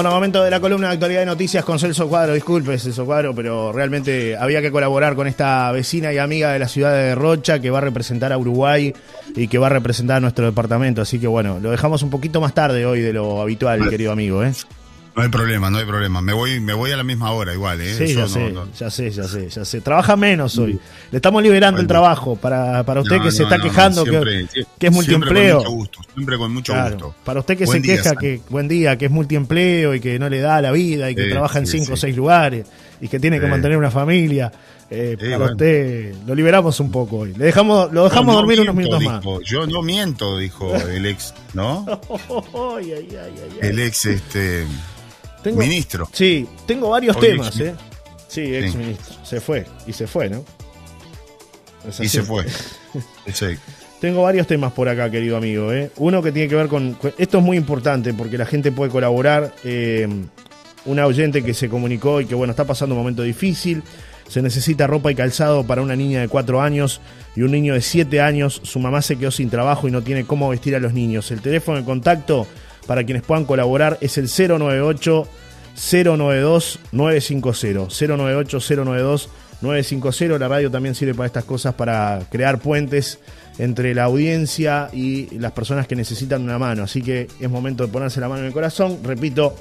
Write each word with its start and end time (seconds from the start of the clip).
Bueno, 0.00 0.14
momento 0.14 0.42
de 0.42 0.50
la 0.50 0.60
columna 0.60 0.86
de 0.86 0.94
actualidad 0.94 1.20
de 1.20 1.26
noticias 1.26 1.62
con 1.62 1.78
Celso 1.78 2.08
Cuadro. 2.08 2.32
Disculpe, 2.32 2.78
Celso 2.78 3.04
Cuadro, 3.04 3.34
pero 3.34 3.70
realmente 3.70 4.34
había 4.34 4.62
que 4.62 4.72
colaborar 4.72 5.14
con 5.14 5.26
esta 5.26 5.70
vecina 5.72 6.10
y 6.10 6.16
amiga 6.16 6.54
de 6.54 6.58
la 6.58 6.68
ciudad 6.68 6.94
de 6.94 7.14
Rocha 7.14 7.58
que 7.58 7.68
va 7.68 7.76
a 7.76 7.80
representar 7.82 8.32
a 8.32 8.38
Uruguay 8.38 8.94
y 9.36 9.48
que 9.48 9.58
va 9.58 9.66
a 9.66 9.68
representar 9.68 10.16
a 10.16 10.20
nuestro 10.20 10.46
departamento. 10.46 11.02
Así 11.02 11.18
que 11.18 11.26
bueno, 11.26 11.58
lo 11.60 11.70
dejamos 11.70 12.02
un 12.02 12.08
poquito 12.08 12.40
más 12.40 12.54
tarde 12.54 12.86
hoy 12.86 13.02
de 13.02 13.12
lo 13.12 13.42
habitual, 13.42 13.90
querido 13.90 14.10
amigo. 14.10 14.42
¿eh? 14.42 14.54
No 15.16 15.22
hay 15.22 15.28
problema, 15.28 15.70
no 15.70 15.78
hay 15.78 15.84
problema. 15.84 16.22
Me 16.22 16.32
voy, 16.32 16.60
me 16.60 16.72
voy 16.72 16.92
a 16.92 16.96
la 16.96 17.02
misma 17.02 17.32
hora 17.32 17.52
igual, 17.52 17.80
¿eh? 17.80 17.94
Sí, 17.94 18.14
ya, 18.14 18.28
sé, 18.28 18.54
ya 18.78 18.90
sé, 18.90 19.10
ya 19.10 19.24
sé, 19.24 19.48
ya 19.48 19.64
sé. 19.64 19.80
Trabaja 19.80 20.16
menos 20.16 20.56
hoy. 20.58 20.78
Le 21.10 21.16
estamos 21.16 21.42
liberando 21.42 21.80
el 21.80 21.86
trabajo 21.86 22.36
para, 22.36 22.84
para 22.84 23.00
usted 23.00 23.20
que 23.20 23.32
se 23.32 23.42
está 23.42 23.58
quejando 23.58 24.04
que, 24.04 24.46
que, 24.78 24.86
es 24.86 24.92
multiempleo. 24.92 25.60
Siempre 25.60 25.64
con 25.64 25.64
mucho 25.64 25.70
gusto, 25.70 26.00
siempre 26.14 26.38
con 26.38 26.54
mucho 26.54 26.74
gusto. 26.84 27.14
Para 27.24 27.40
usted 27.40 27.58
que 27.58 27.66
se 27.66 27.82
queja 27.82 28.14
que, 28.14 28.40
buen 28.48 28.68
día, 28.68 28.96
que 28.96 29.06
es 29.06 29.10
multiempleo 29.10 29.94
y 29.94 30.00
que 30.00 30.18
no 30.18 30.28
le 30.28 30.40
da 30.40 30.62
la 30.62 30.70
vida 30.70 31.10
y 31.10 31.14
que 31.14 31.26
trabaja 31.26 31.58
en 31.58 31.66
cinco 31.66 31.94
o 31.94 31.96
seis 31.96 32.16
lugares 32.16 32.66
y 33.00 33.08
que 33.08 33.18
tiene 33.18 33.40
que 33.40 33.46
mantener 33.46 33.76
una 33.76 33.90
familia. 33.90 34.52
Eh, 34.92 35.16
para 35.20 35.52
usted 35.52 36.14
lo 36.26 36.34
liberamos 36.34 36.80
un 36.80 36.90
poco 36.90 37.18
hoy. 37.18 37.32
Le 37.34 37.44
dejamos, 37.44 37.92
lo 37.92 38.04
dejamos 38.04 38.34
dormir 38.34 38.60
unos 38.60 38.74
minutos 38.74 39.02
más. 39.02 39.24
Yo 39.44 39.66
no 39.66 39.82
miento, 39.82 40.36
dijo 40.36 40.74
el 40.74 41.06
ex, 41.06 41.32
¿no? 41.54 41.86
el 43.62 43.78
ex, 43.78 44.06
este 44.06 44.66
ministro. 45.44 46.08
Sí, 46.12 46.46
tengo 46.66 46.90
varios 46.90 47.18
temas, 47.18 47.58
¿eh? 47.60 47.74
Sí, 48.28 48.54
ex 48.54 48.74
ministro. 48.74 49.14
Se 49.24 49.40
fue, 49.40 49.66
y 49.86 49.92
se 49.92 50.06
fue, 50.06 50.28
¿no? 50.28 50.44
y 52.00 52.08
se 52.08 52.22
fue. 52.22 52.46
Tengo 54.00 54.22
varios 54.22 54.46
temas 54.46 54.72
por 54.72 54.88
acá, 54.88 55.10
querido 55.10 55.36
amigo. 55.36 55.72
¿eh? 55.72 55.90
Uno 55.96 56.22
que 56.22 56.32
tiene 56.32 56.48
que 56.48 56.54
ver 56.54 56.68
con... 56.68 56.96
Esto 57.18 57.38
es 57.38 57.44
muy 57.44 57.58
importante 57.58 58.14
porque 58.14 58.38
la 58.38 58.46
gente 58.46 58.72
puede 58.72 58.90
colaborar. 58.90 59.54
Eh, 59.62 60.08
una 60.86 61.06
oyente 61.06 61.42
que 61.42 61.52
se 61.52 61.68
comunicó 61.68 62.20
y 62.22 62.26
que, 62.26 62.34
bueno, 62.34 62.52
está 62.52 62.64
pasando 62.64 62.94
un 62.94 63.00
momento 63.00 63.22
difícil. 63.22 63.82
Se 64.26 64.40
necesita 64.40 64.86
ropa 64.86 65.10
y 65.10 65.14
calzado 65.14 65.66
para 65.66 65.82
una 65.82 65.96
niña 65.96 66.20
de 66.20 66.28
4 66.28 66.62
años 66.62 67.00
y 67.36 67.42
un 67.42 67.50
niño 67.50 67.74
de 67.74 67.82
7 67.82 68.20
años. 68.20 68.60
Su 68.64 68.78
mamá 68.78 69.02
se 69.02 69.16
quedó 69.16 69.30
sin 69.30 69.50
trabajo 69.50 69.88
y 69.88 69.90
no 69.90 70.02
tiene 70.02 70.24
cómo 70.24 70.48
vestir 70.48 70.74
a 70.76 70.80
los 70.80 70.94
niños. 70.94 71.30
El 71.30 71.42
teléfono 71.42 71.78
de 71.78 71.84
contacto 71.84 72.46
para 72.86 73.04
quienes 73.04 73.22
puedan 73.22 73.44
colaborar 73.44 73.98
es 74.00 74.18
el 74.18 74.26
098 74.26 75.28
092 75.74 76.78
950. 76.92 77.88
098 78.06 78.58
092 78.76 79.28
950. 79.60 80.38
La 80.38 80.48
radio 80.48 80.70
también 80.70 80.94
sirve 80.94 81.14
para 81.14 81.26
estas 81.26 81.44
cosas, 81.44 81.74
para 81.74 82.20
crear 82.30 82.58
puentes 82.58 83.18
entre 83.58 83.94
la 83.94 84.04
audiencia 84.04 84.88
y 84.92 85.38
las 85.38 85.52
personas 85.52 85.86
que 85.86 85.96
necesitan 85.96 86.42
una 86.42 86.58
mano. 86.58 86.82
Así 86.84 87.02
que 87.02 87.28
es 87.38 87.50
momento 87.50 87.86
de 87.86 87.92
ponerse 87.92 88.20
la 88.20 88.28
mano 88.28 88.40
en 88.40 88.46
el 88.46 88.52
corazón. 88.52 89.00
Repito, 89.04 89.54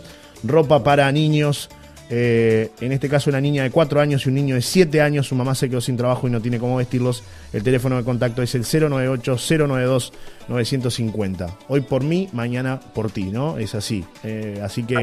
ropa 0.44 0.84
para 0.84 1.12
niños 1.12 1.70
eh, 2.10 2.72
en 2.82 2.92
este 2.92 3.08
caso 3.08 3.30
una 3.30 3.40
niña 3.40 3.62
de 3.64 3.70
4 3.70 4.02
años 4.02 4.26
y 4.26 4.30
un 4.30 4.36
niño 4.36 4.56
de 4.56 4.62
7 4.62 5.02
años, 5.02 5.28
su 5.28 5.36
mamá 5.36 5.54
se 5.54 5.70
quedó 5.70 5.82
sin 5.82 5.96
trabajo 5.96 6.28
y 6.28 6.32
no 6.32 6.42
tiene 6.42 6.58
cómo 6.58 6.78
vestirlos. 6.78 7.24
El 7.54 7.62
teléfono 7.64 7.98
de 7.98 8.04
contacto 8.04 8.42
es 8.42 8.56
el 8.56 8.64
098-092-950. 8.64 11.56
Hoy 11.68 11.82
por 11.82 12.04
mí, 12.04 12.28
mañana 12.34 12.80
por 12.80 13.12
ti, 13.12 13.26
¿no? 13.26 13.60
Es 13.60 13.76
así. 13.76 14.04
Eh, 14.24 14.60
así 14.64 14.82
que, 14.84 14.98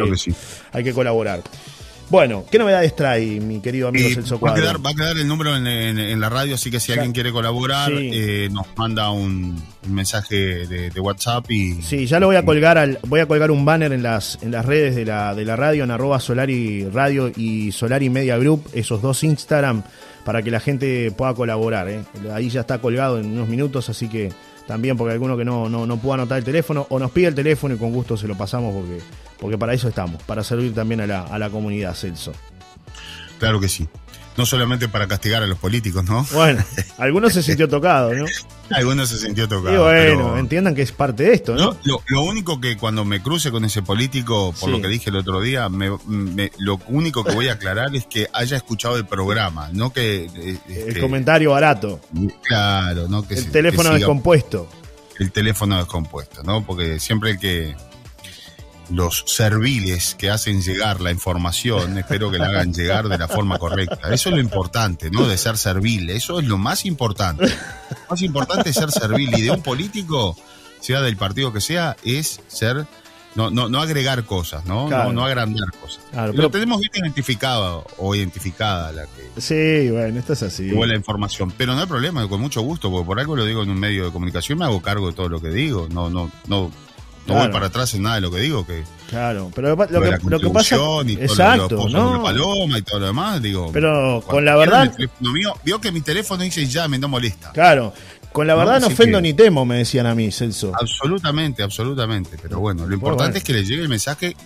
hay 0.72 0.84
que 0.84 0.92
colaborar. 0.92 1.42
Bueno, 2.08 2.44
¿qué 2.50 2.58
novedades 2.58 2.94
trae 2.94 3.40
mi 3.40 3.60
querido 3.60 3.88
amigo 3.88 4.08
Celso 4.08 4.38
va 4.38 4.52
a, 4.52 4.54
quedar, 4.54 4.84
va 4.84 4.90
a 4.90 4.94
quedar 4.94 5.16
el 5.18 5.26
número 5.26 5.56
en, 5.56 6.20
la 6.20 6.28
radio, 6.28 6.54
así 6.54 6.70
que 6.70 6.78
si 6.78 6.92
alguien 6.92 7.12
quiere 7.12 7.32
colaborar, 7.32 7.90
eh, 7.92 8.48
nos 8.50 8.66
manda 8.76 9.10
un, 9.10 9.60
mensaje 9.88 10.66
de, 10.66 11.00
WhatsApp 11.00 11.50
y... 11.50 11.82
Sí, 11.82 12.06
ya 12.06 12.20
lo 12.20 12.26
voy 12.26 12.36
a 12.36 12.44
colgar, 12.44 12.78
al, 12.78 12.98
voy 13.06 13.20
a 13.20 13.26
colgar 13.26 13.50
un 13.50 13.64
banner 13.64 13.92
en 13.92 14.02
las, 14.02 14.38
en 14.42 14.52
las 14.52 14.64
redes 14.64 14.94
de 14.94 15.04
la, 15.04 15.34
de 15.34 15.44
la 15.44 15.56
radio, 15.56 15.84
en 15.84 15.90
arroba 15.90 16.20
Solari 16.20 16.88
Radio 16.88 17.30
y 17.34 17.72
Solari 17.72 18.08
Media 18.08 18.36
Group, 18.38 18.68
esos 18.72 19.02
dos 19.02 19.24
Instagram, 19.24 19.82
para 20.24 20.42
que 20.42 20.50
la 20.50 20.60
gente 20.60 21.10
pueda 21.12 21.34
colaborar. 21.34 21.88
¿eh? 21.88 22.02
Ahí 22.32 22.50
ya 22.50 22.60
está 22.60 22.78
colgado 22.78 23.18
en 23.18 23.26
unos 23.26 23.48
minutos, 23.48 23.88
así 23.88 24.08
que 24.08 24.32
también 24.66 24.96
porque 24.96 25.12
alguno 25.12 25.36
que 25.36 25.44
no, 25.44 25.68
no, 25.68 25.86
no 25.86 25.96
pueda 25.98 26.14
anotar 26.14 26.38
el 26.38 26.44
teléfono 26.44 26.86
o 26.90 26.98
nos 26.98 27.10
pide 27.10 27.28
el 27.28 27.34
teléfono 27.34 27.74
y 27.74 27.78
con 27.78 27.92
gusto 27.92 28.16
se 28.16 28.26
lo 28.26 28.36
pasamos 28.36 28.74
porque, 28.74 29.00
porque 29.38 29.58
para 29.58 29.74
eso 29.74 29.88
estamos, 29.88 30.22
para 30.24 30.42
servir 30.42 30.74
también 30.74 31.00
a 31.00 31.06
la, 31.06 31.22
a 31.22 31.38
la 31.38 31.50
comunidad, 31.50 31.94
Celso. 31.94 32.32
Claro 33.38 33.60
que 33.60 33.68
sí 33.68 33.88
no 34.36 34.46
solamente 34.46 34.88
para 34.88 35.08
castigar 35.08 35.42
a 35.42 35.46
los 35.46 35.58
políticos, 35.58 36.04
¿no? 36.04 36.26
Bueno, 36.32 36.64
algunos 36.98 37.32
se 37.32 37.42
sintió 37.42 37.68
tocado, 37.68 38.14
¿no? 38.14 38.26
algunos 38.70 39.08
se 39.08 39.18
sintió 39.18 39.48
tocado. 39.48 39.74
Y 39.74 39.78
bueno, 39.78 40.36
entiendan 40.38 40.74
que 40.74 40.82
es 40.82 40.92
parte 40.92 41.24
de 41.24 41.34
esto, 41.34 41.54
¿no? 41.54 41.76
Lo, 41.84 42.22
único 42.22 42.60
que 42.60 42.76
cuando 42.76 43.04
me 43.04 43.22
cruce 43.22 43.50
con 43.50 43.64
ese 43.64 43.82
político, 43.82 44.52
por 44.58 44.70
lo 44.70 44.80
que 44.80 44.88
dije 44.88 45.10
el 45.10 45.16
otro 45.16 45.40
día, 45.40 45.68
lo 46.58 46.80
único 46.88 47.24
que 47.24 47.34
voy 47.34 47.48
a 47.48 47.54
aclarar 47.54 47.94
es 47.94 48.06
que 48.06 48.28
haya 48.32 48.56
escuchado 48.56 48.96
el 48.96 49.06
programa, 49.06 49.70
no 49.72 49.92
que... 49.92 50.24
Eh, 50.24 50.58
el 50.68 50.88
este, 50.88 51.00
comentario 51.00 51.52
barato. 51.52 52.00
Claro, 52.42 53.08
no 53.08 53.26
que... 53.26 53.34
El 53.34 53.50
teléfono 53.50 53.92
descompuesto. 53.92 54.68
El 55.18 55.32
teléfono 55.32 55.78
descompuesto, 55.78 56.42
¿no? 56.42 56.66
Porque 56.66 57.00
siempre 57.00 57.30
el 57.30 57.38
que 57.38 57.74
los 58.90 59.24
serviles 59.26 60.14
que 60.14 60.30
hacen 60.30 60.62
llegar 60.62 61.00
la 61.00 61.10
información, 61.10 61.98
espero 61.98 62.30
que 62.30 62.38
la 62.38 62.46
hagan 62.46 62.72
llegar 62.72 63.08
de 63.08 63.18
la 63.18 63.28
forma 63.28 63.58
correcta. 63.58 64.12
Eso 64.12 64.28
es 64.28 64.34
lo 64.34 64.40
importante, 64.40 65.10
¿no? 65.10 65.26
De 65.26 65.36
ser 65.38 65.56
servil, 65.56 66.10
eso 66.10 66.38
es 66.40 66.46
lo 66.46 66.58
más 66.58 66.84
importante. 66.84 67.46
Lo 67.46 68.10
más 68.10 68.22
importante 68.22 68.70
es 68.70 68.76
ser 68.76 68.90
servil 68.90 69.36
y 69.36 69.42
de 69.42 69.50
un 69.50 69.62
político, 69.62 70.36
sea 70.80 71.00
del 71.00 71.16
partido 71.16 71.52
que 71.52 71.60
sea, 71.60 71.96
es 72.04 72.40
ser 72.48 72.86
no, 73.36 73.50
no, 73.50 73.68
no 73.68 73.80
agregar 73.80 74.24
cosas, 74.24 74.64
¿no? 74.64 74.88
No, 74.88 75.24
agrandar 75.24 75.70
cosas. 75.80 76.02
pero 76.34 76.50
tenemos 76.50 76.80
bien 76.80 76.92
identificado 76.94 77.84
o 77.98 78.14
identificada 78.14 78.92
la 78.92 79.02
que. 79.04 79.40
Sí, 79.40 79.90
bueno, 79.90 80.18
esto 80.18 80.32
es 80.32 80.42
así. 80.42 80.70
la 80.70 80.96
información. 80.96 81.52
Pero 81.56 81.74
no 81.74 81.80
hay 81.82 81.86
problema, 81.86 82.26
con 82.28 82.40
mucho 82.40 82.62
gusto, 82.62 82.90
porque 82.90 83.06
por 83.06 83.20
algo 83.20 83.36
lo 83.36 83.44
digo 83.44 83.62
en 83.62 83.70
un 83.70 83.78
medio 83.78 84.06
de 84.06 84.10
comunicación, 84.10 84.58
me 84.58 84.64
hago 84.64 84.80
cargo 84.80 85.08
de 85.08 85.12
todo 85.12 85.28
lo 85.28 85.40
que 85.40 85.50
digo. 85.50 85.86
No, 85.90 86.08
no, 86.08 86.30
no, 86.46 86.72
no 87.26 87.34
voy 87.34 87.48
para 87.48 87.66
atrás 87.66 87.94
en 87.94 88.02
nada 88.02 88.16
de 88.16 88.20
lo 88.22 88.30
que 88.30 88.40
digo. 88.40 88.66
que 88.66 88.84
Claro, 89.08 89.50
pero 89.54 89.76
lo, 89.76 89.86
que, 89.86 90.18
lo 90.28 90.40
que 90.40 90.50
pasa. 90.50 90.76
Y 91.06 91.12
exacto, 91.14 91.88
¿no? 91.88 92.22
paloma 92.22 92.78
y 92.78 92.82
todo 92.82 93.00
lo 93.00 93.06
demás, 93.06 93.40
digo. 93.40 93.70
Pero 93.72 94.22
con 94.26 94.44
la 94.44 94.56
verdad. 94.56 94.92
Mío, 95.20 95.54
vio 95.64 95.80
que 95.80 95.92
mi 95.92 96.00
teléfono 96.00 96.42
dice 96.42 96.66
ya, 96.66 96.88
me 96.88 96.98
no 96.98 97.08
molesta. 97.08 97.52
Claro. 97.52 97.92
Con 98.32 98.46
la 98.46 98.54
verdad 98.54 98.80
no, 98.80 98.88
ofendo 98.88 99.18
ni 99.18 99.32
temo, 99.32 99.64
me 99.64 99.78
decían 99.78 100.04
a 100.04 100.14
mí, 100.14 100.30
Celso. 100.30 100.72
Absolutamente, 100.78 101.62
absolutamente. 101.62 102.36
Pero 102.40 102.60
bueno, 102.60 102.86
lo 102.86 102.94
importante 102.94 103.38
es 103.38 103.44
que 103.44 103.54
le 103.54 103.64
llegue 103.64 103.80
el 103.80 103.88
mensaje 103.88 104.36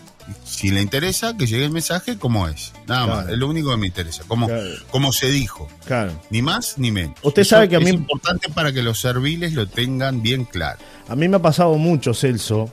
si 0.44 0.70
le 0.70 0.80
interesa, 0.80 1.36
que 1.36 1.46
llegue 1.46 1.64
el 1.64 1.70
mensaje 1.70 2.18
como 2.18 2.48
es. 2.48 2.72
Nada 2.86 3.06
más, 3.06 3.28
es 3.28 3.38
lo 3.38 3.48
único 3.48 3.70
que 3.70 3.76
me 3.76 3.86
interesa, 3.86 4.24
como, 4.26 4.48
como 4.91 5.12
se 5.12 5.30
dijo. 5.30 5.68
Claro. 5.86 6.12
Ni 6.30 6.42
más 6.42 6.78
ni 6.78 6.91
menos. 6.91 7.16
Usted 7.22 7.44
sabe 7.44 7.68
que 7.68 7.76
a 7.76 7.80
mí... 7.80 7.86
Es 7.86 7.94
importante 7.94 8.48
para 8.48 8.72
que 8.72 8.82
los 8.82 9.00
serviles 9.00 9.52
lo 9.54 9.66
tengan 9.68 10.22
bien 10.22 10.44
claro. 10.44 10.78
A 11.08 11.16
mí 11.16 11.28
me 11.28 11.36
ha 11.36 11.42
pasado 11.42 11.74
mucho, 11.76 12.14
Celso. 12.14 12.72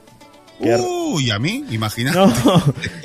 Uy, 0.60 1.30
a 1.30 1.40
mí, 1.40 1.66
imagínate. 1.70 2.20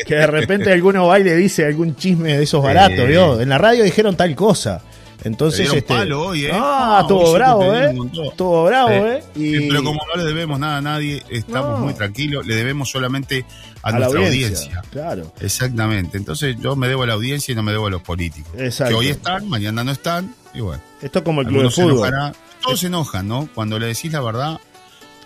que 0.07 0.15
de 0.15 0.27
repente 0.27 0.73
alguno 0.73 1.07
va 1.07 1.21
y 1.21 1.25
le 1.25 1.37
dice 1.37 1.67
algún 1.67 1.97
chisme 1.97 2.37
de 2.37 2.45
esos 2.45 2.63
baratos, 2.63 3.07
¿vio? 3.07 3.41
En 3.41 3.49
la 3.49 3.59
radio 3.59 3.85
dijeron 3.85 4.17
tal 4.17 4.35
cosa. 4.35 4.83
Entonces, 5.25 5.73
este. 5.73 6.13
Hoy, 6.13 6.47
¿eh? 6.47 6.51
Ah, 6.53 6.99
estuvo 7.03 7.33
bravo, 7.33 7.75
¿eh? 7.75 7.95
Estuvo 8.29 8.65
bravo, 8.65 8.91
¿eh? 8.91 9.23
Pero 9.35 9.85
como 9.85 10.01
no 10.07 10.21
le 10.21 10.25
debemos 10.25 10.59
nada 10.59 10.79
a 10.79 10.81
nadie, 10.81 11.23
estamos 11.29 11.81
muy 11.81 11.95
tranquilos, 11.95 12.47
le 12.47 12.55
debemos 12.55 12.91
solamente 12.91 13.45
a, 13.83 13.93
nuestra 13.93 14.21
audiencia, 14.21 14.83
Claro. 14.91 15.33
Exactamente. 15.41 16.17
Entonces, 16.17 16.57
yo 16.61 16.77
me 16.77 16.89
debo 16.89 17.05
a 17.05 17.07
la 17.07 17.15
audiencia 17.15 17.53
y 17.53 17.55
no 17.55 17.63
me 17.63 17.73
debo 17.73 17.87
a 17.87 17.91
los 17.91 18.03
políticos. 18.03 18.53
Exacto. 18.57 18.95
Que 18.95 18.99
hoy 18.99 19.09
están, 19.09 19.49
mañana 19.49 19.85
no 19.85 19.93
están, 19.93 20.35
y 20.55 20.61
bueno. 20.61 20.83
Esto 21.01 21.21
es 21.21 21.25
como 21.25 21.41
el 21.41 21.47
club 21.47 21.63
de 21.65 21.71
fútbol. 21.71 22.13
todos 22.63 22.81
se 22.81 22.89
enojan, 22.89 23.29
¿no? 23.29 23.49
Cuando 23.55 23.79
le 23.79 23.87
decís 23.87 24.13
la 24.13 24.21
verdad, 24.21 24.61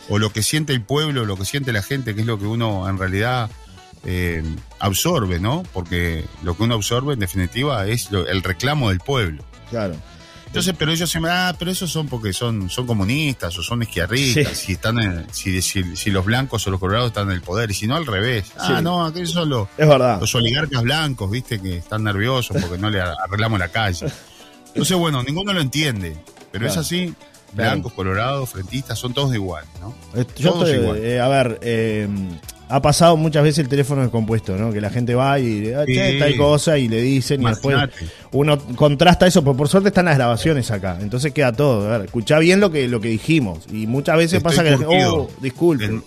o 0.08 0.18
lo 0.18 0.30
que 0.30 0.42
siente 0.42 0.72
el 0.72 0.82
pueblo, 0.82 1.24
lo 1.24 1.36
que 1.36 1.44
siente 1.44 1.72
la 1.72 1.82
gente, 1.82 2.14
que 2.14 2.20
es 2.20 2.26
lo 2.26 2.38
que 2.38 2.46
uno 2.46 2.88
en 2.88 2.98
realidad 2.98 3.50
eh, 4.04 4.42
absorbe, 4.78 5.40
¿no? 5.40 5.64
Porque 5.72 6.24
lo 6.42 6.56
que 6.56 6.62
uno 6.62 6.74
absorbe 6.74 7.14
en 7.14 7.20
definitiva 7.20 7.86
es 7.86 8.10
el 8.10 8.42
reclamo 8.42 8.90
del 8.90 9.00
pueblo. 9.00 9.42
Claro. 9.70 9.94
Entonces, 10.46 10.74
pero 10.78 10.92
ellos 10.92 11.10
se 11.10 11.20
me 11.20 11.28
ah, 11.28 11.54
pero 11.58 11.70
esos 11.70 11.90
son 11.90 12.08
porque 12.08 12.32
son, 12.32 12.70
son 12.70 12.86
comunistas 12.86 13.58
o 13.58 13.62
son 13.62 13.82
izquierdistas, 13.82 14.56
si 14.56 14.72
están 14.72 14.98
en, 15.00 15.26
si, 15.30 15.60
si, 15.60 16.10
los 16.10 16.24
blancos 16.24 16.66
o 16.66 16.70
los 16.70 16.80
colorados 16.80 17.08
están 17.08 17.28
en 17.28 17.34
el 17.34 17.42
poder, 17.42 17.70
y 17.70 17.74
si 17.74 17.86
no 17.86 17.96
al 17.96 18.06
revés. 18.06 18.52
Ah, 18.56 18.80
no, 18.80 19.04
aquellos 19.04 19.32
son 19.32 19.50
los, 19.50 19.68
es 19.76 19.86
verdad. 19.86 20.18
los 20.20 20.34
oligarcas 20.34 20.82
blancos, 20.82 21.30
viste, 21.30 21.60
que 21.60 21.76
están 21.76 22.04
nerviosos 22.04 22.56
porque 22.58 22.78
no 22.78 22.88
le 22.88 23.00
arreglamos 23.00 23.58
la 23.58 23.68
calle. 23.68 24.06
Entonces, 24.68 24.96
bueno, 24.96 25.22
ninguno 25.22 25.52
lo 25.52 25.60
entiende, 25.60 26.16
pero 26.52 26.66
es 26.66 26.76
así, 26.76 27.12
blancos, 27.52 27.92
colorados, 27.92 28.48
frentistas, 28.48 28.98
son 28.98 29.12
todos 29.12 29.34
igual, 29.34 29.64
¿no? 29.80 29.94
Yo 30.38 30.52
todos 30.52 30.70
igual. 30.70 30.98
Eh, 30.98 31.20
a 31.20 31.28
ver, 31.28 31.58
eh, 31.62 32.08
ha 32.68 32.82
pasado 32.82 33.16
muchas 33.16 33.42
veces 33.44 33.60
el 33.60 33.68
teléfono 33.68 34.02
descompuesto, 34.02 34.56
¿no? 34.56 34.72
Que 34.72 34.80
la 34.80 34.90
gente 34.90 35.14
va 35.14 35.38
y 35.38 35.72
ah, 35.72 35.84
che, 35.86 36.18
tal 36.18 36.36
cosa 36.36 36.78
y 36.78 36.88
le 36.88 37.00
dicen 37.00 37.42
y 37.42 37.46
después 37.46 37.76
uno 38.32 38.58
contrasta 38.74 39.26
eso, 39.26 39.44
porque 39.44 39.58
por 39.58 39.68
suerte 39.68 39.88
están 39.90 40.06
las 40.06 40.16
grabaciones 40.16 40.70
acá, 40.70 40.98
entonces 41.00 41.32
queda 41.32 41.52
todo. 41.52 41.86
A 41.92 41.98
ver, 41.98 42.06
escuchá 42.06 42.38
bien 42.38 42.58
lo 42.60 42.70
que, 42.70 42.88
lo 42.88 43.00
que 43.00 43.08
dijimos 43.08 43.60
y 43.72 43.86
muchas 43.86 44.16
veces 44.16 44.42
pasa 44.42 44.64
que 44.64 44.74
oh, 44.86 45.28
disculpen. 45.40 46.02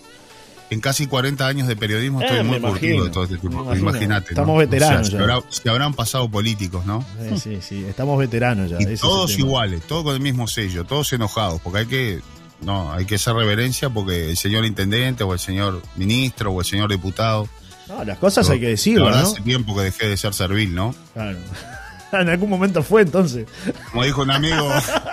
en 0.68 0.80
casi 0.80 1.06
40 1.06 1.46
años 1.46 1.66
de 1.66 1.76
periodismo 1.76 2.20
estoy 2.20 2.38
Eh, 2.38 2.42
muy 2.44 2.60
curtido 2.60 3.04
de 3.04 3.10
todo 3.10 3.24
este 3.24 3.38
tipo. 3.38 3.74
Imagínate. 3.74 4.26
¿no? 4.26 4.40
Estamos 4.42 4.58
veteranos 4.58 5.06
se, 5.08 5.12
ya. 5.14 5.18
habrá- 5.20 5.42
se 5.48 5.68
habrán 5.70 5.94
pasado 5.94 6.28
políticos, 6.30 6.84
¿no? 6.86 7.04
Sí, 7.30 7.38
sí, 7.38 7.58
sí, 7.60 7.84
estamos 7.88 8.18
veteranos 8.18 8.70
ya. 8.70 8.76
Y 8.80 8.96
todos 8.96 9.38
iguales, 9.38 9.80
todos 9.88 10.04
con 10.04 10.14
el 10.14 10.20
mismo 10.20 10.46
sello, 10.46 10.84
todos 10.84 11.12
enojados, 11.12 11.60
porque 11.62 11.78
hay 11.80 11.86
que, 11.86 12.20
no, 12.62 12.92
hay 12.92 13.06
que 13.06 13.14
hacer 13.16 13.34
reverencia 13.34 13.90
porque 13.90 14.30
el 14.30 14.36
señor 14.36 14.64
intendente 14.64 15.24
o 15.24 15.32
el 15.32 15.38
señor 15.38 15.82
ministro 15.96 16.52
o 16.52 16.60
el 16.60 16.66
señor 16.66 16.90
diputado. 16.90 17.48
No, 17.88 18.04
las 18.04 18.18
cosas 18.18 18.48
hay 18.50 18.60
que 18.60 18.66
La 18.66 18.70
decirlo, 18.70 19.06
verdad, 19.06 19.22
¿no? 19.22 19.28
hace 19.28 19.40
tiempo 19.40 19.74
que 19.74 19.82
dejé 19.82 20.08
de 20.08 20.16
ser 20.16 20.34
servil, 20.34 20.74
¿no? 20.74 20.94
Claro. 21.12 21.38
en 22.12 22.28
algún 22.28 22.50
momento 22.50 22.82
fue 22.82 23.02
entonces. 23.02 23.46
Como 23.90 24.04
dijo 24.04 24.22
un 24.22 24.30
amigo 24.30 24.68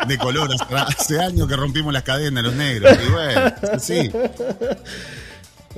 de 0.07 0.17
color, 0.17 0.49
hace, 0.53 0.75
hace 0.75 1.19
años 1.19 1.47
que 1.47 1.55
rompimos 1.55 1.94
las 1.94 2.03
cadenas 2.03 2.44
los 2.44 2.53
negros. 2.53 2.97
Y 3.07 3.11
bueno, 3.11 3.53
sí. 3.79 4.11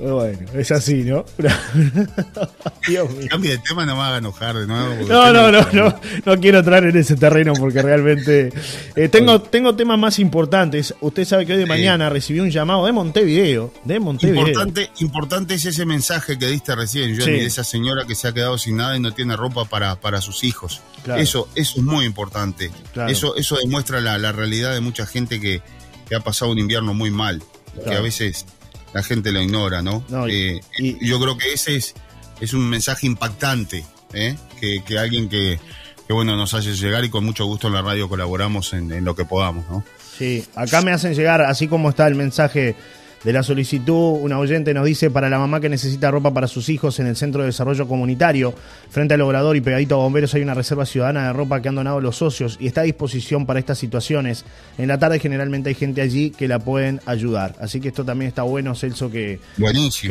Bueno, 0.00 0.38
es 0.54 0.70
así, 0.70 1.02
¿no? 1.04 1.24
Dios 2.88 3.10
mío. 3.14 3.26
Cambie 3.30 3.50
de 3.52 3.58
tema, 3.58 3.84
no 3.84 3.96
me 3.96 4.02
haga 4.02 4.18
enojar 4.18 4.56
de 4.56 4.66
nuevo. 4.66 4.94
No, 5.06 5.32
no, 5.32 5.50
no, 5.52 5.66
no, 5.72 6.00
no 6.24 6.40
quiero 6.40 6.58
entrar 6.60 6.84
en 6.84 6.96
ese 6.96 7.16
terreno 7.16 7.52
porque 7.58 7.82
realmente 7.82 8.52
eh, 8.96 9.08
tengo, 9.08 9.40
tengo 9.42 9.74
temas 9.76 9.98
más 9.98 10.18
importantes. 10.18 10.94
Usted 11.00 11.24
sabe 11.24 11.46
que 11.46 11.52
hoy 11.52 11.58
de 11.58 11.66
mañana 11.66 12.08
recibí 12.08 12.40
un 12.40 12.50
llamado 12.50 12.86
de 12.86 12.92
Montevideo, 12.92 13.72
de 13.84 14.00
Montevideo. 14.00 14.48
Importante, 14.48 14.90
importante 15.00 15.54
es 15.54 15.64
ese 15.66 15.84
mensaje 15.84 16.38
que 16.38 16.46
diste 16.46 16.74
recién, 16.74 17.10
Johnny, 17.10 17.24
Sí. 17.24 17.30
de 17.32 17.46
esa 17.46 17.64
señora 17.64 18.04
que 18.06 18.14
se 18.14 18.28
ha 18.28 18.32
quedado 18.32 18.56
sin 18.58 18.76
nada 18.76 18.96
y 18.96 19.00
no 19.00 19.12
tiene 19.12 19.36
ropa 19.36 19.64
para, 19.66 20.00
para 20.00 20.20
sus 20.20 20.44
hijos. 20.44 20.80
Claro. 21.04 21.20
Eso, 21.20 21.48
eso 21.54 21.78
es 21.78 21.82
muy 21.84 22.04
importante. 22.06 22.70
Claro. 22.92 23.10
Eso, 23.10 23.36
eso 23.36 23.56
demuestra 23.56 24.00
la, 24.00 24.18
la 24.18 24.32
realidad 24.32 24.72
de 24.72 24.80
mucha 24.80 25.06
gente 25.06 25.40
que, 25.40 25.60
que 26.08 26.14
ha 26.14 26.20
pasado 26.20 26.50
un 26.50 26.58
invierno 26.58 26.94
muy 26.94 27.10
mal, 27.10 27.42
que 27.86 27.94
a 27.94 28.00
veces 28.00 28.46
la 28.94 29.02
gente 29.02 29.32
lo 29.32 29.40
ignora, 29.40 29.82
¿no? 29.82 30.04
No, 30.08 30.28
y- 30.28 30.32
Eh, 30.34 30.60
y- 30.78 31.06
yo 31.08 31.20
creo 31.20 31.36
que 31.38 31.52
ese 31.52 31.76
es, 31.76 31.94
es 32.40 32.52
un 32.54 32.68
mensaje 32.68 33.06
impactante, 33.06 33.84
¿eh? 34.12 34.36
que, 34.60 34.82
que 34.84 34.98
alguien 34.98 35.28
que, 35.28 35.60
que, 36.06 36.12
bueno, 36.12 36.36
nos 36.36 36.54
hace 36.54 36.74
llegar 36.74 37.04
y 37.04 37.10
con 37.10 37.24
mucho 37.24 37.44
gusto 37.46 37.68
en 37.68 37.74
la 37.74 37.82
radio 37.82 38.08
colaboramos 38.08 38.72
en, 38.72 38.90
en 38.92 39.04
lo 39.04 39.14
que 39.14 39.24
podamos, 39.24 39.68
¿no? 39.70 39.84
Sí, 40.18 40.44
acá 40.54 40.82
me 40.82 40.92
hacen 40.92 41.14
llegar, 41.14 41.40
así 41.42 41.66
como 41.68 41.90
está 41.90 42.06
el 42.06 42.14
mensaje 42.14 42.74
de 43.24 43.32
la 43.34 43.42
solicitud, 43.42 44.18
una 44.22 44.38
oyente 44.38 44.72
nos 44.72 44.86
dice 44.86 45.10
para 45.10 45.28
la 45.28 45.38
mamá 45.38 45.60
que 45.60 45.68
necesita 45.68 46.10
ropa 46.10 46.32
para 46.32 46.46
sus 46.46 46.70
hijos 46.70 46.98
en 47.00 47.06
el 47.06 47.16
Centro 47.16 47.42
de 47.42 47.48
Desarrollo 47.48 47.86
Comunitario, 47.86 48.54
frente 48.88 49.12
al 49.12 49.20
obrador 49.20 49.56
y 49.56 49.60
pegadito 49.60 49.94
a 49.96 49.98
bomberos 49.98 50.32
hay 50.34 50.40
una 50.40 50.54
reserva 50.54 50.86
ciudadana 50.86 51.26
de 51.26 51.32
ropa 51.34 51.60
que 51.60 51.68
han 51.68 51.74
donado 51.74 52.00
los 52.00 52.16
socios 52.16 52.56
y 52.58 52.66
está 52.66 52.80
a 52.80 52.84
disposición 52.84 53.44
para 53.44 53.58
estas 53.60 53.76
situaciones. 53.76 54.46
En 54.78 54.88
la 54.88 54.98
tarde 54.98 55.18
generalmente 55.18 55.68
hay 55.68 55.74
gente 55.74 56.00
allí 56.00 56.30
que 56.30 56.48
la 56.48 56.60
pueden 56.60 57.00
ayudar. 57.04 57.56
Así 57.60 57.78
que 57.78 57.88
esto 57.88 58.06
también 58.06 58.28
está 58.28 58.42
bueno, 58.42 58.74
Celso, 58.74 59.10
que, 59.10 59.38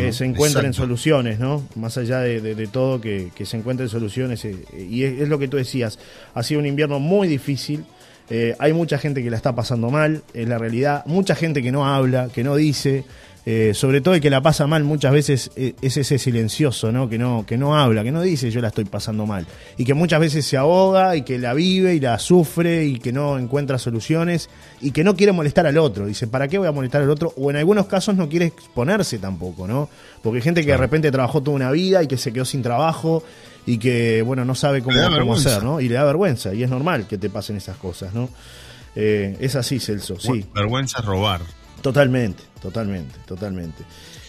que 0.05 0.13
se 0.13 0.25
encuentren 0.25 0.65
exacto. 0.67 0.83
soluciones, 0.83 1.39
¿no? 1.39 1.63
Más 1.75 1.97
allá 1.97 2.19
de, 2.19 2.41
de- 2.41 2.53
de 2.53 2.67
todo, 2.67 3.01
que, 3.01 3.31
que 3.33 3.45
se 3.47 3.57
encuentren 3.57 3.89
soluciones. 3.89 4.45
eh, 4.45 4.55
y 4.87 5.03
es, 5.03 5.21
es 5.21 5.29
lo 5.29 5.39
que 5.39 5.47
tú 5.47 5.57
decías, 5.57 5.97
ha 6.35 6.43
sido 6.43 6.59
un 6.59 6.67
invierno 6.67 6.99
muy 6.99 7.27
difícil. 7.27 7.85
Eh, 8.29 8.55
hay 8.59 8.73
mucha 8.73 8.97
gente 8.97 9.23
que 9.23 9.29
la 9.29 9.37
está 9.37 9.55
pasando 9.55 9.89
mal, 9.89 10.21
es 10.33 10.47
la 10.47 10.57
realidad. 10.57 11.03
Mucha 11.05 11.35
gente 11.35 11.63
que 11.63 11.71
no 11.71 11.85
habla, 11.85 12.29
que 12.33 12.43
no 12.43 12.55
dice. 12.55 13.03
Eh, 13.51 13.73
sobre 13.73 13.99
todo 13.99 14.13
el 14.13 14.21
que 14.21 14.29
la 14.29 14.43
pasa 14.43 14.67
mal 14.67 14.83
muchas 14.83 15.11
veces 15.11 15.49
eh, 15.55 15.73
es 15.81 15.97
ese 15.97 16.19
silencioso, 16.19 16.91
¿no? 16.91 17.09
Que, 17.09 17.17
¿no? 17.17 17.47
que 17.47 17.57
no 17.57 17.75
habla, 17.75 18.03
que 18.03 18.11
no 18.11 18.21
dice 18.21 18.51
yo 18.51 18.61
la 18.61 18.67
estoy 18.67 18.85
pasando 18.85 19.25
mal. 19.25 19.47
Y 19.75 19.85
que 19.85 19.95
muchas 19.95 20.19
veces 20.19 20.45
se 20.45 20.55
ahoga 20.55 21.15
y 21.15 21.23
que 21.23 21.39
la 21.39 21.55
vive 21.55 21.95
y 21.95 21.99
la 21.99 22.19
sufre 22.19 22.85
y 22.85 22.99
que 22.99 23.11
no 23.11 23.39
encuentra 23.39 23.79
soluciones 23.79 24.51
y 24.81 24.91
que 24.91 25.03
no 25.03 25.15
quiere 25.15 25.31
molestar 25.31 25.65
al 25.65 25.79
otro. 25.79 26.05
Dice, 26.05 26.27
¿para 26.27 26.47
qué 26.47 26.59
voy 26.59 26.67
a 26.67 26.71
molestar 26.71 27.01
al 27.01 27.09
otro? 27.09 27.33
O 27.37 27.49
en 27.49 27.55
algunos 27.55 27.87
casos 27.87 28.15
no 28.15 28.29
quiere 28.29 28.45
exponerse 28.45 29.17
tampoco, 29.17 29.67
¿no? 29.67 29.89
Porque 30.21 30.37
hay 30.37 30.43
gente 30.43 30.63
que 30.63 30.69
de 30.69 30.77
repente 30.77 31.09
trabajó 31.09 31.41
toda 31.41 31.55
una 31.55 31.71
vida 31.71 32.03
y 32.03 32.07
que 32.07 32.17
se 32.17 32.31
quedó 32.31 32.45
sin 32.45 32.61
trabajo 32.61 33.23
y 33.65 33.79
que, 33.79 34.21
bueno, 34.21 34.45
no 34.45 34.53
sabe 34.53 34.83
cómo, 34.83 34.95
cómo 35.17 35.33
hacer, 35.33 35.63
¿no? 35.63 35.81
Y 35.81 35.89
le 35.89 35.95
da 35.95 36.03
vergüenza. 36.03 36.53
Y 36.53 36.61
es 36.61 36.69
normal 36.69 37.07
que 37.07 37.17
te 37.17 37.31
pasen 37.31 37.57
esas 37.57 37.77
cosas, 37.77 38.13
¿no? 38.13 38.29
Eh, 38.95 39.37
es 39.39 39.55
así, 39.55 39.79
Celso, 39.79 40.19
sí. 40.19 40.45
Vergüenza 40.53 40.99
es 40.99 41.05
robar. 41.05 41.41
Totalmente, 41.81 42.43
totalmente, 42.61 43.15
totalmente. 43.25 43.83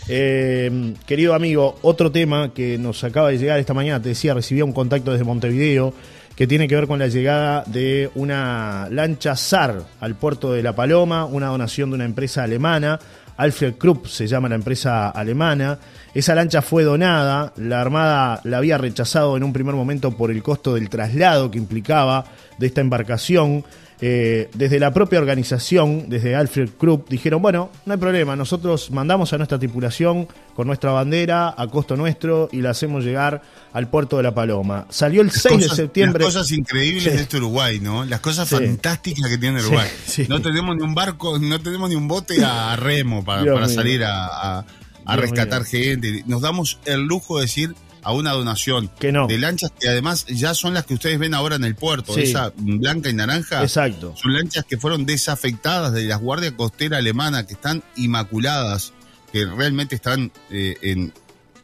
Eh, 0.09 0.95
querido 1.07 1.35
amigo, 1.35 1.79
otro 1.83 2.11
tema 2.11 2.53
que 2.53 2.79
nos 2.79 3.05
acaba 3.05 3.31
de 3.31 3.39
llegar 3.39 3.59
esta 3.59 3.75
mañana, 3.75 4.01
te 4.03 4.11
decía, 4.11 4.35
recibía 4.35 4.65
un 4.65 4.73
contacto 4.73 5.13
desde 5.13 5.25
Montevideo 5.25 5.95
que 6.41 6.47
tiene 6.47 6.67
que 6.69 6.75
ver 6.75 6.87
con 6.87 6.99
la 6.99 7.09
llegada 7.09 7.65
de 7.67 8.11
una 8.15 8.89
lancha 8.91 9.37
SAR 9.37 9.83
al 10.01 10.15
puerto 10.15 10.53
de 10.53 10.63
La 10.63 10.75
Paloma, 10.75 11.27
una 11.27 11.49
donación 11.49 11.91
de 11.91 11.97
una 11.97 12.07
empresa 12.07 12.43
alemana. 12.43 12.99
Alfred 13.37 13.75
Krupp 13.75 14.07
se 14.07 14.27
llama 14.27 14.49
la 14.49 14.55
empresa 14.55 15.11
alemana. 15.11 15.79
Esa 16.15 16.35
lancha 16.35 16.63
fue 16.63 16.83
donada, 16.83 17.53
la 17.57 17.81
Armada 17.81 18.41
la 18.45 18.59
había 18.59 18.79
rechazado 18.79 19.37
en 19.37 19.45
un 19.45 19.53
primer 19.53 19.75
momento 19.75 20.13
por 20.17 20.31
el 20.31 20.43
costo 20.43 20.75
del 20.75 20.89
traslado 20.89 21.51
que 21.51 21.59
implicaba 21.59 22.25
de 22.59 22.67
esta 22.67 22.81
embarcación. 22.81 23.65
Eh, 24.03 24.49
desde 24.55 24.79
la 24.79 24.95
propia 24.95 25.19
organización, 25.19 26.07
desde 26.09 26.35
Alfred 26.35 26.71
Krupp, 26.79 27.09
dijeron, 27.11 27.43
bueno, 27.43 27.71
no 27.85 27.93
hay 27.93 27.99
problema, 27.99 28.35
nosotros 28.35 28.91
mandamos 28.91 29.33
a 29.33 29.37
nuestra 29.37 29.59
tripulación 29.59 30.27
con 30.55 30.67
nuestra 30.67 30.91
bandera 30.93 31.55
a 31.57 31.67
costo 31.69 31.97
nuestro 31.97 32.49
y 32.51 32.63
la 32.63 32.71
hacemos 32.71 33.05
llegar 33.05 33.43
al 33.75 33.89
puerto 33.91 34.17
de 34.17 34.23
La 34.23 34.35
Paloma. 34.35 34.87
Salió 34.89 35.21
el 35.21 35.31
6 35.31 35.55
Cosas- 35.55 35.71
de 35.71 35.77
septiembre. 35.77 36.25
Las 36.25 36.33
cosas 36.35 36.51
increíbles 36.53 37.05
Sí. 37.05 37.11
de 37.11 37.17
este 37.17 37.37
Uruguay, 37.37 37.79
¿no? 37.81 38.05
Las 38.07 38.21
cosas 38.21 38.49
Sí. 38.49 38.55
fantásticas 38.57 39.29
que 39.29 39.37
tiene 39.39 39.61
Uruguay. 39.61 39.89
sí. 40.07 40.25
No 40.31 40.41
tenemos 40.41 40.77
ni 40.77 40.83
un 40.83 40.95
barco, 40.95 41.39
no 41.39 41.61
tenemos 41.61 41.91
ni 41.91 41.95
un 41.97 42.09
bote 42.09 42.43
a, 42.45 42.77
remo 42.77 43.23
para, 43.25 43.69
salir 43.69 44.03
a, 44.05 44.27
a- 44.27 44.59
a 45.05 45.15
Dios 45.17 45.21
rescatar 45.31 45.61
mío. 45.61 45.69
gente. 45.71 46.25
Nos 46.27 46.41
damos 46.41 46.79
el 46.87 47.03
lujo 47.03 47.37
de 47.37 47.43
decir 47.43 47.75
a 48.03 48.13
una 48.13 48.33
donación 48.33 48.89
Que 48.99 49.13
no. 49.13 49.27
de 49.27 49.39
lanchas 49.39 49.71
que 49.79 49.89
además 49.89 50.25
ya 50.27 50.55
son 50.55 50.75
las 50.75 50.87
que 50.87 50.95
ustedes 50.95 51.19
ven 51.19 51.35
ahora 51.35 51.57
en 51.57 51.65
el 51.65 51.75
puerto, 51.75 52.15
Sí. 52.15 52.23
esa 52.23 52.53
blanca 52.57 53.11
y 53.11 53.15
naranja. 53.15 53.63
Exacto. 53.63 54.15
Son 54.17 54.33
lanchas 54.33 54.65
que 54.65 54.79
fueron 54.79 55.05
desafectadas 55.07 55.93
de 55.93 56.05
la 56.05 56.17
Guardia 56.17 56.57
Costera 56.57 56.99
Alemana, 56.99 57.47
que 57.47 57.55
están 57.55 57.83
inmaculadas, 57.97 58.93
que 59.33 59.45
realmente 59.47 59.95
están 59.95 60.33
eh, 60.51 60.77
en, 60.83 61.13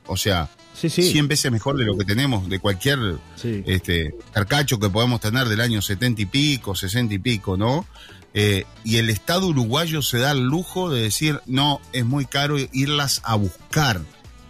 o 0.06 0.16
sea, 0.16 0.48
Sí, 0.74 0.90
sí. 0.90 1.10
100 1.10 1.26
veces 1.28 1.50
mejor 1.50 1.78
de 1.78 1.86
lo 1.86 1.96
que 1.96 2.04
tenemos, 2.04 2.48
de 2.50 2.58
cualquier 2.58 2.98
Sí. 3.36 3.62
este 3.66 4.14
carcacho 4.32 4.78
que 4.78 4.90
podemos 4.90 5.20
tener 5.20 5.48
del 5.48 5.62
año 5.62 5.80
70 5.80 6.20
y 6.20 6.26
pico, 6.26 6.74
60 6.74 7.14
y 7.14 7.18
pico, 7.18 7.56
¿no? 7.56 7.86
Eh, 8.34 8.66
y 8.84 8.98
el 8.98 9.08
Estado 9.08 9.46
uruguayo 9.46 10.02
se 10.02 10.18
da 10.18 10.32
el 10.32 10.40
lujo 10.42 10.90
de 10.90 11.00
decir, 11.00 11.40
no, 11.46 11.80
es 11.94 12.04
muy 12.04 12.26
caro 12.26 12.58
irlas 12.74 13.22
a 13.24 13.34
buscar. 13.36 14.02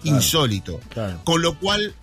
Insólito. 0.09 0.81
Claro. 0.91 1.21
Con 1.25 1.43
lo 1.43 1.59
cual, 1.59 1.95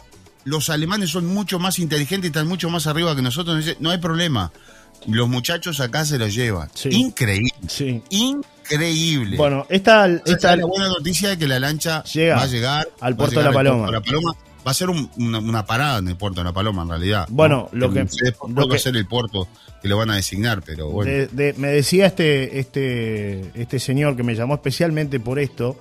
los 0.45 0.69
alemanes 0.69 1.09
son 1.09 1.25
mucho 1.27 1.59
más 1.59 1.79
inteligentes 1.79 2.27
y 2.27 2.31
están 2.31 2.47
mucho 2.47 2.69
más 2.69 2.87
arriba 2.87 3.15
que 3.15 3.21
nosotros. 3.21 3.63
No 3.79 3.91
hay 3.91 3.97
problema. 3.99 4.51
Los 5.07 5.27
muchachos 5.27 5.79
acá 5.81 6.05
se 6.05 6.17
los 6.17 6.33
llevan. 6.33 6.69
Sí. 6.73 6.89
Increíble. 6.91 7.51
Sí. 7.67 8.01
Increíble. 8.09 9.37
Bueno, 9.37 9.65
esta, 9.69 10.07
Esta 10.07 10.53
es 10.53 10.59
la 10.59 10.65
buena 10.65 10.87
noticia 10.87 11.29
de 11.29 11.37
que 11.37 11.47
la 11.47 11.59
lancha 11.59 12.03
Llega 12.05 12.35
va 12.37 12.43
a 12.43 12.47
llegar 12.47 12.87
al 13.01 13.13
va 13.13 13.17
puerto 13.17 13.35
llegar 13.41 13.51
de 13.51 13.53
La 13.53 13.59
al 13.59 13.65
Paloma. 13.65 13.91
La 13.91 14.01
Paloma. 14.01 14.33
Va 14.65 14.71
a 14.71 14.73
ser 14.73 14.89
un- 14.89 15.11
una, 15.17 15.39
una 15.39 15.65
parada 15.65 15.97
en 15.99 16.07
el 16.07 16.15
puerto 16.15 16.39
de 16.39 16.45
La 16.45 16.53
Paloma, 16.53 16.83
en 16.83 16.89
realidad. 16.89 17.27
Bueno, 17.29 17.67
¿no? 17.73 17.79
lo 17.87 17.93
que- 17.93 18.07
lo 18.47 18.55
va 18.63 18.69
que- 18.69 18.75
a 18.77 18.79
ser 18.79 18.95
el 18.95 19.05
puerto 19.05 19.47
que 19.81 19.89
lo 19.89 19.97
van 19.97 20.09
a 20.11 20.15
designar, 20.15 20.61
pero 20.65 20.87
bueno. 20.89 21.11
De- 21.11 21.27
de- 21.27 21.53
me 21.57 21.67
decía 21.67 22.05
este, 22.05 22.59
este, 22.61 23.51
este 23.55 23.79
señor 23.79 24.15
que 24.15 24.23
me 24.23 24.35
llamó 24.35 24.53
especialmente 24.55 25.19
por 25.19 25.37
esto, 25.39 25.77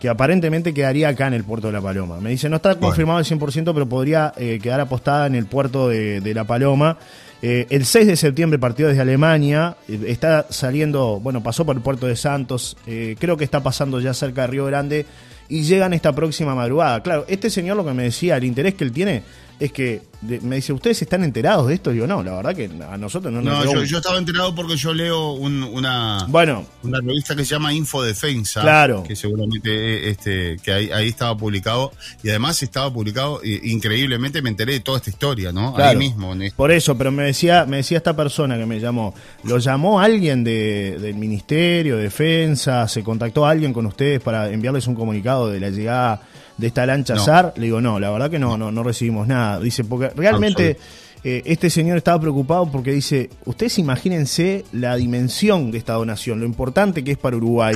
que 0.00 0.08
aparentemente 0.08 0.72
quedaría 0.72 1.10
acá 1.10 1.26
en 1.26 1.34
el 1.34 1.44
puerto 1.44 1.66
de 1.66 1.74
La 1.74 1.82
Paloma. 1.82 2.20
Me 2.20 2.30
dice, 2.30 2.48
no 2.48 2.56
está 2.56 2.74
confirmado 2.76 3.18
al 3.18 3.24
100%, 3.24 3.72
pero 3.74 3.86
podría 3.86 4.32
eh, 4.36 4.58
quedar 4.60 4.80
apostada 4.80 5.26
en 5.26 5.34
el 5.34 5.44
puerto 5.44 5.88
de, 5.88 6.22
de 6.22 6.34
La 6.34 6.44
Paloma. 6.44 6.96
Eh, 7.42 7.66
el 7.68 7.84
6 7.84 8.06
de 8.06 8.16
septiembre 8.16 8.58
partió 8.58 8.88
desde 8.88 9.02
Alemania, 9.02 9.76
eh, 9.88 10.00
está 10.06 10.46
saliendo, 10.48 11.20
bueno, 11.20 11.42
pasó 11.42 11.66
por 11.66 11.76
el 11.76 11.82
puerto 11.82 12.06
de 12.06 12.16
Santos, 12.16 12.76
creo 12.84 13.36
que 13.36 13.44
está 13.44 13.62
pasando 13.62 14.00
ya 14.00 14.12
cerca 14.14 14.42
de 14.42 14.46
Río 14.48 14.66
Grande 14.66 15.06
y 15.48 15.62
llegan 15.62 15.92
esta 15.92 16.12
próxima 16.12 16.54
madrugada. 16.54 17.02
Claro, 17.02 17.26
este 17.28 17.50
señor 17.50 17.76
lo 17.76 17.84
que 17.84 17.92
me 17.92 18.04
decía, 18.04 18.36
el 18.36 18.44
interés 18.44 18.74
que 18.74 18.84
él 18.84 18.92
tiene 18.92 19.22
es 19.60 19.72
que, 19.72 20.02
de- 20.22 20.40
me 20.40 20.56
dice, 20.56 20.72
¿ustedes 20.72 21.00
están 21.02 21.22
enterados 21.22 21.68
de 21.68 21.74
esto? 21.74 21.90
Digo, 21.92 22.06
no, 22.06 22.22
la 22.22 22.32
verdad 22.34 22.56
que 22.56 22.70
a 22.90 22.96
nosotros 22.96 23.32
no 23.32 23.40
nos 23.42 23.64
No, 23.66 23.72
yo, 23.72 23.80
un- 23.80 23.84
yo 23.86 23.98
estaba 23.98 24.18
enterado 24.18 24.54
porque 24.54 24.76
yo 24.76 24.92
leo 24.94 25.32
un- 25.32 25.62
una, 25.62 26.24
Bueno, 26.28 26.64
una 26.82 26.98
revista 27.00 27.36
que 27.36 27.44
se 27.44 27.50
llama 27.54 27.72
Infodefensa. 27.72 28.62
Claro. 28.62 29.02
Que 29.02 29.14
seguramente 29.14 29.70
eh, 29.70 30.10
este, 30.10 30.56
que 30.62 30.72
ahí, 30.72 30.90
ahí 30.90 31.08
estaba 31.08 31.36
publicado. 31.36 31.92
Y 32.22 32.30
además 32.30 32.62
estaba 32.62 32.92
publicado, 32.92 33.40
eh, 33.44 33.60
increíblemente 33.64 34.40
me 34.42 34.48
enteré 34.50 34.72
de 34.74 34.80
toda 34.80 34.98
esta 34.98 35.10
historia, 35.10 35.52
¿no? 35.52 35.68
Ahí 35.68 35.74
Claro. 35.76 35.98
mismo. 35.98 36.32
En 36.32 36.42
este- 36.42 36.56
Por 36.56 36.70
eso, 36.72 36.96
pero 36.96 37.10
me 37.12 37.24
decía, 37.24 37.66
me 37.66 37.76
decía 37.78 37.98
esta 37.98 38.16
persona 38.16 38.56
que 38.56 38.66
me 38.66 38.80
llamó, 38.80 39.14
¿lo 39.44 39.58
llamó 39.58 40.00
alguien 40.00 40.42
de, 40.42 40.96
del 41.00 41.14
Ministerio 41.16 41.96
de 41.98 42.04
Defensa? 42.04 42.88
¿Se 42.88 43.02
contactó 43.02 43.44
alguien 43.46 43.72
con 43.72 43.84
ustedes 43.86 44.20
para 44.20 44.50
enviarles 44.50 44.86
un 44.86 44.94
comunicado 44.94 45.50
de 45.50 45.60
la 45.60 45.70
llegada 45.70 46.22
de 46.60 46.66
esta 46.68 46.86
lancha 46.86 47.14
No. 47.14 47.24
SAR? 47.24 47.54
Le 47.56 47.64
digo, 47.64 47.80
no, 47.80 47.98
la 47.98 48.10
verdad 48.10 48.30
que 48.30 48.38
no, 48.38 48.56
no, 48.56 48.70
no 48.70 48.82
recibimos 48.82 49.26
nada. 49.26 49.58
Dice, 49.58 49.82
porque 49.84 50.10
realmente 50.14 50.76
eh, 51.22 51.42
este 51.44 51.68
señor 51.68 51.98
estaba 51.98 52.20
preocupado 52.20 52.70
porque 52.70 52.92
dice, 52.92 53.28
ustedes 53.44 53.78
imagínense 53.78 54.64
la 54.72 54.96
dimensión 54.96 55.70
de 55.70 55.78
esta 55.78 55.94
donación, 55.94 56.40
lo 56.40 56.46
importante 56.46 57.04
que 57.04 57.12
es 57.12 57.18
para 57.18 57.36
Uruguay. 57.36 57.74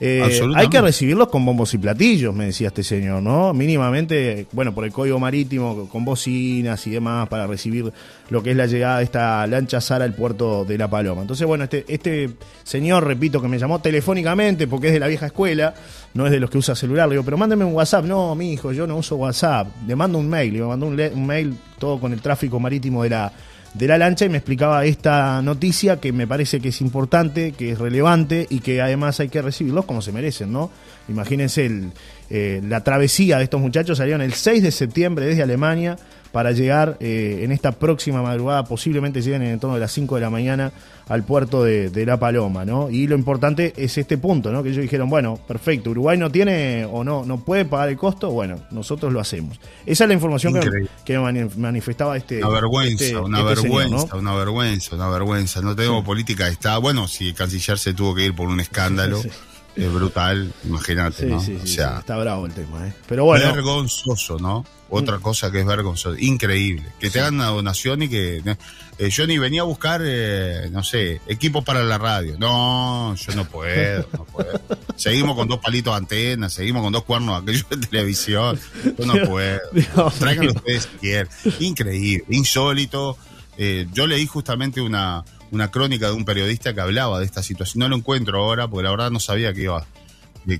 Eh, 0.00 0.40
hay 0.54 0.68
que 0.68 0.80
recibirlos 0.80 1.28
con 1.28 1.44
bombos 1.44 1.74
y 1.74 1.78
platillos, 1.78 2.34
me 2.34 2.46
decía 2.46 2.68
este 2.68 2.82
señor, 2.82 3.22
¿no? 3.22 3.52
Mínimamente, 3.52 4.46
bueno, 4.52 4.72
por 4.74 4.84
el 4.84 4.92
código 4.92 5.18
marítimo, 5.18 5.88
con 5.88 6.04
bocinas 6.04 6.86
y 6.86 6.90
demás, 6.90 7.28
para 7.28 7.46
recibir 7.46 7.92
lo 8.30 8.42
que 8.42 8.52
es 8.52 8.56
la 8.56 8.66
llegada 8.66 8.98
de 8.98 9.04
esta 9.04 9.46
lancha 9.46 9.80
Sara 9.80 10.04
al 10.04 10.14
puerto 10.14 10.64
de 10.64 10.78
La 10.78 10.88
Paloma. 10.88 11.22
Entonces, 11.22 11.46
bueno, 11.46 11.64
este, 11.64 11.84
este 11.88 12.30
señor, 12.62 13.04
repito, 13.04 13.42
que 13.42 13.48
me 13.48 13.58
llamó 13.58 13.80
telefónicamente 13.80 14.66
porque 14.66 14.88
es 14.88 14.92
de 14.92 15.00
la 15.00 15.08
vieja 15.08 15.26
escuela, 15.26 15.74
no 16.14 16.26
es 16.26 16.32
de 16.32 16.40
los 16.40 16.48
que 16.48 16.58
usa 16.58 16.74
celular, 16.74 17.08
le 17.08 17.14
digo, 17.14 17.24
pero 17.24 17.36
mándeme 17.36 17.64
un 17.64 17.74
WhatsApp. 17.74 18.04
No, 18.04 18.34
mi 18.34 18.52
hijo, 18.52 18.72
yo 18.72 18.86
no 18.86 18.96
uso 18.96 19.16
WhatsApp. 19.16 19.68
Le 19.86 19.96
mando 19.96 20.18
un 20.18 20.28
mail, 20.28 20.54
le 20.54 20.62
mandó 20.62 20.86
un, 20.86 20.98
un 21.00 21.26
mail 21.26 21.54
todo 21.78 22.00
con 22.00 22.12
el 22.12 22.20
tráfico 22.20 22.60
marítimo 22.60 23.02
de 23.02 23.10
la, 23.10 23.32
de 23.74 23.86
la 23.86 23.98
lancha 23.98 24.24
y 24.24 24.28
me 24.28 24.38
explicaba 24.38 24.84
esta 24.84 25.40
noticia 25.42 26.00
que 26.00 26.12
me 26.12 26.26
parece 26.26 26.60
que 26.60 26.68
es 26.68 26.80
importante, 26.80 27.52
que 27.52 27.72
es 27.72 27.78
relevante 27.78 28.46
y 28.50 28.60
que 28.60 28.80
además 28.80 29.20
hay 29.20 29.28
que 29.28 29.42
recibirlos 29.42 29.84
como 29.84 30.02
se 30.02 30.12
merecen, 30.12 30.52
¿no? 30.52 30.70
Imagínense 31.08 31.66
el, 31.66 31.92
eh, 32.30 32.60
la 32.68 32.84
travesía 32.84 33.38
de 33.38 33.44
estos 33.44 33.60
muchachos, 33.60 33.98
salieron 33.98 34.20
el 34.20 34.34
6 34.34 34.62
de 34.62 34.70
septiembre 34.70 35.26
desde 35.26 35.42
Alemania 35.42 35.96
para 36.32 36.52
llegar 36.52 36.96
eh, 37.00 37.40
en 37.42 37.52
esta 37.52 37.72
próxima 37.72 38.22
madrugada, 38.22 38.64
posiblemente 38.64 39.22
lleguen 39.22 39.42
en 39.42 39.58
torno 39.60 39.74
de 39.74 39.80
las 39.80 39.92
5 39.92 40.16
de 40.16 40.20
la 40.20 40.30
mañana 40.30 40.72
al 41.08 41.24
puerto 41.24 41.64
de, 41.64 42.04
La 42.06 42.18
Paloma, 42.18 42.64
¿no? 42.64 42.90
Y 42.90 43.06
lo 43.06 43.16
importante 43.16 43.72
es 43.76 43.96
este 43.98 44.18
punto, 44.18 44.52
¿no? 44.52 44.62
Que 44.62 44.68
ellos 44.70 44.82
dijeron, 44.82 45.08
bueno, 45.08 45.38
perfecto, 45.48 45.90
Uruguay 45.90 46.18
no 46.18 46.30
tiene 46.30 46.84
o 46.84 47.02
no, 47.02 47.24
no 47.24 47.40
puede 47.40 47.64
pagar 47.64 47.88
el 47.88 47.96
costo, 47.96 48.30
bueno, 48.30 48.60
nosotros 48.70 49.12
lo 49.12 49.20
hacemos. 49.20 49.58
Esa 49.86 50.04
es 50.04 50.08
la 50.08 50.14
información 50.14 50.54
que, 51.04 51.18
manifestaba 51.56 52.16
este... 52.16 52.38
Una 52.44 52.48
vergüenza, 52.48 53.04
este, 53.04 53.16
una 53.16 53.38
este 53.38 53.62
vergüenza, 53.62 54.16
una 54.16 54.34
vergüenza, 54.34 54.94
una 54.96 55.08
vergüenza. 55.08 55.62
No 55.62 55.74
tenemos 55.74 56.04
política 56.04 56.44
de 56.44 56.52
Estado. 56.52 56.80
Bueno, 56.80 57.08
si 57.08 57.28
el 57.28 57.34
canciller 57.34 57.78
se 57.78 57.94
tuvo 57.94 58.14
que 58.14 58.26
ir 58.26 58.34
por 58.34 58.48
un 58.48 58.60
escándalo. 58.60 59.20
es 59.76 59.92
brutal, 59.92 60.52
imagínate, 60.64 61.26
¿no? 61.26 61.38
o 61.38 61.66
sea, 61.66 61.98
está 62.00 62.16
bravo 62.18 62.46
el 62.46 62.52
tema, 62.52 62.86
¿eh? 62.86 62.92
Pero 63.06 63.24
bueno. 63.24 63.52
Vergonzoso, 63.54 64.38
¿no? 64.38 64.64
Otra 64.90 65.18
mm. 65.18 65.22
cosa 65.22 65.50
que 65.50 65.60
es 65.60 65.66
vergonzoso, 65.66 66.16
increíble. 66.18 66.86
Que 66.98 67.10
te 67.10 67.20
hagan 67.20 67.34
una 67.34 67.46
donación 67.46 68.02
y 68.02 68.08
que. 68.08 68.42
Eh, 68.98 69.10
yo 69.10 69.26
ni 69.26 69.38
venía 69.38 69.60
a 69.60 69.64
buscar, 69.64 70.00
eh, 70.04 70.68
no 70.72 70.82
sé, 70.82 71.20
equipos 71.28 71.62
para 71.64 71.84
la 71.84 71.98
radio. 71.98 72.36
No, 72.38 73.14
yo 73.14 73.34
no 73.34 73.44
puedo, 73.44 74.08
no 74.12 74.24
puedo. 74.24 74.60
Seguimos 74.96 75.36
con 75.36 75.46
dos 75.46 75.60
palitos 75.60 75.92
de 75.92 75.98
antena, 75.98 76.48
seguimos 76.48 76.82
con 76.82 76.92
dos 76.92 77.04
cuernos 77.04 77.40
aquellos 77.40 77.68
de 77.68 77.76
televisión. 77.76 78.58
Yo 78.98 79.06
no 79.06 79.14
puedo. 79.28 79.60
Tráiganlo 80.18 80.52
ustedes 80.52 80.88
si 80.90 80.98
quieren. 80.98 81.28
Increíble, 81.60 82.24
insólito. 82.30 83.16
Eh, 83.56 83.86
yo 83.92 84.06
leí 84.06 84.26
justamente 84.26 84.80
una 84.80 85.24
una 85.50 85.70
crónica 85.70 86.08
de 86.08 86.12
un 86.12 86.24
periodista 86.24 86.74
que 86.74 86.80
hablaba 86.80 87.18
de 87.18 87.24
esta 87.24 87.42
situación. 87.42 87.80
No 87.80 87.88
lo 87.88 87.96
encuentro 87.96 88.38
ahora, 88.42 88.68
porque 88.68 88.84
la 88.84 88.90
verdad 88.90 89.10
no 89.10 89.20
sabía 89.20 89.52
que, 89.52 89.62
iba, 89.62 89.86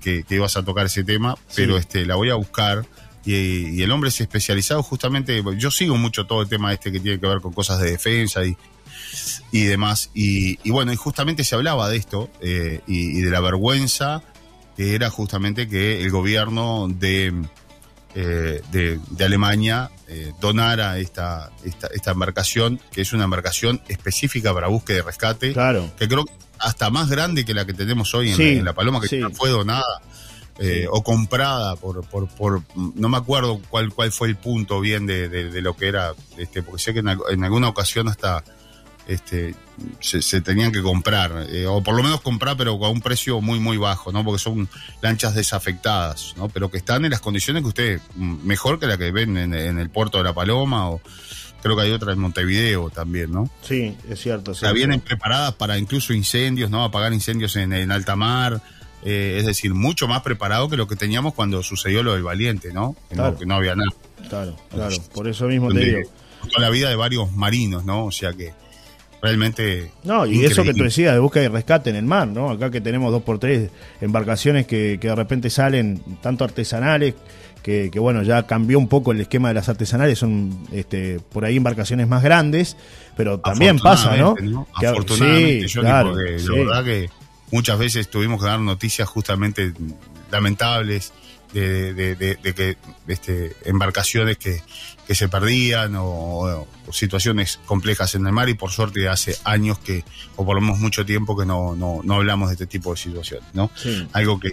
que, 0.00 0.24
ibas 0.28 0.56
a 0.56 0.64
tocar 0.64 0.86
ese 0.86 1.04
tema, 1.04 1.36
pero 1.54 1.76
este, 1.76 2.06
la 2.06 2.16
voy 2.16 2.30
a 2.30 2.34
buscar. 2.34 2.86
Y, 3.24 3.82
el 3.82 3.90
hombre 3.90 4.08
es 4.08 4.20
especializado 4.20 4.82
justamente, 4.82 5.42
yo 5.56 5.70
sigo 5.70 5.96
mucho 5.96 6.26
todo 6.26 6.42
el 6.42 6.48
tema 6.48 6.72
este 6.72 6.90
que 6.90 7.00
tiene 7.00 7.20
que 7.20 7.26
ver 7.26 7.40
con 7.40 7.52
cosas 7.52 7.80
de 7.80 7.90
defensa 7.90 8.44
y, 8.44 8.56
y 9.52 9.64
demás. 9.64 10.10
Y, 10.14 10.70
bueno, 10.70 10.92
y 10.92 10.96
justamente 10.96 11.44
se 11.44 11.54
hablaba 11.54 11.88
de 11.88 11.96
esto 11.96 12.30
eh, 12.40 12.80
y, 12.86 13.20
de 13.20 13.30
la 13.30 13.40
vergüenza 13.40 14.22
que 14.76 14.94
era 14.94 15.10
justamente 15.10 15.68
que 15.68 16.00
el 16.02 16.10
gobierno 16.10 16.86
de, 16.88 17.34
eh, 18.14 18.62
de, 18.70 19.24
Alemania 19.24 19.90
eh, 20.06 20.32
donara 20.40 20.98
esta, 20.98 21.50
esta, 21.64 22.12
embarcación, 22.12 22.80
que 22.92 23.00
es 23.00 23.12
una 23.12 23.24
embarcación 23.24 23.82
específica 23.88 24.54
para 24.54 24.68
búsqueda 24.68 24.98
y 24.98 25.00
rescate, 25.00 25.52
claro. 25.52 25.90
que 25.98 26.06
creo 26.06 26.24
hasta 26.60 26.90
más 26.90 27.10
grande 27.10 27.44
que 27.44 27.54
la 27.54 27.64
que 27.64 27.74
tenemos 27.74 28.14
hoy 28.14 28.30
en, 28.30 28.64
la, 28.64 28.72
Paloma, 28.72 29.00
que 29.00 29.28
fue 29.30 29.50
donada. 29.50 30.00
Eh, 30.60 30.86
o 30.90 31.04
comprada 31.04 31.76
por, 31.76 32.04
por, 32.08 32.28
por, 32.28 32.62
no 32.74 33.08
me 33.08 33.16
acuerdo 33.16 33.60
cuál 33.70 33.94
cuál 33.94 34.10
fue 34.10 34.26
el 34.26 34.34
punto 34.34 34.80
bien 34.80 35.06
de, 35.06 35.28
de, 35.28 35.62
lo 35.62 35.76
que 35.76 35.86
era 35.86 36.14
este 36.36 36.64
porque 36.64 36.82
sé 36.82 36.92
que 36.92 36.98
en 36.98 37.44
alguna 37.44 37.68
ocasión 37.68 38.08
hasta 38.08 38.42
este, 39.08 39.54
se, 40.00 40.40
tenían 40.42 40.70
que 40.70 40.82
comprar, 40.82 41.46
eh, 41.48 41.66
o 41.66 41.82
por 41.82 41.96
lo 41.96 42.02
menos 42.02 42.20
comprar, 42.20 42.56
pero 42.58 42.72
a 42.84 42.90
un 42.90 43.00
precio 43.00 43.40
muy, 43.40 43.58
muy 43.58 43.78
bajo, 43.78 44.12
¿no? 44.12 44.22
Porque 44.22 44.38
son 44.38 44.68
lanchas 45.00 45.34
desafectadas, 45.34 46.34
¿no? 46.36 46.48
Pero 46.50 46.70
que 46.70 46.76
están 46.76 47.06
en 47.06 47.10
las 47.10 47.20
condiciones 47.20 47.62
que 47.62 47.68
usted, 47.68 48.00
mm, 48.16 48.46
mejor 48.46 48.78
que 48.78 48.86
la 48.86 48.98
que 48.98 49.10
ven 49.10 49.36
en, 49.38 49.54
el 49.54 49.90
puerto 49.90 50.18
de 50.18 50.24
La 50.24 50.34
Paloma, 50.34 50.90
o 50.90 51.00
creo 51.62 51.74
que 51.74 51.82
hay 51.82 51.90
otra 51.90 52.12
en 52.12 52.18
Montevideo 52.18 52.90
también, 52.90 53.32
¿no? 53.32 53.50
Sí, 53.62 53.96
es 54.10 54.20
cierto. 54.20 54.52
O 54.52 54.72
vienen 54.74 55.00
preparadas 55.00 55.54
para 55.54 55.78
incluso 55.78 56.12
incendios, 56.12 56.70
¿no? 56.70 56.84
Apagar 56.84 57.12
incendios 57.14 57.56
en, 57.56 57.90
alta 57.90 58.14
mar. 58.14 58.60
Eh, 59.04 59.36
es 59.38 59.46
decir, 59.46 59.74
mucho 59.74 60.08
más 60.08 60.22
preparado 60.22 60.68
que 60.68 60.76
lo 60.76 60.88
que 60.88 60.96
teníamos 60.96 61.34
cuando 61.34 61.62
sucedió 61.62 62.02
lo 62.02 62.14
del 62.14 62.22
Valiente, 62.22 62.72
¿no? 62.72 62.96
Que, 63.08 63.46
no, 63.46 63.54
había 63.54 63.76
nada. 63.76 63.90
Claro, 64.28 64.56
claro, 64.70 64.96
por 65.14 65.28
eso 65.28 65.46
mismo 65.46 65.72
te 65.72 65.80
digo. 65.80 66.10
la 66.58 66.70
vida 66.70 66.88
de 66.88 66.96
varios 66.96 67.32
marinos, 67.32 67.84
¿no? 67.84 68.06
O 68.06 68.10
sea 68.10 68.32
que 68.32 68.52
realmente. 69.22 69.92
No, 70.04 70.26
y 70.26 70.44
eso 70.44 70.64
que 70.64 70.74
tú 70.74 70.84
decías 70.84 71.14
de 71.14 71.20
búsqueda 71.20 71.44
y 71.44 71.48
rescate 71.48 71.90
en 71.90 71.96
el 71.96 72.04
mar, 72.04 72.28
¿no? 72.28 72.50
Acá 72.50 72.70
que 72.70 72.80
tenemos 72.80 73.12
dos 73.12 73.22
por 73.22 73.38
tres 73.38 73.70
embarcaciones 74.00 74.66
que, 74.66 74.98
que 75.00 75.08
de 75.08 75.14
repente 75.14 75.50
salen 75.50 76.02
tanto 76.20 76.44
artesanales. 76.44 77.14
Que, 77.62 77.90
que, 77.90 77.98
bueno, 77.98 78.22
ya 78.22 78.46
cambió 78.46 78.78
un 78.78 78.88
poco 78.88 79.10
el 79.10 79.20
esquema 79.20 79.48
de 79.48 79.54
las 79.54 79.68
artesanales, 79.68 80.18
son 80.20 80.56
este, 80.72 81.18
por 81.20 81.44
ahí 81.44 81.56
embarcaciones 81.56 82.06
más 82.08 82.22
grandes, 82.22 82.76
pero 83.16 83.40
también 83.40 83.78
pasa, 83.78 84.16
¿no? 84.16 84.36
Afortunadamente, 84.72 85.66
yo 85.66 85.80
claro, 85.82 86.14
la 86.14 86.54
verdad 86.54 86.84
que 86.84 87.10
muchas 87.50 87.78
veces 87.78 88.10
tuvimos 88.10 88.40
que 88.40 88.46
dar 88.46 88.60
noticias 88.60 89.08
justamente 89.08 89.72
lamentables 90.30 91.12
de, 91.52 91.94
de, 91.94 92.14
de, 92.14 92.54
que 92.54 92.76
este, 93.06 93.56
embarcaciones 93.64 94.36
que, 94.36 94.62
que 95.06 95.14
se 95.14 95.28
perdían 95.28 95.94
o, 95.96 96.66
situaciones 96.92 97.58
complejas 97.64 98.14
en 98.14 98.26
el 98.26 98.32
mar 98.32 98.48
y 98.48 98.54
por 98.54 98.70
suerte 98.70 99.08
hace 99.08 99.36
años 99.44 99.78
que, 99.78 100.04
o 100.36 100.44
por 100.44 100.54
lo 100.54 100.60
menos 100.60 100.78
mucho 100.78 101.06
tiempo 101.06 101.36
que 101.36 101.46
no, 101.46 101.74
no, 101.74 102.00
no 102.04 102.14
hablamos 102.14 102.48
de 102.48 102.54
este 102.54 102.66
tipo 102.66 102.90
de 102.90 102.98
situaciones, 102.98 103.48
¿no? 103.54 103.70
Algo 104.12 104.38
que, 104.38 104.50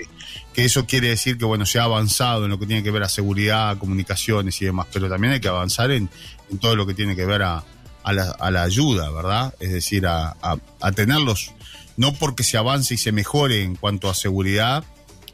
que 0.53 0.65
eso 0.65 0.85
quiere 0.85 1.09
decir 1.09 1.37
que, 1.37 1.45
bueno, 1.45 1.65
se 1.65 1.79
ha 1.79 1.83
avanzado 1.83 2.45
en 2.45 2.51
lo 2.51 2.59
que 2.59 2.65
tiene 2.65 2.83
que 2.83 2.91
ver 2.91 3.03
a 3.03 3.09
seguridad, 3.09 3.77
comunicaciones 3.77 4.61
y 4.61 4.65
demás, 4.65 4.87
pero 4.91 5.09
también 5.09 5.33
hay 5.33 5.39
que 5.41 5.49
avanzar 5.49 5.91
en, 5.91 6.09
en 6.49 6.57
todo 6.59 6.75
lo 6.75 6.85
que 6.85 6.93
tiene 6.93 7.15
que 7.15 7.25
ver 7.25 7.41
a, 7.41 7.63
a, 8.03 8.13
la, 8.13 8.31
a 8.31 8.51
la 8.51 8.63
ayuda, 8.63 9.09
¿verdad? 9.11 9.53
Es 9.59 9.71
decir, 9.71 10.05
a, 10.07 10.35
a, 10.41 10.57
a 10.79 10.91
tenerlos, 10.91 11.51
no 11.97 12.13
porque 12.13 12.43
se 12.43 12.57
avance 12.57 12.93
y 12.93 12.97
se 12.97 13.11
mejore 13.11 13.63
en 13.63 13.75
cuanto 13.75 14.09
a 14.09 14.13
seguridad, 14.13 14.83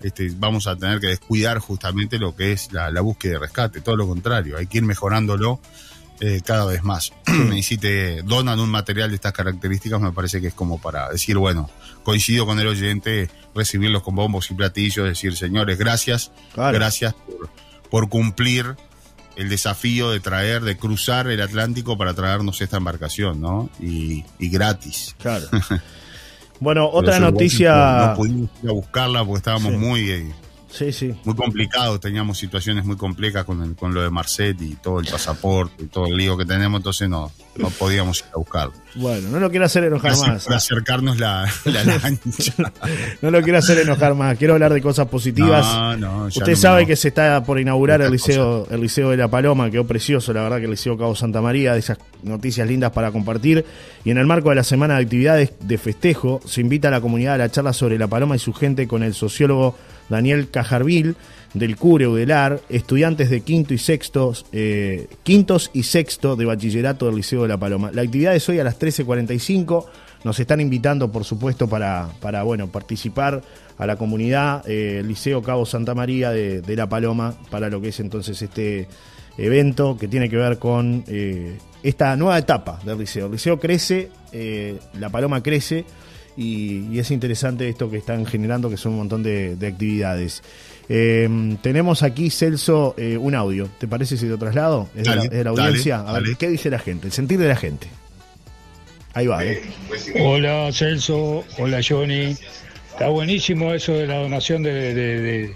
este, 0.03 0.31
vamos 0.35 0.67
a 0.67 0.75
tener 0.75 0.99
que 0.99 1.07
descuidar 1.07 1.59
justamente 1.59 2.17
lo 2.17 2.35
que 2.35 2.51
es 2.51 2.71
la, 2.71 2.89
búsqueda 3.01 3.33
de 3.33 3.39
rescate, 3.39 3.81
todo 3.81 3.95
lo 3.95 4.07
contrario, 4.07 4.57
hay 4.57 4.67
que 4.67 4.79
ir 4.79 4.83
mejorándolo 4.83 5.59
eh, 6.19 6.41
cada 6.45 6.65
vez 6.65 6.83
más. 6.83 7.13
y 7.55 7.63
si 7.63 7.77
te 7.77 8.21
donan 8.23 8.59
un 8.59 8.69
material 8.69 9.09
de 9.09 9.15
estas 9.15 9.33
características, 9.33 9.99
me 9.99 10.11
parece 10.11 10.41
que 10.41 10.47
es 10.47 10.53
como 10.53 10.79
para 10.79 11.09
decir, 11.09 11.37
bueno, 11.37 11.69
coincido 12.03 12.45
con 12.45 12.59
el 12.59 12.67
oyente, 12.67 13.29
recibirlos 13.55 14.03
con 14.03 14.15
bombos 14.15 14.49
y 14.51 14.53
platillos, 14.53 15.07
decir, 15.07 15.35
señores, 15.35 15.77
gracias, 15.77 16.31
gracias 16.55 17.15
por, 17.89 18.09
cumplir 18.09 18.75
el 19.35 19.49
desafío 19.49 20.11
de 20.11 20.19
traer, 20.19 20.61
de 20.61 20.77
cruzar 20.77 21.27
el 21.27 21.41
Atlántico 21.41 21.97
para 21.97 22.13
traernos 22.13 22.61
esta 22.61 22.77
embarcación, 22.77 23.39
¿no? 23.39 23.69
Y, 23.79 24.25
y 24.39 24.49
gratis. 24.49 25.15
Claro. 25.19 25.47
Bueno, 26.61 26.87
otra 26.89 27.19
noticia. 27.19 27.73
No, 28.09 28.15
pudimos 28.15 28.49
ir 28.63 28.69
a 28.69 28.73
buscarla 28.73 29.25
porque 29.25 29.37
estábamos 29.39 29.73
muy. 29.73 30.11
Eh, 30.11 30.31
sí, 30.71 30.91
sí. 30.91 31.13
Muy 31.23 31.35
complicados, 31.35 31.99
teníamos 31.99 32.37
situaciones 32.37 32.85
muy 32.85 32.95
complejas 32.95 33.45
con, 33.45 33.75
con 33.75 33.93
lo 33.93 34.01
de 34.01 34.09
Marcet 34.09 34.61
y 34.61 34.75
todo 34.75 34.99
el 34.99 35.07
pasaporte 35.07 35.83
y 35.83 35.87
todo 35.87 36.07
el 36.07 36.17
lío 36.17 36.37
que 36.37 36.45
tenemos, 36.45 36.79
entonces 36.79 37.09
no, 37.09 37.31
no 37.55 37.69
podíamos 37.69 38.19
ir 38.19 38.25
a 38.33 38.37
buscarlo. 38.37 38.73
Bueno, 38.95 39.29
no 39.29 39.39
lo 39.39 39.49
quiero 39.49 39.65
hacer 39.65 39.83
enojar 39.85 40.17
más. 40.17 40.45
Para 40.45 40.57
acercarnos 40.57 41.17
la, 41.19 41.49
lancha. 41.65 42.71
no 43.21 43.31
lo 43.31 43.41
quiero 43.41 43.59
hacer 43.59 43.79
enojar 43.79 44.15
más. 44.15 44.37
Quiero 44.37 44.53
hablar 44.53 44.73
de 44.73 44.81
cosas 44.81 45.07
positivas. 45.07 45.65
Usted 46.35 46.55
sabe 46.55 46.85
que 46.85 46.95
se 46.95 47.09
está 47.09 47.43
por 47.43 47.59
inaugurar 47.59 48.01
el 48.01 48.11
liceo, 48.11 48.67
el 48.69 48.81
liceo 48.81 49.09
de 49.09 49.17
La 49.17 49.29
Paloma, 49.29 49.69
quedó 49.69 49.85
precioso, 49.85 50.33
la 50.33 50.43
verdad 50.43 50.57
que 50.57 50.65
el 50.65 50.71
liceo 50.71 50.97
Cabo 50.97 51.15
Santa 51.15 51.41
María, 51.41 51.73
de 51.73 51.79
esas 51.79 51.97
noticias 52.23 52.67
lindas 52.67 52.91
para 52.91 53.11
compartir. 53.11 53.65
Y 54.03 54.11
en 54.11 54.17
el 54.17 54.25
marco 54.25 54.49
de 54.49 54.55
la 54.55 54.63
semana 54.63 54.95
de 54.95 55.03
actividades 55.03 55.53
de 55.61 55.77
festejo, 55.77 56.41
se 56.45 56.61
invita 56.61 56.87
a 56.89 56.91
la 56.91 57.01
comunidad 57.01 57.35
a 57.35 57.37
la 57.37 57.51
charla 57.51 57.73
sobre 57.73 57.97
La 57.97 58.07
Paloma 58.07 58.35
y 58.35 58.39
su 58.39 58.53
gente 58.53 58.87
con 58.87 59.03
el 59.03 59.13
sociólogo 59.13 59.75
Daniel 60.11 60.49
Cajarvil 60.49 61.15
del 61.53 61.77
Cure 61.77 62.07
Udelar, 62.07 62.61
estudiantes 62.69 63.29
de 63.29 63.41
quinto 63.41 63.73
y 63.73 63.77
sexto, 63.77 64.33
eh, 64.51 65.07
quintos 65.23 65.71
y 65.73 65.83
sexto 65.83 66.35
de 66.35 66.45
bachillerato 66.45 67.07
del 67.07 67.15
Liceo 67.15 67.41
de 67.43 67.47
La 67.47 67.57
Paloma. 67.57 67.91
La 67.93 68.03
actividad 68.03 68.35
es 68.35 68.47
hoy 68.47 68.59
a 68.59 68.63
las 68.63 68.77
13.45. 68.77 69.85
Nos 70.23 70.39
están 70.39 70.61
invitando, 70.61 71.11
por 71.11 71.23
supuesto, 71.23 71.67
para, 71.67 72.43
bueno, 72.43 72.67
participar 72.67 73.41
a 73.77 73.85
la 73.87 73.95
comunidad 73.95 74.63
eh, 74.67 75.01
Liceo 75.03 75.41
Cabo 75.41 75.65
Santa 75.65 75.95
María 75.95 76.29
de, 76.29 76.75
La 76.75 76.87
Paloma 76.87 77.33
para 77.49 77.69
lo 77.69 77.81
que 77.81 77.89
es 77.89 77.99
entonces 77.99 78.39
este 78.41 78.87
evento 79.37 79.97
que 79.97 80.07
tiene 80.07 80.29
que 80.29 80.35
ver 80.35 80.59
con 80.59 81.03
eh, 81.07 81.57
esta 81.81 82.15
nueva 82.17 82.37
etapa 82.37 82.79
del 82.85 82.99
liceo. 82.99 83.25
El 83.25 83.31
liceo 83.31 83.59
crece, 83.59 84.11
la 84.99 85.09
paloma 85.09 85.41
crece 85.41 85.85
y, 86.37 86.97
es 86.97 87.11
interesante 87.11 87.67
esto 87.69 87.89
que 87.89 87.97
están 87.97 88.25
generando, 88.25 88.69
que 88.69 88.77
son 88.77 88.93
un 88.93 88.99
montón 88.99 89.23
de, 89.23 89.57
actividades. 89.61 90.43
Eh, 90.89 91.57
tenemos 91.61 92.03
aquí, 92.03 92.29
Celso, 92.29 92.95
eh, 92.97 93.17
un 93.17 93.35
audio. 93.35 93.69
¿Te 93.77 93.87
parece 93.87 94.17
si 94.17 94.27
lo 94.27 94.37
traslado? 94.37 94.89
¿Es, 94.95 95.03
de, 95.03 95.43
la, 95.43 95.49
audiencia? 95.49 95.99
a 95.99 96.19
ver, 96.19 96.35
¿qué 96.37 96.49
dice 96.49 96.69
la 96.69 96.79
gente? 96.79 97.07
El 97.07 97.13
sentir 97.13 97.39
de 97.39 97.47
la 97.47 97.55
gente. 97.55 97.87
Ahí 99.13 99.27
va. 99.27 99.41
Hola, 100.21 100.69
Celso. 100.73 101.43
Hola, 101.57 101.81
Johnny. 101.87 102.35
Está 102.91 103.07
buenísimo 103.09 103.73
eso 103.73 103.93
de 103.93 104.07
la 104.07 104.17
donación 104.17 104.63
de, 104.63 105.53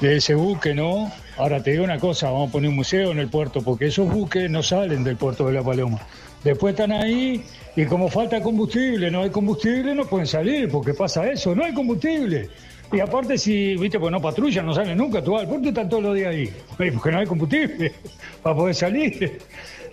de 0.00 0.16
ese 0.16 0.34
buque, 0.34 0.74
¿no? 0.74 1.10
Ahora 1.36 1.62
te 1.62 1.70
digo 1.72 1.84
una 1.84 1.98
cosa, 1.98 2.30
vamos 2.30 2.50
a 2.50 2.52
poner 2.52 2.68
un 2.68 2.76
museo 2.76 3.10
en 3.10 3.18
el 3.18 3.28
puerto, 3.28 3.62
porque 3.62 3.86
esos 3.86 4.12
buques 4.12 4.50
no 4.50 4.62
salen 4.62 5.02
del 5.02 5.16
puerto 5.16 5.46
de 5.46 5.54
La 5.54 5.62
Paloma. 5.62 6.00
Después 6.44 6.72
están 6.74 6.92
ahí 6.92 7.42
y 7.74 7.86
como 7.86 8.08
falta 8.08 8.40
combustible, 8.42 9.10
no 9.10 9.22
hay 9.22 9.30
combustible, 9.30 9.94
no 9.94 10.04
pueden 10.04 10.26
salir, 10.26 10.68
porque 10.68 10.92
pasa 10.92 11.30
eso, 11.30 11.54
no 11.54 11.64
hay 11.64 11.72
combustible. 11.72 12.48
Y 12.92 13.00
aparte 13.00 13.38
si, 13.38 13.76
viste, 13.76 13.98
pues 13.98 14.12
no 14.12 14.20
patrullan, 14.20 14.66
no 14.66 14.74
salen 14.74 14.98
nunca, 14.98 15.22
tú 15.22 15.38
al 15.38 15.48
puerto 15.48 15.68
están 15.68 15.88
todos 15.88 16.02
los 16.02 16.14
días 16.14 16.28
ahí, 16.28 16.52
porque 16.92 17.10
no 17.10 17.18
hay 17.18 17.26
combustible 17.26 17.92
para 18.42 18.54
poder 18.54 18.74
salir. 18.74 19.38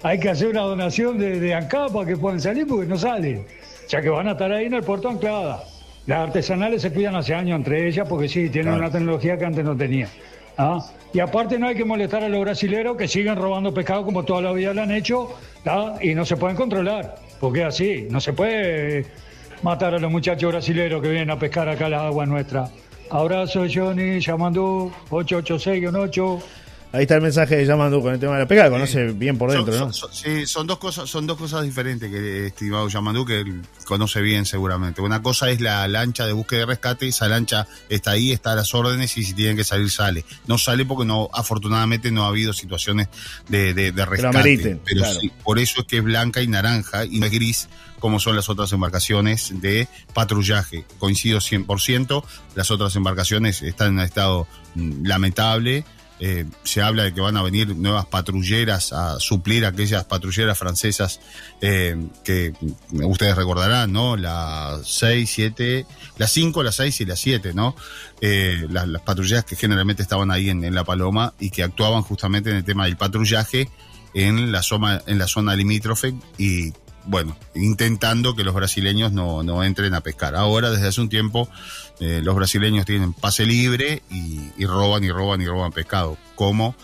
Hay 0.04 0.20
que 0.20 0.30
hacer 0.30 0.50
una 0.50 0.62
donación 0.62 1.18
de, 1.18 1.40
de 1.40 1.54
ANCAP 1.54 1.94
para 1.94 2.06
que 2.06 2.18
puedan 2.18 2.42
salir 2.42 2.68
porque 2.68 2.86
no 2.86 2.98
salen, 2.98 3.46
ya 3.88 4.02
que 4.02 4.10
van 4.10 4.28
a 4.28 4.32
estar 4.32 4.52
ahí 4.52 4.66
en 4.66 4.74
el 4.74 4.84
puerto 4.84 5.10
anclada. 5.10 5.64
Las 6.06 6.28
artesanales 6.28 6.82
se 6.82 6.92
cuidan 6.92 7.16
hace 7.16 7.34
años 7.34 7.56
entre 7.58 7.88
ellas 7.88 8.08
porque 8.10 8.28
sí, 8.28 8.50
tienen 8.50 8.74
una 8.74 8.90
tecnología 8.90 9.38
que 9.38 9.46
antes 9.46 9.64
no 9.64 9.78
tenía. 9.78 10.10
¿ah? 10.58 10.80
Y 11.14 11.20
aparte 11.20 11.58
no 11.58 11.68
hay 11.68 11.76
que 11.76 11.86
molestar 11.86 12.24
a 12.24 12.30
los 12.30 12.42
brasileros 12.42 12.98
que 12.98 13.08
siguen 13.08 13.36
robando 13.36 13.74
pescado 13.74 14.04
como 14.04 14.24
toda 14.24 14.42
la 14.42 14.52
vida 14.52 14.74
lo 14.74 14.82
han 14.82 14.92
hecho 14.92 15.36
¿ah? 15.66 15.96
y 16.02 16.14
no 16.16 16.26
se 16.26 16.36
pueden 16.36 16.58
controlar, 16.58 17.16
porque 17.40 17.64
así, 17.64 18.08
no 18.10 18.20
se 18.20 18.34
puede 18.34 19.06
matar 19.64 19.94
a 19.94 20.00
los 20.00 20.12
muchachos 20.12 20.52
brasileros 20.52 21.02
que 21.02 21.10
vienen 21.10 21.30
a 21.30 21.40
pescar 21.40 21.70
acá 21.70 21.90
las 21.90 22.02
aguas 22.04 22.28
nuestras. 22.28 22.72
Abrazo 23.10 23.66
Johnny, 23.74 24.20
llamando 24.20 24.92
886-8. 25.10 26.42
Ahí 26.92 27.04
está 27.04 27.16
el 27.16 27.22
mensaje 27.22 27.56
de 27.56 27.66
Yamandu 27.68 28.02
con 28.02 28.14
el 28.16 28.20
tema 28.20 28.34
de 28.34 28.40
la 28.40 28.48
pega, 28.48 28.68
conoce 28.68 29.12
bien 29.12 29.38
por 29.38 29.52
dentro, 29.52 29.78
¿no? 29.78 29.94
sí, 29.94 30.48
son 30.48 30.66
dos 30.66 30.80
cosas, 30.80 31.08
son 31.08 31.28
dos 31.28 31.38
cosas 31.38 31.64
diferentes 31.64 32.10
que 32.10 32.48
estimado 32.48 32.88
Yamandu 32.88 33.26
que 33.26 33.42
él 33.42 33.62
conoce 33.86 34.22
bien 34.22 34.46
seguramente. 34.46 35.00
Una 35.00 35.22
cosa 35.22 35.52
es 35.52 35.62
la 35.62 35.88
lancha 35.88 36.26
de 36.26 36.34
búsqueda 36.34 36.62
y 36.62 36.66
rescate, 36.66 37.08
esa 37.08 37.28
lancha 37.28 37.68
está 37.90 38.12
ahí, 38.12 38.32
está 38.32 38.54
a 38.54 38.56
las 38.56 38.74
órdenes 38.74 39.16
y 39.18 39.24
si 39.24 39.34
tienen 39.34 39.56
que 39.56 39.64
salir 39.64 39.92
sale. 39.92 40.26
No 40.48 40.58
sale 40.58 40.84
porque 40.84 41.06
no, 41.06 41.30
afortunadamente 41.32 42.12
no 42.12 42.24
ha 42.24 42.30
habido 42.30 42.54
situaciones 42.54 43.08
de, 43.50 43.76
de, 43.76 44.06
rescate. 44.06 44.80
pero 44.84 45.06
sí, 45.14 45.32
por 45.44 45.60
eso 45.60 45.82
es 45.82 45.88
que 45.88 45.98
es 45.98 46.04
blanca 46.04 46.42
y 46.42 46.48
naranja 46.48 47.06
y 47.06 47.20
no 47.20 47.28
es 47.28 47.32
gris 47.32 47.70
como 48.00 48.20
son 48.20 48.36
las 48.36 48.50
otras 48.50 48.72
embarcaciones 48.72 49.52
de 49.62 49.88
patrullaje. 50.14 50.86
Coincido 50.98 51.40
100%, 51.40 52.24
las 52.56 52.72
otras 52.72 52.96
embarcaciones 52.96 53.62
están 53.62 53.90
en 53.90 53.94
un 53.96 54.00
estado 54.00 54.48
mm, 54.76 55.06
lamentable 55.06 55.86
eh, 56.22 56.46
se 56.64 56.82
habla 56.82 57.04
de 57.04 57.14
que 57.14 57.22
van 57.22 57.38
a 57.38 57.42
venir 57.42 57.76
nuevas 57.76 58.06
patrulleras 58.06 58.92
a 58.92 59.20
suplir 59.20 59.66
aquellas 59.66 60.04
patrulleras 60.04 60.58
francesas 60.58 61.22
eh, 61.62 61.96
que 62.26 62.54
ustedes 62.92 63.38
recordarán, 63.38 63.94
¿no? 63.94 64.18
La 64.18 64.80
6, 64.84 65.32
7, 65.34 65.86
la 66.18 66.28
5, 66.28 66.64
la 66.64 66.72
6 66.74 67.02
y 67.02 67.06
la 67.06 67.16
7, 67.16 67.54
¿no? 67.54 67.76
Eh, 68.20 68.68
las, 68.70 68.88
patrulleras 69.02 69.46
que 69.46 69.56
generalmente 69.56 70.02
estaban 70.02 70.30
ahí 70.30 70.50
en, 70.50 70.76
La 70.76 70.84
Paloma 70.84 71.34
y 71.40 71.52
que 71.52 71.64
actuaban 71.64 72.02
justamente 72.04 72.50
en 72.50 72.58
el 72.58 72.64
tema 72.66 72.86
del 72.86 72.98
patrullaje 72.98 73.70
en 74.14 74.52
la 74.52 74.62
zona, 74.62 75.02
en 75.08 75.20
la 75.20 75.28
zona 75.28 75.56
limítrofe 75.56 76.14
y 76.38 76.74
bueno, 77.06 77.38
intentando 77.56 78.36
que 78.36 78.44
los 78.44 78.54
brasileños 78.54 79.12
no, 79.12 79.44
no 79.44 79.64
entren 79.64 79.94
a 79.94 80.02
pescar. 80.02 80.36
Ahora, 80.36 80.70
desde 80.70 80.88
hace 80.88 81.02
un 81.02 81.10
tiempo, 81.10 81.50
eh, 82.00 82.22
los 82.24 82.36
brasileños 82.36 82.86
tienen 82.86 83.14
pase 83.14 83.46
libre 83.46 84.04
y, 84.10 84.66
roban 84.66 85.04
y 85.04 85.12
roban 85.12 85.42
y 85.42 85.48
roban 85.48 85.72
pescado, 85.72 86.18
como 86.36 86.76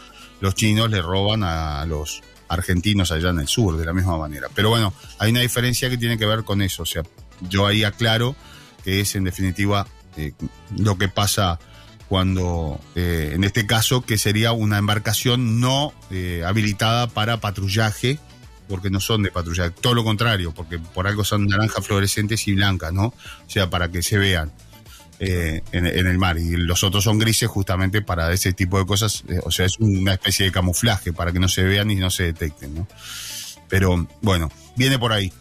los 0.41 0.55
chinos 0.55 0.89
le 0.89 1.01
roban 1.01 1.43
a 1.43 1.85
los 1.85 2.21
argentinos 2.47 3.11
allá 3.11 3.29
en 3.29 3.39
el 3.39 3.47
sur, 3.47 3.77
de 3.77 3.85
la 3.85 3.93
misma 3.93 4.17
manera. 4.17 4.47
Pero 4.53 4.69
bueno, 4.69 4.93
hay 5.19 5.31
una 5.31 5.41
diferencia 5.41 5.89
que 5.89 5.97
tiene 5.97 6.17
que 6.17 6.25
ver 6.25 6.43
con 6.43 6.61
eso. 6.61 6.83
O 6.83 6.85
sea, 6.85 7.03
yo 7.49 7.65
ahí 7.67 7.83
aclaro 7.83 8.35
que 8.83 8.99
es 9.01 9.15
en 9.15 9.23
definitiva 9.23 9.87
eh, 10.17 10.33
lo 10.77 10.97
que 10.97 11.07
pasa 11.07 11.59
cuando, 12.07 12.79
eh, 12.95 13.31
en 13.33 13.43
este 13.43 13.65
caso, 13.65 14.01
que 14.01 14.17
sería 14.17 14.51
una 14.51 14.77
embarcación 14.77 15.59
no 15.59 15.93
habilitada 16.45 17.07
para 17.07 17.41
patrullaje, 17.41 18.19
porque 18.67 18.89
no 18.89 18.99
son 18.99 19.23
de 19.23 19.31
patrullaje, 19.31 19.71
todo 19.81 19.93
lo 19.93 20.03
contrario, 20.03 20.53
porque 20.53 20.79
por 20.79 21.07
algo 21.07 21.23
son 21.23 21.47
naranjas 21.47 21.85
fluorescentes 21.85 22.47
y 22.47 22.55
blancas, 22.55 22.93
¿no? 22.93 23.07
O 23.07 23.49
sea, 23.49 23.69
para 23.69 23.89
que 23.89 24.01
se 24.01 24.17
vean. 24.17 24.51
Eh, 25.17 25.61
en, 25.71 25.85
el 25.85 26.17
mar 26.17 26.37
y 26.37 26.57
los 26.57 26.83
otros 26.83 27.05
son 27.05 27.17
grises 27.17 27.47
justamente 27.47 28.01
para 28.01 28.33
ese 28.33 28.51
tipo 28.51 28.77
de 28.77 28.85
cosas, 28.85 29.23
eh, 29.29 29.39
o 29.43 29.49
sea, 29.49 29.65
es 29.65 29.79
una 29.79 30.11
especie 30.11 30.45
de 30.45 30.51
camuflaje 30.51 31.13
para 31.13 31.31
que 31.31 31.39
no 31.39 31.47
se 31.47 31.63
vean 31.63 31.89
y 31.89 31.95
no 31.95 32.09
se 32.09 32.23
detecten, 32.23 32.75
¿no? 32.75 32.87
Pero 33.69 34.07
bueno, 34.21 34.51
viene 34.75 34.99
por 34.99 35.13
ahí. 35.13 35.31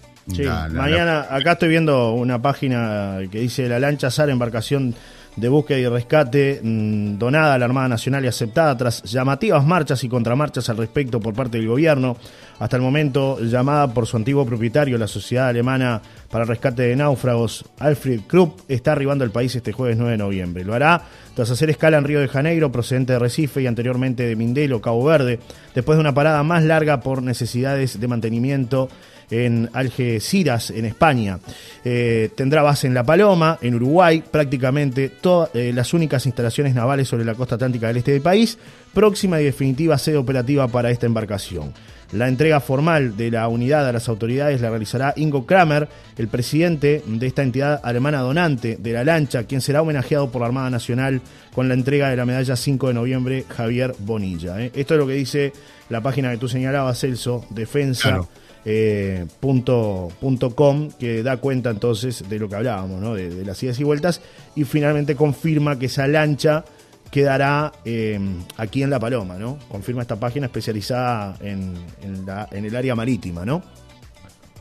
mañana, 0.71 1.27
acá 1.29 1.53
estoy 1.53 1.71
viendo 1.71 2.13
una 2.13 2.41
página 2.41 3.19
que 3.33 3.41
dice 3.41 3.69
la 3.69 3.81
lancha 3.81 4.13
SAR, 4.13 4.31
embarcación 4.31 4.95
de 5.37 5.49
búsqueda 5.49 5.79
y 5.79 5.89
rescate 5.89 6.61
mm, 6.63 7.19
donada 7.19 7.55
a 7.55 7.59
la 7.59 7.65
Armada 7.65 7.89
Nacional 7.89 8.25
y 8.25 8.29
aceptada 8.29 8.77
tras 8.77 9.03
llamativas 9.03 9.65
marchas 9.65 10.05
y 10.05 10.09
contramarchas 10.09 10.69
al 10.69 10.77
respecto 10.77 11.21
por 11.21 11.35
parte 11.35 11.59
del 11.59 11.69
gobierno. 11.69 12.17
Hasta 12.59 12.77
el 12.77 12.83
momento 12.83 13.41
llamada 13.41 13.93
por 13.93 14.07
su 14.07 14.17
antiguo 14.17 14.47
propietario, 14.47 14.97
la 14.97 15.09
Sociedad 15.09 15.49
Alemana 15.49 16.01
para 16.31 16.45
el 16.45 16.49
Rescate 16.49 16.83
de 16.83 16.97
Náufragos, 16.97 17.65
Alfred 17.81 18.21
Krupp, 18.29 18.61
está 18.69 18.93
arribando 18.93 19.25
al 19.25 19.31
país 19.31 19.55
este 19.57 19.73
jueves 19.73 19.97
9 19.97 20.13
de 20.13 20.19
noviembre. 20.19 20.65
Lo 20.65 20.75
hará 20.75 21.03
tras 21.35 21.51
hacer 21.51 21.71
escala 21.71 21.99
en 21.99 22.05
Río 22.05 22.21
de 22.21 22.29
Janeiro, 22.29 22.71
procedente 22.71 23.15
de 23.15 23.19
Recife 23.19 23.61
y 23.63 23.67
anteriormente 23.67 24.25
de 24.25 24.37
Mindelo, 24.37 24.81
Cabo 24.81 25.05
Verde, 25.05 25.41
después 25.75 25.97
de 25.97 26.01
una 26.01 26.15
parada 26.15 26.43
más 26.45 26.63
larga 26.63 27.01
por 27.01 27.23
necesidades 27.23 27.99
de 27.99 28.09
mantenimiento 28.09 28.89
en 29.31 29.71
Algeciras, 29.73 30.71
en 30.71 30.85
España. 30.85 31.39
Eh, 31.85 32.31
tendrá 32.35 32.63
base 32.63 32.87
en 32.87 32.95
La 32.95 33.05
Paloma, 33.05 33.59
en 33.61 33.75
Uruguay, 33.75 34.23
prácticamente 34.31 35.09
todas 35.09 35.51
eh, 35.55 35.73
las 35.75 35.95
únicas 35.95 36.27
instalaciones 36.27 36.75
navales 36.75 37.09
sobre 37.09 37.25
la 37.25 37.35
costa 37.35 37.57
atlántica 37.57 37.89
del 37.89 37.99
este 37.99 38.13
del 38.13 38.23
país, 38.23 38.59
próxima 38.93 39.41
y 39.41 39.45
definitiva 39.45 39.99
sede 39.99 40.17
operativa 40.17 40.69
para 40.69 40.91
esta 40.91 41.07
embarcación. 41.07 41.73
La 42.13 42.29
entrega 42.29 42.61
formal 42.61 43.17
de 43.17 43.31
la 43.33 43.49
unidad 43.49 43.89
a 43.89 43.93
las 43.93 44.09
autoridades 44.09 44.61
la 44.61 44.71
realizará 44.71 45.15
Ingo 45.17 45.47
Kramer, 45.47 45.89
el 46.17 46.29
presidente 46.29 47.03
de 47.05 47.27
esta 47.27 47.43
entidad 47.43 47.81
alemana 47.83 48.21
donante 48.21 48.77
de 48.77 48.93
la 48.93 49.03
lancha, 49.03 49.45
quien 49.45 49.61
será 49.61 49.83
homenajeado 49.83 50.31
por 50.31 50.41
la 50.41 50.47
Armada 50.47 50.71
Nacional 50.71 51.21
con 51.53 51.67
la 51.67 51.75
entrega 51.75 52.11
de 52.11 52.17
la 52.17 52.25
medalla 52.25 52.55
5 52.55 52.89
de 52.89 52.95
noviembre, 52.95 53.45
Javier 53.49 53.97
Bonilla. 53.99 54.61
¿eh? 54.61 54.71
Esto 54.75 54.95
es 54.95 55.01
lo 55.01 55.09
que 55.09 55.15
dice 55.15 55.53
la 55.89 56.03
página 56.03 56.31
que 56.31 56.37
tú 56.37 56.49
señalabas, 56.49 57.01
Celso, 57.01 57.47
Defensa 57.51 58.29
eh, 58.65 59.27
punto, 59.41 60.11
com, 60.55 60.91
que 60.93 61.23
da 61.23 61.37
cuenta 61.37 61.71
entonces 61.71 62.29
de 62.29 62.39
lo 62.39 62.49
que 62.49 62.57
hablábamos, 62.57 63.01
¿no? 63.01 63.15
de, 63.15 63.45
las 63.45 63.63
idas 63.63 63.79
y 63.79 63.85
vueltas, 63.85 64.21
y 64.57 64.65
finalmente 64.65 65.17
confirma 65.17 65.79
que 65.79 65.87
esa 65.87 66.07
lancha 66.07 66.65
quedará 67.11 67.73
eh, 67.85 68.19
aquí 68.57 68.83
en 68.83 68.91
La 68.91 68.99
Paloma, 68.99 69.37
¿no? 69.37 69.59
Confirma 69.69 70.03
esta 70.03 70.19
página 70.19 70.47
especializada 70.47 71.37
en, 71.41 71.75
en, 72.03 72.65
el 72.65 72.75
área 72.75 72.95
marítima, 72.97 73.45
¿no? 73.45 73.63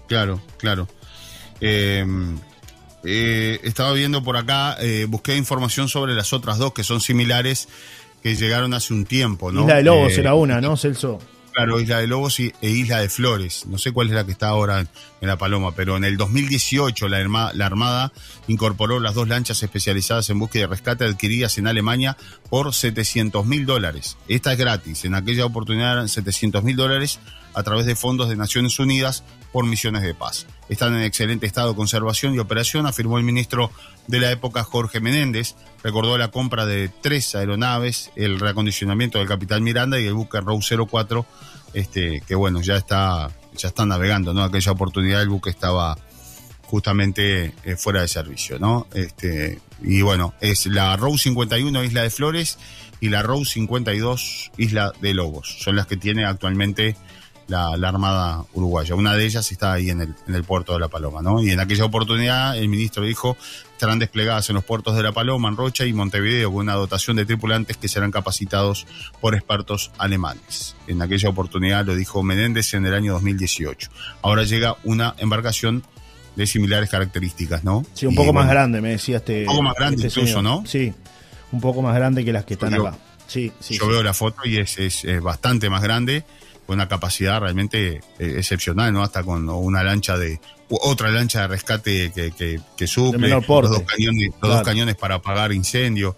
Claro, 0.07 0.41
claro. 0.57 0.87
Eh, 1.59 2.05
estaba 3.63 3.93
viendo 3.93 4.21
por 4.21 4.37
acá, 4.37 4.77
busqué 5.07 5.35
información 5.35 5.87
sobre 5.87 6.13
las 6.13 6.31
otras 6.33 6.57
dos 6.57 6.73
que 6.73 6.83
son 6.83 7.01
similares 7.01 7.69
que 8.21 8.35
llegaron 8.35 8.73
hace 8.73 8.93
un 8.93 9.05
tiempo, 9.05 9.51
¿no? 9.51 9.61
Isla 9.61 9.75
de 9.75 9.83
Lobos 9.83 10.17
era 10.17 10.33
una, 10.33 10.61
¿no, 10.61 10.77
Celso? 10.77 11.19
Claro, 11.53 11.79
Isla 11.79 11.99
de 11.99 12.07
Lobos 12.07 12.39
e 12.39 12.53
Isla 12.61 12.99
de 12.99 13.09
Flores. 13.09 13.67
No 13.67 13.77
sé 13.77 13.91
cuál 13.91 14.07
es 14.07 14.15
la 14.15 14.25
que 14.25 14.31
está 14.31 14.47
ahora 14.47 14.79
en, 14.79 14.87
La 15.21 15.37
Paloma, 15.37 15.73
pero 15.75 15.95
en 15.95 16.03
el 16.03 16.17
2018 16.17 17.07
la, 17.07 17.51
la, 17.53 17.65
Armada 17.65 18.11
incorporó 18.47 18.99
las 18.99 19.13
dos 19.13 19.27
lanchas 19.27 19.61
especializadas 19.61 20.29
en 20.31 20.39
búsqueda 20.39 20.63
y 20.63 20.65
rescate 20.65 21.05
adquiridas 21.05 21.59
en 21.59 21.67
Alemania 21.67 22.17
por 22.49 22.73
700 22.73 23.45
mil 23.45 23.67
dólares. 23.67 24.17
Esta 24.27 24.53
es 24.53 24.57
gratis. 24.57 25.05
En 25.05 25.13
aquella 25.13 25.45
oportunidad 25.45 25.93
eran 25.93 26.09
700 26.09 26.63
mil 26.63 26.75
dólares 26.75 27.19
a 27.53 27.61
través 27.61 27.85
de 27.85 27.95
fondos 27.95 28.29
de 28.29 28.35
Naciones 28.35 28.79
Unidas 28.79 29.23
por 29.53 29.65
misiones 29.65 30.01
de 30.01 30.13
paz. 30.13 30.47
Están 30.67 30.95
en 30.95 31.03
excelente 31.03 31.45
estado 31.45 31.69
de 31.69 31.75
conservación 31.75 32.33
y 32.33 32.39
operación, 32.39 32.87
afirmó 32.87 33.19
el 33.19 33.23
ministro 33.23 33.71
de 34.07 34.19
la 34.19 34.31
época 34.31 34.63
Jorge 34.63 34.99
Menéndez. 34.99 35.55
Recordó 35.83 36.17
la 36.17 36.29
compra 36.29 36.65
de 36.65 36.89
tres 36.89 37.35
aeronaves, 37.35 38.11
el 38.15 38.39
reacondicionamiento 38.39 39.19
del 39.19 39.27
Capitán 39.27 39.63
Miranda 39.63 39.99
y 39.99 40.07
el 40.07 40.15
buque 40.15 40.41
Rose 40.41 40.75
04, 40.75 41.25
este, 41.75 42.21
que 42.27 42.35
bueno, 42.35 42.61
ya 42.61 42.75
está, 42.77 43.29
ya 43.55 43.67
está 43.67 43.85
navegando, 43.85 44.33
¿no? 44.33 44.43
Aquella 44.43 44.71
oportunidad 44.71 45.21
el 45.21 45.29
buque 45.29 45.51
estaba 45.51 45.95
justamente 46.63 47.53
eh, 47.63 47.75
fuera 47.75 48.01
de 48.01 48.07
servicio, 48.07 48.57
¿no? 48.57 48.87
Este, 48.95 49.61
y 49.83 50.01
bueno, 50.01 50.33
es 50.41 50.65
la 50.65 50.97
Rose 50.97 51.25
51 51.25 51.83
Isla 51.83 52.01
de 52.01 52.09
Flores 52.09 52.57
y 52.99 53.09
la 53.09 53.21
Rose 53.21 53.51
52 53.53 54.51
Isla 54.57 54.91
de 54.99 55.13
Lobos. 55.13 55.57
Son 55.59 55.75
las 55.75 55.85
que 55.85 55.97
tiene 55.97 56.25
actualmente 56.25 56.95
la, 57.53 57.87
Armada 57.87 58.43
Uruguaya. 58.53 58.95
Una 58.95 59.13
de 59.15 59.25
ellas 59.25 59.51
está 59.51 59.73
ahí 59.73 59.89
en 59.89 60.01
el, 60.01 60.15
en 60.27 60.35
el 60.35 60.43
puerto 60.43 60.73
de 60.73 60.79
La 60.79 60.87
Paloma, 60.87 61.21
¿no? 61.21 61.43
Y 61.43 61.51
en 61.51 61.59
aquella 61.59 61.85
oportunidad 61.85 62.57
el 62.57 62.67
ministro 62.67 63.03
dijo 63.03 63.37
estarán 63.73 63.99
desplegadas 63.99 64.47
en 64.49 64.55
los 64.55 64.63
puertos 64.63 64.95
de 64.95 65.03
La 65.03 65.11
Paloma, 65.11 65.49
en 65.49 65.57
Rocha 65.57 65.85
y 65.85 65.91
Montevideo 65.91 66.51
con 66.51 66.61
una 66.61 66.73
dotación 66.75 67.17
de 67.17 67.25
tripulantes 67.25 67.75
que 67.75 67.89
serán 67.89 68.11
capacitados 68.11 68.87
por 69.19 69.35
expertos 69.35 69.91
alemanes. 69.97 70.77
En 70.87 71.01
aquella 71.01 71.27
oportunidad 71.27 71.85
lo 71.85 71.93
dijo 71.95 72.23
Menéndez 72.23 72.73
en 72.75 72.85
el 72.85 72.93
año 72.93 73.13
2018. 73.13 73.89
Ahora 74.21 74.43
llega 74.43 74.77
una 74.85 75.15
embarcación 75.17 75.83
de 76.35 76.47
similares 76.47 76.89
características, 76.89 77.63
¿no? 77.63 77.85
Sí, 77.93 78.05
un 78.05 78.15
poco 78.15 78.33
más 78.33 78.47
grande, 78.47 78.81
me 78.81 78.91
decía 78.91 79.17
este. 79.17 79.41
Un 79.41 79.47
poco 79.47 79.61
más 79.63 79.75
grande 79.75 80.07
este 80.07 80.19
incluso, 80.19 80.41
¿no? 80.41 80.63
Sí, 80.65 80.93
un 81.51 81.61
poco 81.61 81.81
más 81.81 81.95
grande 81.95 82.23
que 82.23 82.31
las 82.33 82.45
que 82.45 82.53
están 82.53 82.73
acá. 82.73 82.97
Sí, 83.27 83.51
sí. 83.59 83.77
Yo 83.77 83.87
veo 83.87 84.03
la 84.03 84.13
foto 84.13 84.41
y 84.45 84.57
es, 84.57 84.77
es, 84.77 85.21
bastante 85.21 85.69
más 85.69 85.81
grande, 85.81 86.23
con 86.65 86.75
una 86.75 86.87
capacidad 86.87 87.39
realmente 87.41 88.01
eh, 88.19 88.35
excepcional, 88.37 88.93
¿no? 88.93 89.03
Hasta 89.03 89.23
con 89.23 89.47
una 89.49 89.83
lancha 89.83 90.17
de 90.17 90.39
otra 90.69 91.11
lancha 91.11 91.41
de 91.41 91.47
rescate 91.49 92.11
que, 92.11 92.31
que, 92.31 92.59
que 92.75 92.87
suple, 92.87 93.29
los, 93.29 93.45
dos 93.45 93.83
cañones, 93.83 94.29
los 94.41 94.51
dos 94.51 94.63
cañones 94.63 94.95
para 94.95 95.15
apagar 95.15 95.51
incendios. 95.51 96.15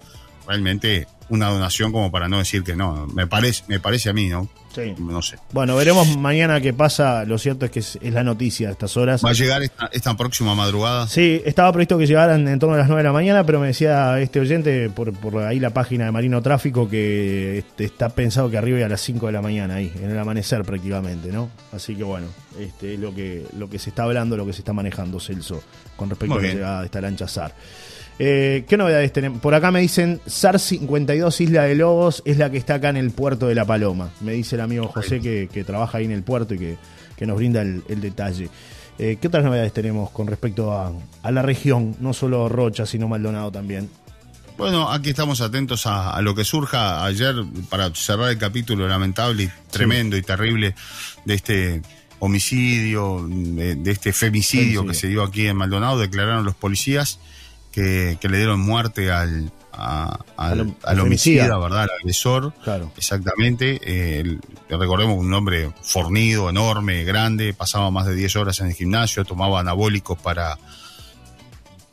Realmente 0.47 1.07
una 1.29 1.49
donación 1.49 1.91
como 1.91 2.11
para 2.11 2.29
no 2.29 2.37
decir 2.37 2.63
que 2.63 2.75
no. 2.75 3.07
Me 3.07 3.27
parece, 3.27 3.63
me 3.67 3.79
parece 3.79 4.09
a 4.09 4.13
mí, 4.13 4.29
¿no? 4.29 4.47
Sí. 4.75 4.93
No 4.97 5.21
sé. 5.21 5.37
Bueno, 5.53 5.75
veremos 5.75 6.17
mañana 6.17 6.59
qué 6.59 6.73
pasa. 6.73 7.23
Lo 7.23 7.37
cierto 7.37 7.65
es 7.65 7.71
que 7.71 7.79
es, 7.79 7.97
la 8.01 8.23
noticia 8.23 8.69
a 8.69 8.71
estas 8.71 8.97
horas. 8.97 9.23
¿Va 9.23 9.29
a 9.29 9.33
llegar 9.33 9.61
esta, 9.63 10.17
próxima 10.17 10.53
madrugada? 10.53 11.07
Sí, 11.07 11.41
estaba 11.45 11.71
previsto 11.71 11.97
que 11.97 12.05
llegaran 12.05 12.47
en 12.47 12.59
torno 12.59 12.75
a 12.75 12.77
las 12.77 12.87
9 12.87 13.01
de 13.01 13.07
la 13.07 13.13
mañana, 13.13 13.45
pero 13.45 13.59
me 13.59 13.67
decía 13.67 14.19
este 14.19 14.39
oyente 14.39 14.89
por, 14.89 15.13
por 15.13 15.43
ahí 15.43 15.59
la 15.59 15.69
página 15.69 16.05
de 16.05 16.11
Marino 16.11 16.41
Tráfico 16.41 16.89
que 16.89 17.59
este, 17.59 17.85
está 17.85 18.09
pensado 18.09 18.49
que 18.49 18.57
arriba 18.57 18.85
a 18.85 18.89
las 18.89 19.01
5 19.01 19.27
de 19.27 19.31
la 19.31 19.41
mañana 19.41 19.75
ahí, 19.75 19.91
en 19.95 20.11
el 20.11 20.19
amanecer 20.19 20.63
prácticamente, 20.63 21.31
¿no? 21.31 21.49
Así 21.71 21.95
que 21.95 22.03
bueno, 22.03 22.27
este 22.59 22.95
es 22.95 22.99
lo 22.99 23.13
que, 23.13 23.45
lo 23.57 23.69
que 23.69 23.79
se 23.79 23.89
está 23.89 24.03
hablando, 24.03 24.35
lo 24.35 24.45
que 24.45 24.53
se 24.53 24.59
está 24.59 24.73
manejando, 24.73 25.19
Celso, 25.19 25.63
con 25.95 26.09
respecto 26.09 26.35
a 26.35 26.41
la 26.41 26.47
llegada 26.47 26.79
de 26.81 26.85
esta 26.85 27.01
lancha 27.01 27.27
SAR. 27.27 27.53
Eh, 28.17 28.63
¿Qué 28.67 28.77
novedades 28.77 29.11
tenemos? 29.11 29.41
Por 29.41 29.53
acá 29.55 29.71
me 29.71 29.81
dicen 29.81 30.21
SAR 30.25 30.57
52 30.57 31.41
Isla 31.41 31.63
de 31.63 31.75
Lobos 31.75 32.23
es 32.25 32.37
la 32.37 32.49
que 32.49 32.57
está 32.57 32.75
acá 32.75 32.89
en 32.89 32.97
el 32.97 33.11
puerto 33.11 33.47
de 33.47 33.55
La 33.55 33.65
Paloma. 33.65 34.09
Me 34.21 34.31
dice 34.31 34.55
el 34.55 34.61
amigo 34.61 34.87
José 34.87 35.19
que, 35.19 35.63
trabaja 35.65 35.97
ahí 35.97 36.05
en 36.05 36.11
el 36.11 36.23
puerto 36.23 36.53
y 36.53 36.77
que, 37.17 37.25
nos 37.25 37.35
brinda 37.35 37.61
el, 37.61 37.83
detalle. 37.99 38.49
Eh, 38.97 39.17
¿Qué 39.19 39.27
otras 39.27 39.43
novedades 39.43 39.73
tenemos 39.73 40.11
con 40.11 40.27
respecto 40.27 40.71
a, 40.71 40.93
la 41.29 41.41
región? 41.41 41.97
No 41.99 42.13
solo 42.13 42.47
Rocha, 42.47 42.85
sino 42.85 43.09
Maldonado 43.09 43.51
también. 43.51 43.89
Bueno, 44.57 44.89
aquí 44.89 45.09
estamos 45.09 45.41
atentos 45.41 45.85
a, 45.85 46.21
lo 46.21 46.33
que 46.33 46.45
surja 46.45 47.05
ayer 47.05 47.35
para 47.69 47.93
cerrar 47.93 48.29
el 48.29 48.37
capítulo 48.37 48.87
lamentable 48.87 49.43
y 49.43 49.49
tremendo 49.69 50.15
y 50.15 50.21
terrible 50.21 50.73
de 51.25 51.33
este 51.33 51.81
homicidio, 52.19 53.27
de, 53.27 53.91
este 53.91 54.13
femicidio 54.13 54.85
que 54.85 54.93
se 54.93 55.07
dio 55.07 55.21
aquí 55.23 55.47
en 55.47 55.57
Maldonado. 55.57 55.99
Declararon 55.99 56.45
los 56.45 56.55
policías 56.55 57.19
que, 57.75 58.29
le 58.29 58.37
dieron 58.37 58.61
muerte 58.61 59.11
al, 59.11 59.51
al, 59.73 60.99
homicida, 60.99 61.57
¿verdad? 61.57 61.83
Al 61.83 61.89
agresor. 61.99 62.53
Claro. 62.63 62.91
Exactamente. 62.95 63.81
Eh, 63.83 64.39
recordemos 64.69 65.17
un 65.17 65.33
hombre 65.33 65.71
fornido, 65.81 66.49
enorme, 66.49 67.03
grande, 67.03 67.53
pasaba 67.53 67.91
más 67.91 68.07
de 68.07 68.15
10 68.15 68.37
horas 68.37 68.61
en 68.61 68.67
el 68.67 68.73
gimnasio, 68.73 69.25
tomaba 69.25 69.59
anabólicos 69.59 70.17
para, 70.17 70.57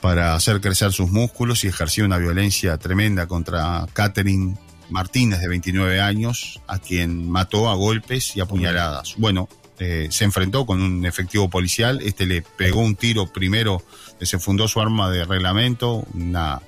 para 0.01 0.35
hacer 0.35 0.61
crecer 0.61 0.93
sus 0.93 1.11
músculos 1.11 1.65
y 1.65 1.67
ejercía 1.67 2.05
una 2.05 2.19
violencia 2.19 2.79
tremenda 2.79 3.27
contra 3.27 3.85
Catherine 3.93 4.57
Martínez, 4.89 5.41
de 5.41 5.49
29 5.49 6.01
años, 6.01 6.61
a 6.69 6.79
quien 6.79 7.29
mató 7.29 7.69
a 7.69 7.75
golpes 7.75 8.37
y 8.37 8.41
apuñaladas. 8.41 9.15
Bueno, 9.17 9.49
eh, 9.81 10.07
se 10.11 10.25
enfrentó 10.25 10.65
con 10.65 10.81
un 10.81 11.05
efectivo 11.07 11.51
policial, 11.51 12.01
este 12.03 12.25
le 12.27 12.43
pegó 12.43 12.83
un 12.83 12.95
tiro 12.95 13.33
primero 13.33 13.83
se 14.23 14.39
fundó 14.39 14.69
su 14.69 14.81
arma 14.81 15.11
de 15.11 15.25
reglamento, 15.25 16.07
una, 16.15 16.61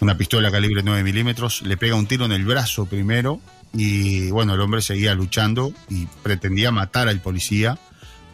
una 0.00 0.16
pistola 0.16 0.50
calibre 0.50 0.82
9 0.82 1.02
milímetros, 1.02 1.62
le 1.62 1.76
pega 1.76 1.94
un 1.94 2.06
tiro 2.06 2.24
en 2.24 2.32
el 2.32 2.44
brazo 2.44 2.86
primero 2.86 3.40
y 3.72 4.30
bueno, 4.30 4.54
el 4.54 4.60
hombre 4.60 4.82
seguía 4.82 5.14
luchando 5.14 5.72
y 5.88 6.06
pretendía 6.22 6.72
matar 6.72 7.08
al 7.08 7.20
policía, 7.20 7.78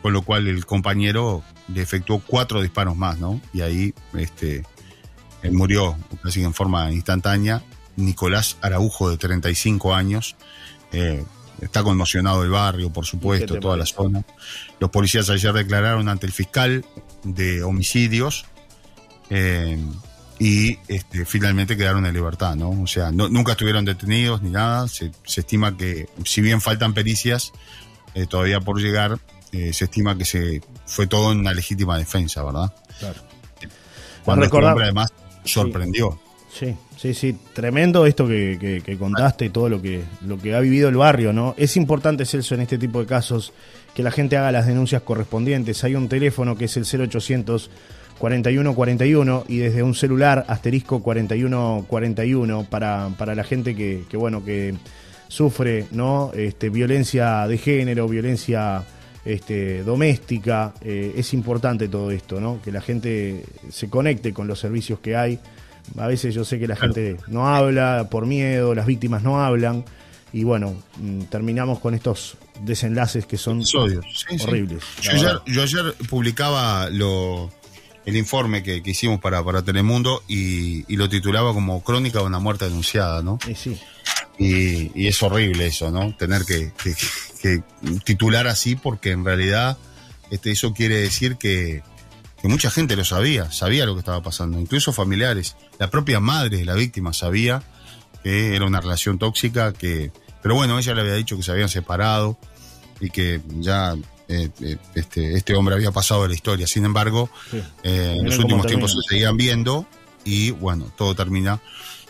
con 0.03 0.13
lo 0.13 0.23
cual 0.23 0.49
el 0.49 0.65
compañero 0.65 1.43
le 1.73 1.83
efectuó 1.83 2.21
cuatro 2.21 2.63
disparos 2.63 2.97
más, 2.97 3.19
¿no? 3.19 3.41
Y 3.53 3.61
ahí 3.61 3.95
este, 4.15 4.65
él 5.43 5.53
murió 5.53 5.97
casi 6.23 6.43
en 6.43 6.55
forma 6.55 6.91
instantánea. 6.93 7.63
Nicolás 7.97 8.57
Araujo, 8.61 9.11
de 9.11 9.17
35 9.17 9.95
años, 9.95 10.37
eh, 10.93 11.25
está 11.61 11.83
conmocionado 11.83 12.43
el 12.43 12.51
barrio, 12.51 12.93
por 12.93 13.07
supuesto, 13.07 13.59
toda 13.59 13.77
la 13.77 13.87
zona. 13.87 14.25
Los 14.79 14.91
policías 14.91 15.29
ayer 15.31 15.53
declararon 15.53 16.09
ante 16.09 16.27
el 16.27 16.33
fiscal 16.33 16.85
de 17.35 17.63
homicidios 17.63 18.47
eh, 19.31 19.79
y 20.39 20.79
este, 20.89 21.25
finalmente 21.25 21.77
quedaron 21.77 22.05
en 22.07 22.15
libertad, 22.15 22.57
¿no? 22.57 22.71
O 22.71 22.87
sea, 22.87 23.11
nunca 23.11 23.53
estuvieron 23.53 23.85
detenidos 23.85 24.43
ni 24.43 24.51
nada. 24.51 24.87
Se, 24.89 25.11
estima 25.25 25.77
que, 25.77 26.09
si 26.25 26.43
bien 26.43 26.61
faltan 26.61 26.93
pericias 26.93 27.53
eh, 28.15 28.27
todavía 28.27 28.61
por 28.61 28.79
llegar, 28.79 29.19
eh, 29.53 29.73
se 29.73 29.85
estima 29.85 30.17
que 30.17 30.25
se 30.25 30.61
fue 30.85 31.07
todo 31.07 31.33
en 31.33 31.41
una 31.41 31.55
legítima 31.55 31.97
defensa, 31.97 32.45
¿verdad? 32.45 32.73
Claro. 32.99 33.21
Cuando 34.25 34.45
el 34.45 34.65
hombre 34.65 34.85
además 34.85 35.13
sorprendió. 35.45 36.19
Sí, 36.53 36.75
sí, 36.97 37.15
sí, 37.15 37.39
tremendo 37.53 38.07
esto 38.07 38.27
que, 38.27 38.83
que, 38.85 38.99
contaste 38.99 39.45
y 39.47 39.51
todo 39.51 39.69
lo 39.69 39.81
que, 39.81 40.03
lo 40.27 40.39
que 40.39 40.55
ha 40.55 40.61
vivido 40.61 40.89
el 40.89 40.97
barrio, 40.97 41.33
¿no? 41.33 41.55
Es 41.59 41.77
importante, 41.77 42.25
Celso, 42.25 42.55
en 42.55 42.63
este 42.63 42.79
tipo 42.79 43.01
de 43.01 43.07
casos, 43.07 43.53
que 43.97 44.03
la 44.03 44.11
gente 44.13 44.37
haga 44.37 44.53
las 44.53 44.67
denuncias 44.67 45.03
correspondientes. 45.03 45.83
Hay 45.83 45.95
un 45.95 46.09
teléfono 46.09 46.57
que 46.57 46.67
es 46.67 46.77
el 46.77 46.85
0800 46.85 47.71
4141 48.19 49.45
y 49.49 49.59
desde 49.59 49.83
un 49.83 49.95
celular 49.95 50.45
asterisco 50.49 51.03
4141 51.03 52.67
para, 52.71 53.11
para 53.19 53.35
la 53.35 53.45
gente 53.45 53.75
que, 53.75 54.05
que 54.09 54.17
bueno, 54.17 54.45
que 54.45 54.75
sufre, 55.29 55.87
¿no? 55.91 56.31
Este, 56.35 56.71
violencia 56.71 57.47
de 57.47 57.59
género, 57.59 58.09
violencia 58.09 58.85
este, 59.25 59.83
doméstica. 59.83 60.73
Eh, 60.81 61.15
es 61.17 61.35
importante 61.35 61.89
todo 61.89 62.11
esto, 62.11 62.41
¿no? 62.41 62.61
Que 62.63 62.73
la 62.73 62.81
gente 62.81 63.45
se 63.71 63.91
conecte 63.91 64.33
con 64.33 64.47
los 64.47 64.61
servicios 64.61 65.01
que 65.01 65.17
hay 65.17 65.41
a 65.97 66.07
veces 66.07 66.35
yo 66.35 66.45
sé 66.45 66.59
que 66.59 66.67
la 66.67 66.77
gente 66.77 67.17
no 67.29 67.49
habla 67.49 68.09
por 68.11 68.27
miedo, 68.27 68.75
las 68.75 68.87
víctimas 68.87 69.23
no 69.23 69.43
hablan 69.43 69.85
y 70.33 70.45
bueno, 70.45 70.75
mm, 71.01 71.23
terminamos 71.23 71.79
con 71.79 71.95
estos 71.95 72.37
desenlaces 72.63 73.27
que 73.27 73.37
son 73.37 73.63
horribles. 74.41 74.85
Yo 75.47 75.63
ayer, 75.63 75.95
publicaba 76.09 76.89
lo, 76.91 77.51
el 78.05 78.17
informe 78.17 78.63
que, 78.63 78.83
hicimos 78.85 79.21
para, 79.21 79.45
para 79.45 79.63
Telemundo 79.63 80.23
y, 80.29 80.95
lo 80.97 81.09
titulaba 81.09 81.53
como 81.53 81.83
Crónica 81.83 82.21
de 82.21 82.27
una 82.27 82.39
muerte 82.39 82.65
anunciada, 82.65 83.23
¿no? 83.23 83.39
Y 83.49 83.55
sí. 83.55 83.79
Y, 84.39 85.07
es 85.07 85.23
horrible 85.23 85.67
eso, 85.67 85.91
¿no? 85.91 86.15
Tener 86.17 86.43
que, 86.45 86.73
titular 88.05 88.47
así 88.49 88.75
porque 88.75 89.13
en 89.13 89.25
realidad 89.25 89.79
este, 90.31 90.51
eso 90.51 90.75
quiere 90.75 90.97
decir 90.97 91.37
que, 91.37 91.83
que 92.43 92.49
mucha 92.49 92.71
gente 92.71 92.97
lo 92.97 93.05
sabía, 93.05 93.53
sabía 93.53 93.87
lo 93.87 93.95
que 93.95 94.01
estaba 94.01 94.23
pasando, 94.23 94.59
incluso 94.59 94.93
familiares. 94.93 95.57
La 95.79 95.91
propia 95.91 96.21
madre 96.21 96.59
de 96.59 96.65
la 96.65 96.75
víctima 96.75 97.13
sabía 97.13 97.63
que 98.23 98.57
era 98.57 98.65
una 98.67 98.81
relación 98.81 99.19
tóxica, 99.19 99.73
que, 99.73 100.11
pero 100.47 100.55
bueno, 100.55 100.79
ella 100.79 100.95
le 100.95 101.01
había 101.01 101.15
dicho 101.15 101.37
que 101.37 101.43
se 101.43 101.51
habían 101.51 101.69
separado 101.69 102.39
y 103.01 103.11
que 103.11 103.41
ya 103.59 103.97
eh, 104.29 104.49
eh, 104.61 104.77
este, 104.95 105.35
este 105.35 105.57
hombre 105.57 105.75
había 105.75 105.91
pasado 105.91 106.23
de 106.23 106.29
la 106.29 106.35
historia. 106.37 106.69
Sin 106.69 106.85
embargo, 106.85 107.29
eh, 107.83 108.15
en 108.17 108.25
los 108.25 108.39
últimos 108.39 108.65
tiempos 108.69 108.93
se 108.93 108.99
seguían 109.09 109.37
viendo 109.37 109.89
y 110.25 110.53
bueno, 110.53 110.85
todo 110.97 111.17
termina 111.17 111.61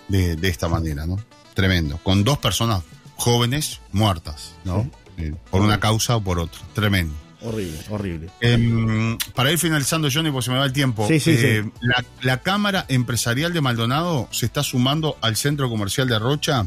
de, 0.08 0.36
esta 0.42 0.68
manera, 0.68 1.06
¿no? 1.06 1.16
Tremendo. 1.54 1.98
Con 2.02 2.24
dos 2.24 2.36
personas 2.36 2.82
jóvenes 3.14 3.80
muertas, 3.92 4.52
¿no? 4.64 4.90
por 5.50 5.62
una 5.62 5.80
causa 5.80 6.16
o 6.16 6.20
por 6.20 6.38
otra. 6.38 6.60
Tremendo. 6.74 7.14
Horrible, 7.46 7.78
horrible. 7.90 8.30
Em, 8.40 9.18
para 9.34 9.52
ir 9.52 9.58
finalizando, 9.58 10.08
Johnny, 10.12 10.30
porque 10.30 10.46
se 10.46 10.50
me 10.50 10.58
va 10.58 10.64
el 10.64 10.72
tiempo. 10.72 11.06
Eh, 11.08 11.64
la, 12.22 12.42
Cámara 12.42 12.86
Empresarial 12.88 13.52
de 13.52 13.60
Maldonado 13.60 14.28
se 14.30 14.46
está 14.46 14.62
sumando 14.62 15.16
al 15.20 15.36
Centro 15.36 15.68
Comercial 15.68 16.08
de 16.08 16.18
Rocha 16.18 16.66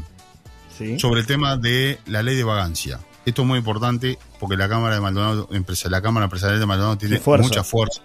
sobre 0.98 1.20
el 1.20 1.26
tema 1.26 1.56
de 1.56 1.98
la 2.06 2.22
ley 2.22 2.36
de 2.36 2.44
vagancia. 2.44 3.00
Esto 3.26 3.42
es 3.42 3.48
muy 3.48 3.58
importante 3.58 4.18
porque 4.38 4.56
la 4.56 4.68
Cámara 4.68 4.94
de 4.94 5.00
Maldonado, 5.00 5.48
la 5.50 6.02
Cámara 6.02 6.24
Empresarial 6.24 6.58
de 6.58 6.66
Maldonado 6.66 6.98
tiene 6.98 7.20
mucha 7.20 7.64
fuerza. 7.64 8.02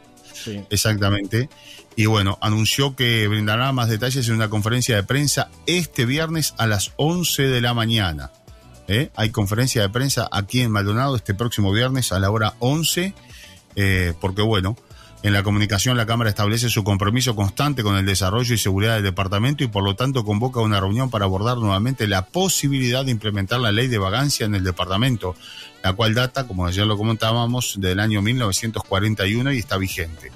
Exactamente. 0.70 1.50
Y 1.96 2.08
bueno, 2.08 2.38
anunció 2.42 2.96
que 2.96 3.28
brindará 3.28 3.72
más 3.72 3.90
detalles 3.90 4.28
en 4.28 4.36
una 4.36 4.50
conferencia 4.50 4.96
de 4.96 5.04
prensa 5.04 5.50
este 5.66 6.06
viernes 6.06 6.54
a 6.58 6.68
las 6.68 6.92
11 6.98 7.44
de 7.44 7.62
la 7.62 7.74
mañana. 7.74 8.32
¿eh? 8.88 9.12
Hay 9.16 9.30
conferencia 9.30 9.82
de 9.82 9.90
prensa 9.90 10.28
aquí 10.32 10.62
en 10.62 10.72
Maldonado 10.72 11.16
este 11.16 11.34
próximo 11.34 11.72
viernes 11.72 12.12
a 12.12 12.20
la 12.20 12.30
hora 12.30 12.56
11, 12.60 13.14
eh, 13.78 14.14
porque 14.20 14.42
bueno, 14.42 14.76
En 15.26 15.34
la 15.34 15.42
comunicación, 15.42 15.98
la 15.98 16.06
Cámara 16.06 16.30
establece 16.30 16.70
su 16.70 16.84
compromiso 16.84 17.36
constante 17.36 17.82
con 17.82 17.98
el 17.98 18.06
desarrollo 18.06 18.54
y 18.54 18.60
seguridad 18.60 18.94
del 18.94 19.06
departamento 19.06 19.64
y 19.64 19.68
por 19.68 19.84
lo 19.84 19.96
tanto 19.96 20.24
convoca 20.24 20.60
una 20.60 20.80
reunión 20.80 21.10
para 21.10 21.26
abordar 21.26 21.58
nuevamente 21.58 22.08
la 22.08 22.28
posibilidad 22.28 23.04
de 23.04 23.10
implementar 23.10 23.60
la 23.60 23.72
ley 23.72 23.88
de 23.88 23.98
vagancia 23.98 24.46
en 24.46 24.54
el 24.54 24.64
departamento, 24.64 25.36
la 25.84 25.94
cual 25.94 26.14
data, 26.14 26.46
como 26.46 26.68
ayer 26.68 26.86
lo 26.86 26.96
comentábamos, 26.96 27.78
del 27.80 28.02
año 28.02 28.22
1941 28.22 29.52
y 29.52 29.58
está 29.58 29.78
vigente. 29.78 30.32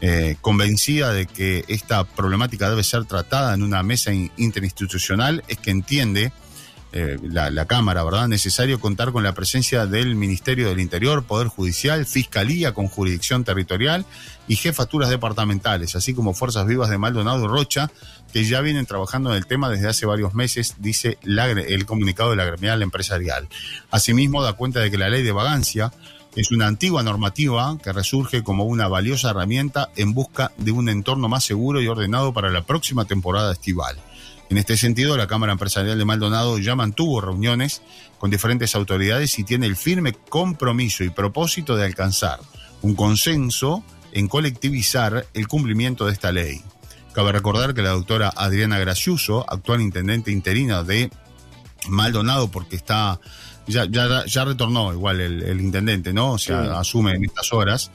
Eh, 0.00 0.36
convencida 0.40 1.12
de 1.12 1.26
que 1.26 1.66
esta 1.68 2.04
problemática 2.04 2.70
debe 2.70 2.84
ser 2.84 3.04
tratada 3.04 3.52
en 3.52 3.62
una 3.62 3.82
mesa 3.82 4.10
interinstitucional, 4.14 5.44
es 5.48 5.58
que 5.58 5.70
entiende 5.70 6.32
eh, 6.92 7.18
la, 7.22 7.66
Cámara, 7.66 8.02
¿verdad? 8.02 8.28
Necesario 8.28 8.80
contar 8.80 9.12
con 9.12 9.22
la 9.22 9.34
presencia 9.34 9.86
del 9.86 10.14
Ministerio 10.14 10.68
del 10.68 10.80
Interior, 10.80 11.22
Poder 11.24 11.48
Judicial, 11.48 12.06
Fiscalía 12.06 12.72
con 12.72 12.88
jurisdicción 12.88 13.44
territorial 13.44 14.06
y 14.48 14.56
jefaturas 14.56 15.10
departamentales, 15.10 15.94
así 15.96 16.14
como 16.14 16.32
Fuerzas 16.32 16.66
Vivas 16.66 16.88
de 16.88 16.96
Maldonado 16.96 17.44
y 17.44 17.48
Rocha, 17.48 17.90
que 18.32 18.44
ya 18.44 18.62
vienen 18.62 18.86
trabajando 18.86 19.30
en 19.30 19.36
el 19.36 19.46
tema 19.46 19.68
desde 19.68 19.88
hace 19.88 20.06
varios 20.06 20.32
meses, 20.32 20.76
dice 20.78 21.18
el 21.22 21.84
comunicado 21.84 22.30
de 22.30 22.36
la 22.36 22.46
gremial 22.46 22.82
empresarial. 22.82 23.48
Asimismo, 23.90 24.42
da 24.42 24.54
cuenta 24.54 24.80
de 24.80 24.90
que 24.90 24.96
la 24.96 25.10
ley 25.10 25.22
de 25.22 25.32
vagancia 25.32 25.92
es 26.36 26.50
una 26.50 26.66
antigua 26.66 27.02
normativa 27.02 27.76
que 27.82 27.92
resurge 27.92 28.42
como 28.42 28.64
una 28.64 28.88
valiosa 28.88 29.30
herramienta 29.30 29.90
en 29.96 30.14
busca 30.14 30.52
de 30.56 30.72
un 30.72 30.88
entorno 30.88 31.28
más 31.28 31.44
seguro 31.44 31.82
y 31.82 31.88
ordenado 31.88 32.32
para 32.32 32.50
la 32.50 32.62
próxima 32.62 33.04
temporada 33.04 33.52
estival. 33.52 33.98
En 34.50 34.56
este 34.56 34.76
sentido, 34.76 35.16
la 35.16 35.26
Cámara 35.26 35.52
Empresarial 35.52 35.98
de 35.98 36.04
Maldonado 36.04 36.58
ya 36.58 36.74
mantuvo 36.74 37.20
reuniones 37.20 37.82
con 38.18 38.30
diferentes 38.30 38.74
autoridades 38.74 39.38
y 39.38 39.44
tiene 39.44 39.66
el 39.66 39.76
firme 39.76 40.12
compromiso 40.12 41.04
y 41.04 41.10
propósito 41.10 41.76
de 41.76 41.84
alcanzar 41.84 42.40
un 42.80 42.94
consenso 42.94 43.84
en 44.12 44.28
colectivizar 44.28 45.26
el 45.34 45.48
cumplimiento 45.48 46.06
de 46.06 46.12
esta 46.12 46.32
ley. 46.32 46.62
Cabe 47.12 47.32
recordar 47.32 47.74
que 47.74 47.82
la 47.82 47.90
doctora 47.90 48.32
Adriana 48.34 48.78
Graciuso, 48.78 49.44
actual 49.48 49.82
intendente 49.82 50.30
interina 50.30 50.82
de 50.82 51.10
Maldonado, 51.88 52.50
porque 52.50 52.76
está 52.76 53.20
ya, 53.66 53.84
ya, 53.84 54.24
ya 54.24 54.44
retornó 54.44 54.92
igual 54.92 55.20
el, 55.20 55.60
intendente, 55.60 56.12
¿no? 56.12 56.32
O 56.32 56.38
sea, 56.38 56.78
asume 56.78 57.12
en 57.12 57.24
estas 57.24 57.52
horas. 57.52 57.90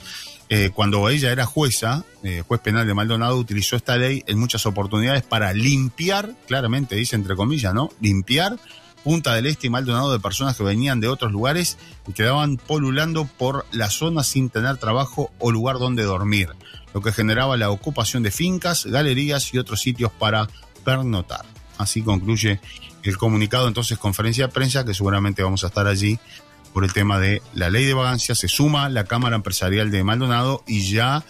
Eh, 0.55 0.69
cuando 0.69 1.09
ella 1.09 1.31
era 1.31 1.47
jueza, 1.47 2.05
eh, 2.21 2.43
juez 2.47 2.61
penal 2.61 2.85
de 2.85 2.93
Maldonado, 2.93 3.37
utilizó 3.37 3.75
esta 3.75 3.97
ley 3.97 4.23
en 4.27 4.37
muchas 4.37 4.67
oportunidades 4.67 5.23
para 5.23 5.51
limpiar, 5.51 6.35
claramente 6.45 6.95
dice 6.95 7.15
entre 7.15 7.35
comillas, 7.35 7.73
¿no? 7.73 7.89
Limpiar 7.99 8.59
Punta 9.03 9.33
del 9.33 9.47
Este 9.47 9.65
y 9.65 9.71
Maldonado 9.71 10.13
de 10.13 10.19
personas 10.19 10.55
que 10.55 10.61
venían 10.61 10.99
de 10.99 11.07
otros 11.07 11.31
lugares 11.31 11.79
y 12.07 12.13
quedaban 12.13 12.57
polulando 12.57 13.25
por 13.25 13.65
la 13.71 13.89
zona 13.89 14.23
sin 14.23 14.51
tener 14.51 14.77
trabajo 14.77 15.31
o 15.39 15.49
lugar 15.49 15.79
donde 15.79 16.03
dormir, 16.03 16.49
lo 16.93 17.01
que 17.01 17.11
generaba 17.11 17.57
la 17.57 17.71
ocupación 17.71 18.21
de 18.21 18.29
fincas, 18.29 18.85
galerías 18.85 19.51
y 19.55 19.57
otros 19.57 19.81
sitios 19.81 20.11
para 20.11 20.47
pernotar. 20.85 21.45
Así 21.79 22.03
concluye 22.03 22.61
el 23.01 23.17
comunicado, 23.17 23.67
entonces 23.67 23.97
conferencia 23.97 24.45
de 24.45 24.53
prensa, 24.53 24.85
que 24.85 24.93
seguramente 24.93 25.41
vamos 25.41 25.63
a 25.63 25.67
estar 25.67 25.87
allí 25.87 26.19
por 26.73 26.83
el 26.83 26.91
tema 26.91 27.19
de 27.19 27.41
la 27.53 27.69
ley 27.69 27.85
de 27.85 27.93
vagancia, 27.93 28.35
se 28.35 28.47
suma 28.47 28.89
la 28.89 29.05
Cámara 29.05 29.35
Empresarial 29.35 29.91
de 29.91 30.03
Maldonado 30.03 30.63
y 30.67 30.91
ya 30.91 31.23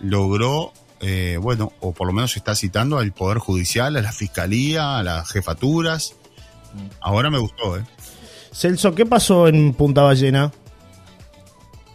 logró, 0.00 0.72
eh, 1.00 1.38
bueno, 1.40 1.72
o 1.80 1.92
por 1.92 2.06
lo 2.06 2.12
menos 2.12 2.32
se 2.32 2.38
está 2.38 2.54
citando 2.54 2.98
al 2.98 3.12
Poder 3.12 3.38
Judicial, 3.38 3.96
a 3.96 4.02
la 4.02 4.12
Fiscalía, 4.12 4.98
a 4.98 5.02
las 5.02 5.30
jefaturas. 5.30 6.14
Ahora 7.00 7.30
me 7.30 7.38
gustó, 7.38 7.76
¿eh? 7.76 7.84
Celso, 8.52 8.94
¿qué 8.94 9.04
pasó 9.04 9.48
en 9.48 9.74
Punta 9.74 10.02
Ballena? 10.02 10.52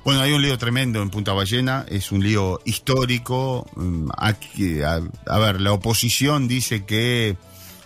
Bueno, 0.03 0.21
hay 0.21 0.33
un 0.33 0.41
lío 0.41 0.57
tremendo 0.57 1.01
en 1.01 1.09
Punta 1.09 1.33
Ballena, 1.33 1.85
es 1.87 2.11
un 2.11 2.21
lío 2.21 2.59
histórico. 2.65 3.65
Mm, 3.75 4.09
aquí, 4.17 4.81
a, 4.81 5.01
a 5.25 5.39
ver, 5.39 5.61
la 5.61 5.71
oposición 5.71 6.47
dice 6.47 6.83
que 6.85 7.37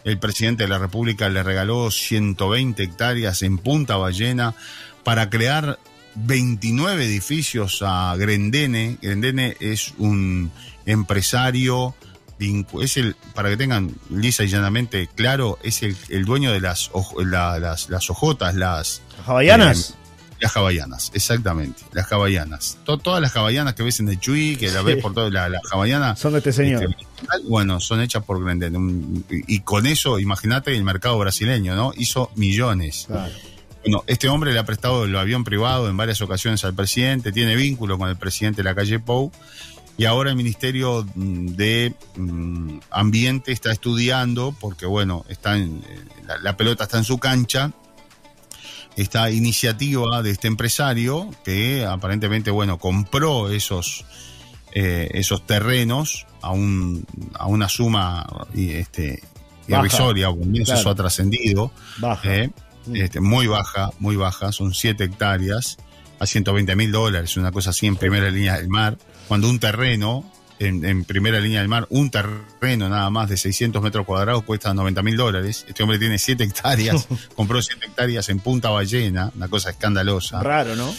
el 0.03 0.19
presidente 0.19 0.63
de 0.63 0.69
la 0.69 0.79
República 0.79 1.29
le 1.29 1.43
regaló 1.43 1.89
120 1.91 2.81
hectáreas 2.83 3.41
en 3.41 3.57
Punta 3.57 3.97
Ballena 3.97 4.55
para 5.03 5.29
crear 5.29 5.79
29 6.15 7.05
edificios 7.05 7.79
a 7.81 8.15
Grendene. 8.17 8.97
Grendene 9.01 9.57
es 9.59 9.93
un 9.97 10.51
empresario, 10.85 11.95
es 12.81 12.97
el, 12.97 13.15
para 13.33 13.49
que 13.49 13.57
tengan 13.57 13.93
lisa 14.09 14.43
y 14.43 14.47
llanamente 14.47 15.07
claro, 15.15 15.59
es 15.63 15.81
el, 15.83 16.25
dueño 16.25 16.51
de 16.51 16.61
las, 16.61 16.91
las, 17.25 17.89
las 17.89 18.09
ojotas, 18.09 18.55
las... 18.55 19.01
¿Hawaianas? 19.25 19.91
Eh, 19.91 20.03
las 20.41 20.57
hawaianas, 20.57 21.11
exactamente, 21.13 21.83
las 21.93 22.11
hawaianas. 22.11 22.77
todas 22.83 23.21
las 23.21 23.33
hawaianas 23.33 23.75
que 23.75 23.83
ves 23.83 24.01
en 24.01 24.09
el 24.09 24.19
Chuy, 24.19 24.57
que 24.57 24.71
la 24.71 24.81
ves 24.81 25.01
por 25.01 25.13
todo, 25.13 25.29
las 25.29 25.49
la. 25.49 26.15
Son 26.17 26.33
de 26.33 26.39
este 26.39 26.51
señor. 26.51 26.83
Este, 26.83 27.47
bueno, 27.47 27.79
son 27.79 28.01
hechas 28.01 28.23
por 28.25 28.43
Grendene. 28.43 29.23
Y 29.29 29.61
con 29.61 29.85
eso, 29.85 30.19
imagínate 30.19 30.75
el 30.75 30.83
mercado 30.83 31.17
brasileño, 31.17 31.75
¿no? 31.75 31.93
Hizo 31.95 32.29
millones. 32.35 33.05
Claro. 33.07 33.33
Bueno, 33.83 34.03
este 34.07 34.29
hombre 34.29 34.53
le 34.53 34.59
ha 34.59 34.65
prestado 34.65 35.03
el 35.03 35.15
avión 35.15 35.43
privado 35.43 35.89
en 35.89 35.97
varias 35.97 36.21
ocasiones 36.21 36.63
al 36.63 36.73
presidente, 36.73 37.31
tiene 37.31 37.55
vínculo 37.55 37.97
con 37.97 38.09
el 38.09 38.15
presidente 38.15 38.57
de 38.57 38.63
la 38.63 38.75
calle 38.75 38.99
Pou 38.99 39.31
y 39.97 40.05
ahora 40.05 40.31
el 40.31 40.35
Ministerio 40.35 41.05
mm, 41.15 41.47
de 41.49 41.93
mm, 42.15 42.79
Ambiente 42.89 43.51
está 43.51 43.71
estudiando, 43.71 44.55
porque 44.59 44.85
bueno, 44.85 45.25
está 45.29 45.57
en, 45.57 45.83
eh, 45.87 46.35
la, 46.41 46.57
pelota 46.57 46.85
está 46.85 46.97
en 46.97 47.03
su 47.03 47.19
cancha, 47.19 47.71
esta 48.95 49.29
iniciativa 49.29 50.21
de 50.21 50.31
este 50.31 50.47
empresario 50.47 51.29
que 51.43 51.85
aparentemente, 51.85 52.51
bueno, 52.51 52.79
compró 52.79 53.49
esos, 53.49 54.05
eh, 54.71 55.09
esos 55.13 55.45
terrenos 55.45 56.25
a, 56.41 56.51
un, 56.51 57.05
a 57.33 57.47
una 57.47 57.69
suma 57.69 58.25
este, 58.55 59.21
irrisoria, 59.67 60.29
o 60.29 60.35
menos 60.35 60.69
eso 60.69 60.89
ha 60.89 60.95
trascendido. 60.95 61.71
Baja. 61.97 62.35
Eh. 62.35 62.49
Este, 62.93 63.21
muy 63.21 63.47
baja, 63.47 63.91
muy 63.99 64.15
baja, 64.15 64.51
son 64.51 64.73
7 64.73 65.03
hectáreas 65.03 65.77
a 66.19 66.25
120 66.25 66.75
mil 66.75 66.91
dólares, 66.91 67.37
una 67.37 67.51
cosa 67.51 67.71
así 67.71 67.87
en 67.87 67.95
primera 67.95 68.29
línea 68.29 68.57
del 68.57 68.69
mar, 68.69 68.97
cuando 69.27 69.49
un 69.49 69.59
terreno, 69.59 70.29
en, 70.59 71.03
primera 71.03 71.39
línea 71.39 71.59
del 71.59 71.69
mar, 71.69 71.87
un 71.89 72.09
terreno 72.09 72.87
nada 72.89 73.09
más 73.09 73.29
de 73.29 73.37
600 73.37 73.81
metros 73.81 74.05
cuadrados 74.05 74.43
cuesta 74.43 74.73
90 74.73 75.01
mil 75.01 75.17
dólares, 75.17 75.65
este 75.67 75.83
hombre 75.83 75.99
tiene 75.99 76.17
7 76.17 76.43
hectáreas, 76.43 77.07
compró 77.35 77.61
7 77.61 77.85
hectáreas 77.85 78.29
en 78.29 78.39
Punta 78.39 78.69
Ballena, 78.69 79.31
una 79.35 79.47
cosa 79.47 79.71
escandalosa. 79.71 80.41
Raro, 80.41 80.75
¿no? 80.75 80.93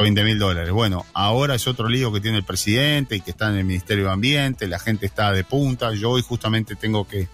20 0.00 0.24
mil 0.24 0.38
dólares. 0.38 0.72
Bueno, 0.72 1.04
ahora 1.12 1.54
es 1.54 1.66
otro 1.66 1.88
lío 1.88 2.12
que 2.12 2.20
tiene 2.20 2.38
el 2.38 2.44
presidente 2.44 3.16
y 3.16 3.20
que 3.20 3.32
está 3.32 3.50
en 3.50 3.56
el 3.58 3.64
Ministerio 3.64 4.06
de 4.06 4.12
Ambiente, 4.12 4.66
la 4.66 4.78
gente 4.78 5.06
está 5.06 5.32
de 5.32 5.44
punta, 5.44 5.92
yo 5.92 6.10
hoy 6.10 6.22
justamente 6.22 6.76
tengo 6.76 7.06
que 7.06 7.28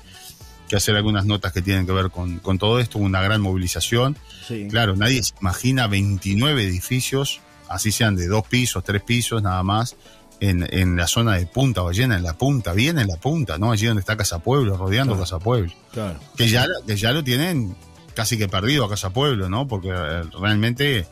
que 0.68 0.76
hacer 0.76 0.94
algunas 0.96 1.24
notas 1.24 1.52
que 1.52 1.62
tienen 1.62 1.86
que 1.86 1.92
ver 1.92 2.10
con, 2.10 2.58
todo 2.58 2.78
esto, 2.78 2.98
una 2.98 3.22
gran 3.22 3.40
movilización. 3.40 4.16
Claro, 4.70 4.96
nadie 4.96 5.22
se 5.22 5.34
imagina 5.40 5.86
29 5.86 6.62
edificios, 6.62 7.40
así 7.68 7.90
sean 7.90 8.16
de 8.16 8.28
dos 8.28 8.46
pisos, 8.46 8.84
tres 8.84 9.02
pisos 9.02 9.42
nada 9.42 9.62
más, 9.62 9.96
en, 10.40 10.96
la 10.96 11.06
zona 11.06 11.36
de 11.36 11.46
Punta 11.46 11.82
Ballena, 11.82 12.16
en 12.16 12.22
la 12.22 12.34
punta, 12.34 12.72
bien 12.72 12.98
en 12.98 13.08
la 13.08 13.16
punta, 13.16 13.58
¿no? 13.58 13.72
Allí 13.72 13.86
donde 13.86 14.00
está 14.00 14.16
Casa 14.16 14.38
Pueblo, 14.40 14.76
rodeando 14.76 15.18
Casa 15.18 15.38
Pueblo. 15.38 15.72
Claro. 15.92 16.20
Que 16.36 16.48
ya, 16.48 16.66
que 16.86 16.96
ya 16.96 17.12
lo 17.12 17.24
tienen 17.24 17.74
casi 18.14 18.38
que 18.38 18.48
perdido 18.48 18.84
a 18.84 18.88
Casa 18.88 19.10
Pueblo, 19.10 19.48
¿no? 19.48 19.66
Porque 19.66 19.88
eh, 19.90 20.22
realmente 20.40 21.06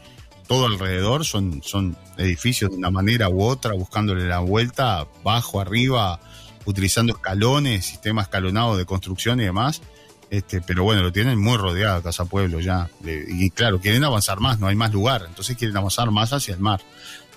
todo 0.47 0.66
alrededor 0.66 1.25
son, 1.25 1.62
son 1.64 1.97
edificios 2.19 2.71
de 2.71 2.77
una 2.77 2.90
manera 2.90 3.29
u 3.29 3.42
otra, 3.42 3.73
buscándole 3.75 4.27
la 4.27 4.38
vuelta, 4.38 5.07
bajo, 5.25 5.61
arriba, 5.61 6.21
utilizando 6.66 7.14
escalones, 7.14 7.87
sistema 7.87 8.22
escalonado 8.22 8.76
de 8.76 8.85
construcción 8.85 9.40
y 9.40 9.44
demás. 9.44 9.81
Este, 10.29 10.61
pero 10.61 10.83
bueno, 10.83 11.02
lo 11.02 11.12
tienen 11.12 11.38
muy 11.38 11.57
rodeado 11.57 12.02
Casa 12.02 12.24
Pueblo 12.24 12.61
ya. 12.61 12.90
y 13.05 13.48
claro, 13.50 13.81
quieren 13.81 14.05
avanzar 14.05 14.40
más, 14.40 14.59
no 14.59 14.66
hay 14.66 14.74
más 14.74 14.92
lugar, 14.92 15.24
entonces 15.26 15.57
quieren 15.57 15.76
avanzar 15.76 16.11
más 16.11 16.33
hacia 16.33 16.55
el 16.55 16.61
mar. 16.61 16.81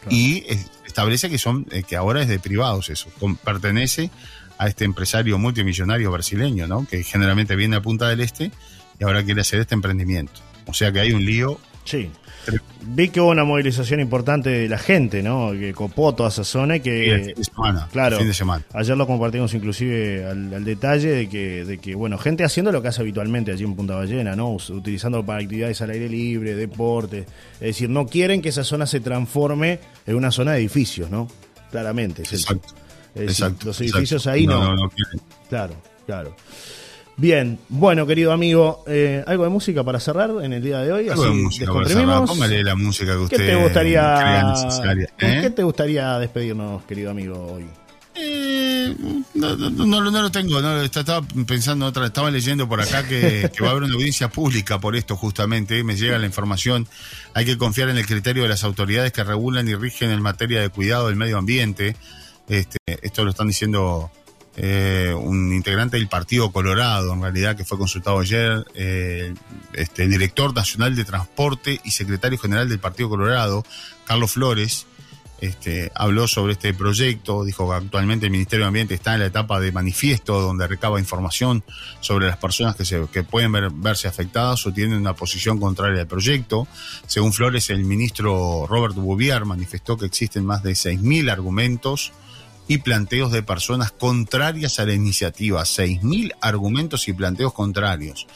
Y 0.09 0.43
establece 0.85 1.29
que 1.29 1.37
son 1.37 1.65
eh, 1.71 1.83
que 1.83 1.95
ahora 1.95 2.21
es 2.21 2.27
de 2.27 2.39
privados 2.39 2.89
eso, 2.89 3.09
pertenece 3.43 4.09
a 4.57 4.67
este 4.67 4.85
empresario 4.85 5.37
multimillonario 5.37 6.11
brasileño, 6.11 6.67
¿no? 6.67 6.87
Que 6.87 7.03
generalmente 7.03 7.55
viene 7.55 7.75
a 7.75 7.81
Punta 7.81 8.09
del 8.09 8.21
Este 8.21 8.51
y 8.99 9.03
ahora 9.03 9.23
quiere 9.23 9.41
hacer 9.41 9.59
este 9.59 9.75
emprendimiento. 9.75 10.41
O 10.65 10.73
sea 10.73 10.91
que 10.91 10.99
hay 10.99 11.13
un 11.13 11.25
lío 11.25 11.59
Sí. 11.89 12.07
Vi 12.81 13.09
que 13.09 13.19
hubo 13.19 13.31
una 13.31 13.43
movilización 13.43 13.99
importante 13.99 14.51
de 14.51 14.69
la 14.69 14.77
gente, 14.77 15.23
¿no? 15.23 15.53
Que 15.53 15.73
copó 15.73 16.13
toda 16.13 16.29
esa 16.29 16.43
zona 16.43 16.75
y 16.75 16.81
que... 16.81 17.33
claro, 17.91 18.19
fin 18.19 18.27
de 18.27 18.33
semana. 18.35 18.63
Ayer 18.73 18.95
lo 18.95 19.07
compartimos 19.07 19.55
inclusive 19.55 20.23
al, 20.23 20.63
detalle 20.63 21.09
de 21.09 21.29
que, 21.29 21.65
de 21.65 21.79
que, 21.79 21.95
bueno, 21.95 22.19
gente 22.19 22.43
haciendo 22.43 22.71
lo 22.71 22.83
que 22.83 22.89
hace 22.89 23.01
habitualmente 23.01 23.51
allí 23.51 23.63
en 23.63 23.75
Punta 23.75 23.95
Ballena, 23.95 24.35
¿no? 24.35 24.51
Utilizando 24.51 25.25
para 25.25 25.41
actividades 25.41 25.81
al 25.81 25.89
aire 25.89 26.07
libre, 26.07 26.53
deporte. 26.53 27.25
Es 27.53 27.59
decir, 27.59 27.89
no 27.89 28.05
quieren 28.05 28.43
que 28.43 28.49
esa 28.49 28.63
zona 28.63 28.85
se 28.85 28.99
transforme 28.99 29.79
en 30.05 30.15
una 30.15 30.29
zona 30.29 30.51
de 30.51 30.59
edificios, 30.59 31.09
¿no? 31.09 31.27
Claramente. 31.71 32.21
exacto. 32.21 33.65
los 33.65 33.81
edificios 33.81 34.27
ahí 34.27 34.45
no. 34.45 34.59
no, 34.59 34.75
no, 34.75 34.83
no 34.83 34.91
Claro, 35.49 35.73
claro. 36.05 36.35
Bien, 37.19 37.59
bueno, 37.67 38.07
querido 38.07 38.31
amigo, 38.31 38.81
eh, 38.87 39.25
¿algo 39.27 39.43
de 39.43 39.49
música 39.49 39.83
para 39.83 39.99
cerrar 39.99 40.31
en 40.41 40.53
el 40.53 40.63
día 40.63 40.79
de 40.79 40.93
hoy? 40.93 41.09
Algo 41.09 41.25
de 41.25 41.31
música 41.31 41.73
para 41.73 41.89
cerrar. 41.89 42.23
Póngale 42.25 42.63
la 42.63 42.75
música 42.75 43.11
que 43.11 43.17
usted 43.17 43.37
¿Qué 43.37 43.45
te 43.45 43.55
gustaría, 43.55 44.15
crea 44.17 44.43
necesaria. 44.43 45.07
¿Con 45.19 45.29
¿eh? 45.29 45.41
qué 45.41 45.49
te 45.49 45.63
gustaría 45.63 46.17
despedirnos, 46.17 46.81
querido 46.85 47.11
amigo, 47.11 47.55
hoy? 47.55 47.65
Eh, 48.15 48.95
no, 49.33 49.53
no, 49.57 49.69
no, 49.69 50.11
no 50.11 50.21
lo 50.21 50.31
tengo, 50.31 50.61
no, 50.61 50.81
estaba 50.81 51.21
pensando 51.45 51.87
otra, 51.87 52.05
estaba 52.05 52.31
leyendo 52.31 52.69
por 52.69 52.79
acá 52.79 53.05
que, 53.05 53.51
que 53.55 53.63
va 53.63 53.67
a 53.67 53.71
haber 53.71 53.83
una 53.83 53.95
audiencia 53.95 54.29
pública 54.29 54.79
por 54.79 54.95
esto 54.95 55.17
justamente, 55.17 55.83
me 55.83 55.97
llega 55.97 56.17
la 56.19 56.25
información, 56.25 56.87
hay 57.33 57.43
que 57.43 57.57
confiar 57.57 57.89
en 57.89 57.97
el 57.97 58.05
criterio 58.05 58.43
de 58.43 58.49
las 58.49 58.63
autoridades 58.63 59.11
que 59.11 59.25
regulan 59.25 59.67
y 59.67 59.75
rigen 59.75 60.11
en 60.11 60.21
materia 60.21 60.61
de 60.61 60.69
cuidado 60.69 61.07
del 61.07 61.17
medio 61.17 61.37
ambiente. 61.37 61.97
Este, 62.47 62.77
esto 63.03 63.23
lo 63.23 63.29
están 63.29 63.47
diciendo 63.47 64.09
eh, 64.61 65.13
un 65.17 65.53
integrante 65.53 65.95
del 65.95 66.09
Partido 66.09 66.51
Colorado, 66.51 67.13
en 67.13 67.21
realidad, 67.21 67.55
que 67.55 67.63
fue 67.63 67.77
consultado 67.77 68.19
ayer, 68.19 68.65
eh, 68.75 69.33
este, 69.71 70.03
el 70.03 70.09
director 70.11 70.53
nacional 70.53 70.97
de 70.97 71.05
transporte 71.05 71.79
y 71.85 71.91
secretario 71.91 72.37
general 72.37 72.67
del 72.67 72.79
Partido 72.79 73.07
Colorado, 73.07 73.63
Carlos 74.05 74.31
Flores, 74.33 74.85
este, 75.39 75.89
habló 75.95 76.27
sobre 76.27 76.51
este 76.51 76.73
proyecto, 76.73 77.45
dijo 77.45 77.69
que 77.69 77.75
actualmente 77.77 78.25
el 78.25 78.33
Ministerio 78.33 78.65
de 78.65 78.67
Ambiente 78.67 78.95
está 78.95 79.13
en 79.13 79.21
la 79.21 79.27
etapa 79.27 79.61
de 79.61 79.71
manifiesto 79.71 80.41
donde 80.41 80.67
recaba 80.67 80.99
información 80.99 81.63
sobre 82.01 82.27
las 82.27 82.35
personas 82.35 82.75
que, 82.75 82.83
se, 82.83 82.99
pueden 83.23 83.53
ver- 83.53 83.71
verse 83.71 84.09
afectadas 84.09 84.65
o 84.67 84.73
tienen 84.73 84.97
una 84.99 85.13
posición 85.13 85.57
contraria 85.57 86.01
al 86.01 86.07
proyecto. 86.07 86.67
Según 87.07 87.31
Flores, 87.31 87.69
el 87.69 87.85
ministro 87.85 88.67
Robert 88.67 88.95
Bouvier 88.95 89.45
manifestó 89.45 89.95
que 89.95 90.07
existen 90.07 90.45
más 90.45 90.63
de 90.63 90.71
6.000 90.71 91.31
argumentos 91.31 92.11
y 92.69 92.77
planteos 92.77 93.31
de 93.31 93.41
personas 93.41 93.91
contrarias 93.91 94.79
a 94.79 94.85
la 94.85 94.93
iniciativa. 94.93 95.63
6.000 95.63 96.35
argumentos 96.39 97.07
y 97.07 97.13
planteos 97.13 97.51
contrarios. 97.51 98.27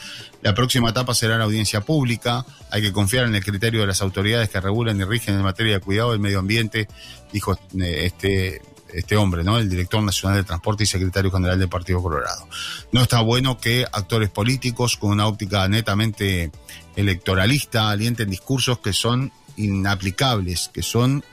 La 0.42 0.56
próxima 0.56 0.90
etapa 0.90 1.14
será 1.14 1.38
la 1.38 1.44
audiencia 1.44 1.82
pública. 1.82 2.44
Hay 2.72 2.82
que 2.82 2.92
confiar 2.92 3.28
en 3.28 3.36
el 3.36 3.46
criterio 3.46 3.82
de 3.82 3.88
las 3.88 4.02
autoridades 4.02 4.50
que 4.50 4.60
regulan 4.60 5.00
y 5.00 5.04
rigen 5.04 5.36
en 5.36 5.44
materia 5.44 5.76
de 5.76 5.82
cuidado 5.82 6.12
del 6.12 6.20
medio 6.20 6.40
ambiente, 6.40 6.88
dijo 7.32 7.54
eh, 7.80 8.06
este, 8.06 8.64
este 8.92 9.16
hombre, 9.18 9.44
¿no? 9.44 9.60
El 9.60 9.70
director 9.70 10.02
nacional 10.02 10.40
de 10.40 10.44
transporte 10.44 10.84
y 10.84 10.88
secretario 10.88 11.30
general 11.30 11.60
del 11.60 11.70
Partido 11.70 12.02
Colorado. 12.02 12.48
No 12.92 13.04
está 13.04 13.22
bueno 13.22 13.60
que 13.60 13.86
actores 13.92 14.32
políticos 14.32 14.98
con 14.98 15.12
una 15.12 15.28
óptica 15.28 15.68
netamente 15.68 16.50
electoralista 16.96 17.92
alienten 17.92 18.32
discursos 18.32 18.80
que 18.80 18.94
son 18.94 19.32
inaplicables, 19.58 20.72
que 20.74 20.82
son 20.82 21.24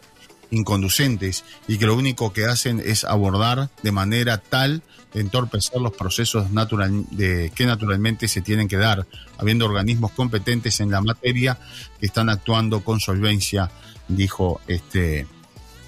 inconducentes 0.50 1.44
y 1.68 1.78
que 1.78 1.86
lo 1.86 1.94
único 1.96 2.32
que 2.32 2.44
hacen 2.46 2.80
es 2.84 3.04
abordar 3.04 3.70
de 3.82 3.92
manera 3.92 4.38
tal 4.38 4.82
de 5.14 5.20
entorpecer 5.20 5.80
los 5.80 5.92
procesos 5.92 6.50
natural, 6.52 7.04
de, 7.10 7.50
que 7.54 7.66
naturalmente 7.66 8.28
se 8.28 8.40
tienen 8.42 8.68
que 8.68 8.76
dar, 8.76 9.06
habiendo 9.38 9.64
organismos 9.66 10.12
competentes 10.12 10.78
en 10.80 10.90
la 10.90 11.00
materia 11.00 11.58
que 11.98 12.06
están 12.06 12.28
actuando 12.28 12.82
con 12.84 13.00
solvencia, 13.00 13.70
dijo 14.06 14.60
este, 14.68 15.26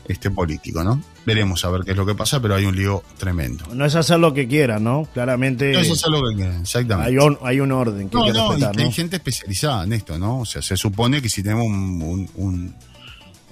este 0.09 0.31
político, 0.31 0.83
¿no? 0.83 1.01
Veremos 1.25 1.64
a 1.64 1.70
ver 1.70 1.83
qué 1.85 1.92
es 1.92 1.96
lo 1.96 2.05
que 2.05 2.16
pasa, 2.16 2.42
pero 2.42 2.57
hay 2.57 2.64
un 2.64 2.75
lío 2.75 3.05
tremendo. 3.16 3.64
No 3.72 3.85
es 3.87 3.94
hacer 3.94 4.18
lo 4.18 4.35
que 4.35 4.48
quieran, 4.48 4.83
¿no? 4.83 5.07
Claramente 5.14 5.72
No, 5.72 5.79
es 5.79 6.05
lo 6.09 6.20
que 6.29 6.35
quieren, 6.35 6.61
exactamente. 6.62 7.11
hay, 7.12 7.18
un, 7.18 7.38
hay 7.44 7.61
un 7.61 7.70
orden 7.70 8.09
que 8.09 8.16
No, 8.16 8.25
hay 8.25 8.33
que 8.33 8.38
no, 8.38 8.44
y 8.46 8.48
respetar, 8.51 8.75
que 8.77 8.83
¿no? 8.83 8.88
hay 8.88 8.92
gente 8.92 9.16
especializada 9.16 9.85
en 9.85 9.92
esto, 9.92 10.18
¿no? 10.18 10.40
O 10.40 10.44
sea, 10.44 10.62
se 10.62 10.77
supone 10.77 11.22
que 11.22 11.29
si 11.29 11.44
tenemos 11.44 11.66
un, 11.66 12.03
un, 12.03 12.31
un- 12.35 12.75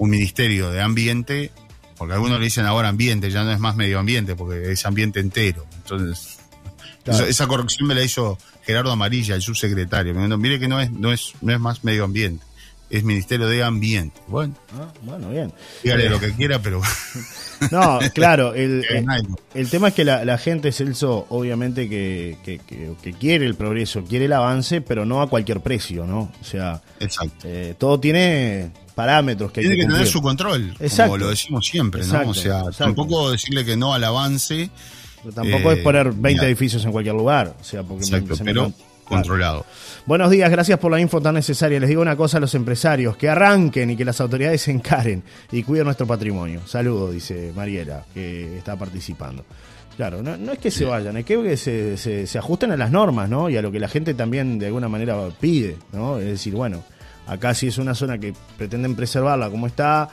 un 0.01 0.11
ministerio 0.11 0.71
de 0.71 0.81
ambiente, 0.81 1.51
porque 1.97 2.15
algunos 2.15 2.39
le 2.39 2.45
dicen 2.47 2.65
ahora 2.67 2.89
ambiente, 2.89 3.31
ya 3.31 3.45
no 3.45 3.53
es 3.53 3.61
más 3.61 3.77
medio 3.77 3.99
ambiente, 3.99 4.35
porque 4.35 4.73
es 4.73 4.85
ambiente 4.87 5.21
entero. 5.21 5.67
Entonces, 5.83 6.39
Claro. 7.05 7.21
esa, 7.25 7.31
esa 7.31 7.47
corrección 7.47 7.87
me 7.89 7.95
la 7.95 8.03
hizo 8.03 8.37
Gerardo 8.65 8.91
Amarilla, 8.93 9.35
el 9.35 9.43
subsecretario. 9.43 10.15
Me 10.15 10.25
dijo, 10.25 10.37
mire 10.39 10.59
que 10.59 10.69
no 10.69 10.81
es, 10.81 10.91
no 10.91 11.13
es, 11.13 11.33
no 11.41 11.53
es 11.53 11.59
más 11.61 11.83
medio 11.85 12.05
ambiente, 12.05 12.45
es 12.91 13.05
ministerio 13.05 13.47
de 13.47 13.63
ambiente. 13.63 14.21
Bueno, 14.27 14.55
Ah, 14.75 14.93
bueno, 15.03 15.31
bien. 15.31 15.53
dígale 15.83 16.09
lo 16.11 16.19
que 16.21 16.33
quiera, 16.33 16.61
pero 16.61 16.81
No, 17.71 17.99
claro, 18.15 18.55
el, 18.55 18.85
Eh, 18.91 19.05
el 19.55 19.69
tema 19.71 19.89
es 19.89 19.95
que 19.95 20.05
la, 20.05 20.25
la 20.25 20.37
gente, 20.39 20.73
Celso, 20.73 21.27
obviamente 21.31 21.89
que, 21.89 22.37
que, 22.45 22.59
que- 22.59 22.95
que 23.03 23.13
quiere 23.15 23.45
el 23.47 23.55
progreso, 23.55 24.03
quiere 24.05 24.25
el 24.27 24.33
avance, 24.33 24.81
pero 24.81 25.05
no 25.07 25.21
a 25.23 25.29
cualquier 25.31 25.61
precio, 25.61 26.07
¿no? 26.07 26.33
O 26.41 26.45
sea, 26.45 26.83
exacto. 27.01 27.45
eh, 27.45 27.75
todo 27.79 27.99
tiene 28.01 28.71
parámetros 29.01 29.53
que 29.53 29.61
hay 29.61 29.67
Tiene 29.67 29.83
que 29.83 29.87
que 29.87 29.93
tener 29.93 30.07
su 30.07 30.21
control, 30.23 30.75
Exacto. 30.81 31.13
como 31.13 31.19
lo 31.25 31.31
decimos 31.31 31.67
siempre, 31.67 32.03
Exacto, 32.03 32.25
¿no? 32.27 32.31
O 32.31 32.35
sea, 32.35 32.59
exacto. 32.61 32.85
tampoco 32.85 33.31
decirle 33.31 33.65
que 33.65 33.77
no 33.77 33.95
al 33.95 34.05
avance, 34.05 34.71
Pero 35.23 35.35
tampoco 35.35 35.71
eh, 35.73 35.75
es 35.77 35.81
poner 35.83 36.07
20 36.13 36.29
mira. 36.29 36.47
edificios 36.47 36.85
en 36.85 36.93
cualquier 36.93 37.15
lugar, 37.15 37.55
o 37.61 37.65
sea, 37.65 37.83
porque 37.83 38.05
exacto, 38.05 38.37
se 38.37 38.45
me- 38.45 38.51
pero 38.53 38.73
Claro. 39.11 39.23
controlado. 39.25 39.67
Buenos 40.07 40.31
días, 40.31 40.49
gracias 40.51 40.79
por 40.79 40.93
la 40.93 41.01
info 41.01 41.21
tan 41.21 41.35
necesaria. 41.35 41.81
Les 41.81 41.89
digo 41.89 42.01
una 42.01 42.15
cosa 42.17 42.37
a 42.37 42.41
los 42.41 42.55
empresarios, 42.55 43.17
que 43.17 43.29
arranquen 43.29 43.91
y 43.91 43.97
que 43.97 44.05
las 44.05 44.21
autoridades 44.21 44.63
se 44.63 44.71
encaren 44.71 45.25
y 45.51 45.65
cuiden 45.65 45.87
nuestro 45.87 46.07
patrimonio. 46.07 46.61
Saludos, 46.67 47.13
dice 47.13 47.53
Mariela, 47.57 48.05
que 48.15 48.57
está 48.59 48.77
participando. 48.77 49.45
Claro, 49.97 50.23
no, 50.23 50.37
no 50.37 50.53
es 50.53 50.59
que 50.61 50.71
se 50.71 50.85
vayan, 50.85 51.17
es 51.17 51.25
que 51.25 51.57
se, 51.57 51.97
se- 51.97 52.27
se 52.29 52.39
ajusten 52.39 52.71
a 52.71 52.77
las 52.77 52.93
normas, 52.93 53.29
¿no? 53.29 53.51
Y 53.51 53.57
a 53.57 53.63
lo 53.63 53.73
que 53.73 53.81
la 53.81 53.89
gente 53.89 54.15
también 54.15 54.61
de 54.61 54.67
alguna 54.67 54.89
manera 54.89 55.17
pide, 55.41 55.77
¿no? 55.93 56.19
Es 56.19 56.27
decir, 56.27 56.55
bueno, 56.55 56.85
acá 57.33 57.55
si 57.55 57.69
es 57.69 57.79
una 57.79 57.95
zona 57.95 58.19
que 58.19 58.35
pretenden 58.59 58.95
preservarla 58.97 59.49
como 59.51 59.67
está, 59.67 60.09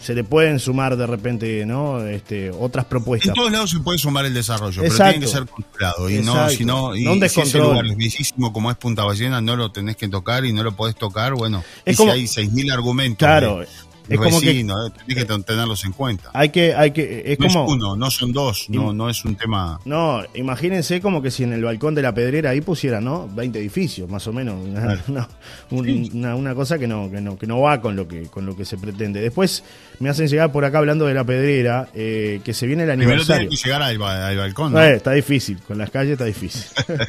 se 0.00 0.14
le 0.14 0.24
pueden 0.24 0.58
sumar 0.58 0.96
de 0.96 1.06
repente, 1.06 1.64
¿no? 1.64 2.04
Este, 2.04 2.50
otras 2.50 2.84
En 2.84 2.88
propuestas. 2.90 3.34
todos 3.34 3.50
lados 3.50 3.70
se 3.70 3.80
puede 3.80 3.98
sumar 3.98 4.26
el 4.26 4.34
desarrollo, 4.34 4.82
Exacto. 4.82 4.96
pero 4.98 5.10
tiene 5.12 5.24
que 5.26 5.32
ser 5.32 5.46
controlado. 5.46 6.10
Y 6.10 6.14
no, 6.18 6.32
Exacto. 6.32 6.50
si 6.56 6.64
no, 6.66 6.94
y, 6.96 7.04
No 7.04 7.12
un 7.14 7.24
y 7.24 7.28
si 7.30 7.40
ese 7.40 7.58
lugar 7.58 7.86
es 7.86 7.96
bellísimo 7.96 8.52
como 8.52 8.70
es 8.70 8.76
Punta 8.76 9.04
Ballena, 9.04 9.40
no 9.40 9.56
lo 9.56 9.72
tenés 9.72 9.96
que 9.96 10.08
tocar 10.08 10.44
y 10.44 10.52
no 10.52 10.62
lo 10.62 10.76
podés 10.76 10.96
tocar, 10.96 11.32
bueno. 11.34 11.64
Es 11.86 11.94
y 11.94 11.96
como- 11.96 12.12
si 12.12 12.18
hay 12.18 12.26
6.000 12.26 12.70
argumentos 12.72 13.26
Claro, 13.26 13.60
de 13.60 13.68
es 14.08 14.18
como 14.18 14.40
que 14.40 14.60
eh, 14.60 14.64
tenés 14.64 15.14
que 15.16 15.24
ten- 15.24 15.42
tenerlos 15.42 15.84
en 15.84 15.92
cuenta. 15.92 16.30
hay 16.32 16.50
que, 16.50 16.74
hay 16.74 16.90
que, 16.92 17.22
es 17.26 17.38
no 17.40 17.46
como... 17.48 17.64
es 17.66 17.72
uno, 17.72 17.96
no 17.96 18.10
son 18.10 18.32
dos, 18.32 18.66
no, 18.68 18.92
no 18.92 19.08
es 19.10 19.24
un 19.24 19.34
tema... 19.36 19.80
No, 19.84 20.22
imagínense 20.34 21.00
como 21.00 21.20
que 21.22 21.30
si 21.30 21.42
en 21.44 21.52
el 21.52 21.62
balcón 21.64 21.94
de 21.94 22.02
la 22.02 22.14
pedrera 22.14 22.50
ahí 22.50 22.60
pusieran, 22.60 23.04
¿no? 23.04 23.28
20 23.34 23.58
edificios, 23.58 24.08
más 24.08 24.26
o 24.26 24.32
menos. 24.32 24.56
Una, 24.64 24.80
Claro. 24.86 25.00
una- 25.08 25.28
un- 25.70 26.10
una- 26.14 26.34
una 26.36 26.54
cosa 26.54 26.78
que 26.78 26.86
no, 26.86 27.10
que 27.10 27.20
no, 27.20 27.36
que 27.38 27.46
no 27.46 27.60
va 27.60 27.80
con 27.80 27.96
lo 27.96 28.06
que, 28.06 28.22
con 28.28 28.46
lo 28.46 28.56
que 28.56 28.64
se 28.64 28.76
pretende. 28.78 29.20
Después 29.20 29.64
me 29.98 30.08
hacen 30.08 30.28
llegar 30.28 30.52
por 30.52 30.64
acá 30.64 30.78
hablando 30.78 31.06
de 31.06 31.14
la 31.14 31.24
pedrera, 31.24 31.88
eh, 31.94 32.40
que 32.44 32.54
se 32.54 32.66
viene 32.66 32.84
el 32.84 32.90
Primero 32.90 33.10
aniversario. 33.12 33.48
tenés 33.48 33.62
que 33.62 33.68
llegar 33.68 33.82
al, 33.82 34.02
al 34.02 34.36
balcón, 34.36 34.72
¿no? 34.72 34.80
Eh, 34.82 34.96
está 34.96 35.12
difícil, 35.12 35.58
con 35.66 35.78
las 35.78 35.90
calles 35.90 36.12
está 36.12 36.24
difícil. 36.26 36.62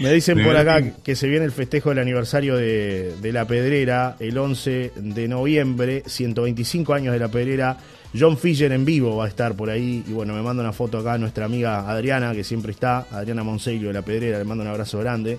Me 0.00 0.10
dicen 0.12 0.36
por 0.36 0.44
Primero 0.44 0.60
acá 0.60 0.76
tiene- 0.80 0.94
que 1.04 1.16
se 1.16 1.28
viene 1.28 1.44
el 1.44 1.52
festejo 1.52 1.90
del 1.90 1.98
aniversario 1.98 2.56
de, 2.56 3.14
de 3.20 3.32
La 3.32 3.46
Pedrera 3.46 4.16
el 4.20 4.38
11 4.38 4.92
de 4.96 5.28
noviembre, 5.28 5.81
125 6.06 6.94
años 6.94 7.12
de 7.12 7.18
La 7.18 7.28
Pedrera. 7.28 7.76
John 8.18 8.36
Fisher 8.36 8.70
en 8.72 8.84
vivo 8.84 9.16
va 9.16 9.24
a 9.24 9.28
estar 9.28 9.54
por 9.54 9.70
ahí. 9.70 10.04
Y 10.06 10.12
bueno, 10.12 10.34
me 10.34 10.42
manda 10.42 10.62
una 10.62 10.72
foto 10.72 10.98
acá 10.98 11.16
nuestra 11.18 11.46
amiga 11.46 11.90
Adriana, 11.90 12.32
que 12.32 12.44
siempre 12.44 12.72
está, 12.72 13.06
Adriana 13.10 13.42
Monseglio 13.42 13.88
de 13.88 13.94
La 13.94 14.02
Pedrera, 14.02 14.38
le 14.38 14.44
mando 14.44 14.62
un 14.62 14.70
abrazo 14.70 14.98
grande. 14.98 15.38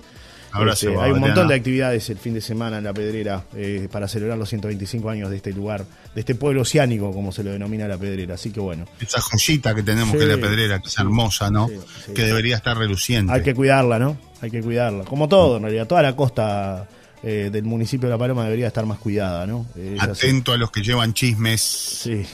Abrazo, 0.51 0.89
Este, 0.89 1.01
hay 1.01 1.11
un 1.11 1.19
montón 1.19 1.47
de 1.47 1.55
actividades 1.55 2.07
el 2.11 2.17
fin 2.19 2.35
de 2.35 2.41
semana 2.41 2.77
en 2.77 2.83
La 2.83 2.93
Pedrera 2.93 3.43
eh, 3.55 3.87
para 3.91 4.07
celebrar 4.07 4.37
los 4.37 4.49
125 4.49 5.09
años 5.09 5.31
de 5.31 5.37
este 5.37 5.51
lugar, 5.51 5.83
de 6.13 6.19
este 6.19 6.35
pueblo 6.35 6.61
oceánico, 6.61 7.11
como 7.11 7.31
se 7.31 7.43
lo 7.43 7.51
denomina 7.51 7.87
La 7.87 7.97
Pedrera. 7.97 8.35
Así 8.35 8.51
que 8.51 8.59
bueno. 8.59 8.85
Esa 8.99 9.19
joyita 9.19 9.73
que 9.73 9.81
tenemos 9.81 10.11
Sí, 10.11 10.17
que 10.17 10.23
es 10.23 10.29
la 10.29 10.37
pedrera, 10.37 10.79
que 10.79 10.89
es 10.89 10.97
hermosa, 10.99 11.49
¿no? 11.49 11.67
sí, 11.67 11.79
sí. 12.05 12.13
Que 12.13 12.23
debería 12.23 12.55
estar 12.55 12.77
reluciente. 12.77 13.33
Hay 13.33 13.41
que 13.41 13.55
cuidarla, 13.55 13.97
¿no? 13.97 14.15
Hay 14.41 14.51
que 14.51 14.61
cuidarla. 14.61 15.05
Como 15.05 15.27
todo, 15.27 15.57
en 15.57 15.63
realidad, 15.63 15.87
toda 15.87 16.03
la 16.03 16.15
costa 16.15 16.87
eh, 17.23 17.49
del 17.51 17.63
municipio 17.63 18.07
de 18.07 18.13
La 18.13 18.17
Paloma 18.19 18.43
debería 18.43 18.67
estar 18.67 18.85
más 18.85 18.99
cuidada, 18.99 19.47
¿no? 19.47 19.65
Eh, 19.77 19.97
así. 19.99 20.27
Atento 20.27 20.51
a 20.51 20.57
los 20.57 20.69
que 20.71 20.81
llevan 20.81 21.13
chismes. 21.13 21.61
Sí. 21.61 22.25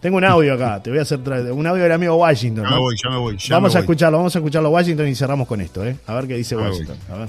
Tengo 0.00 0.16
un 0.16 0.24
audio 0.24 0.54
acá, 0.54 0.82
te 0.82 0.88
voy 0.90 0.98
a 0.98 1.02
hacer 1.02 1.18
un 1.52 1.66
audio 1.66 1.82
del 1.82 1.92
amigo 1.92 2.16
Washington. 2.16 2.64
Ya 2.64 2.70
¿no? 2.70 2.76
me 2.76 2.80
voy, 2.82 2.96
ya 3.02 3.10
me 3.10 3.16
voy. 3.18 3.36
ya 3.36 3.54
vamos 3.56 3.72
me 3.74 3.78
a 3.78 3.80
voy. 3.80 3.84
escucharlo, 3.84 4.16
vamos 4.18 4.34
a 4.34 4.38
escucharlo 4.38 4.70
Washington 4.70 5.08
y 5.08 5.14
cerramos 5.14 5.46
con 5.46 5.60
esto, 5.60 5.84
¿eh? 5.84 5.96
A 6.06 6.14
ver 6.14 6.26
qué 6.26 6.36
dice 6.36 6.54
Ya 6.54 6.62
Washington. 6.62 6.96
A 7.12 7.16
ver, 7.18 7.28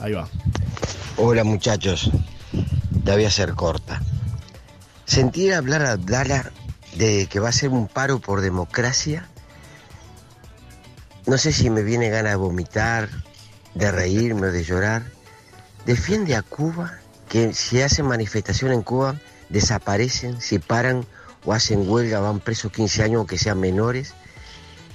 ahí 0.00 0.12
va. 0.12 0.28
Hola 1.16 1.44
muchachos, 1.44 2.10
te 3.04 3.12
voy 3.12 3.24
a 3.24 3.28
hacer 3.28 3.54
corta. 3.54 4.02
Sentir 5.04 5.54
hablar 5.54 5.82
a 5.82 5.92
Abdala 5.92 6.50
de 6.96 7.26
que 7.28 7.38
va 7.40 7.50
a 7.50 7.52
ser 7.52 7.70
un 7.70 7.86
paro 7.86 8.18
por 8.20 8.40
democracia. 8.40 9.28
No 11.26 11.38
sé 11.38 11.52
si 11.52 11.70
me 11.70 11.82
viene 11.82 12.08
gana 12.08 12.30
de 12.30 12.36
vomitar, 12.36 13.08
de 13.74 13.90
reírme 13.92 14.48
o 14.48 14.52
de 14.52 14.64
llorar. 14.64 15.02
Defiende 15.88 16.36
a 16.36 16.42
Cuba, 16.42 16.98
que 17.30 17.54
si 17.54 17.80
hacen 17.80 18.04
manifestación 18.04 18.72
en 18.72 18.82
Cuba, 18.82 19.16
desaparecen, 19.48 20.38
si 20.38 20.58
paran 20.58 21.06
o 21.46 21.54
hacen 21.54 21.88
huelga, 21.88 22.20
van 22.20 22.40
presos 22.40 22.70
15 22.72 23.04
años 23.04 23.16
aunque 23.20 23.38
sean 23.38 23.58
menores. 23.58 24.12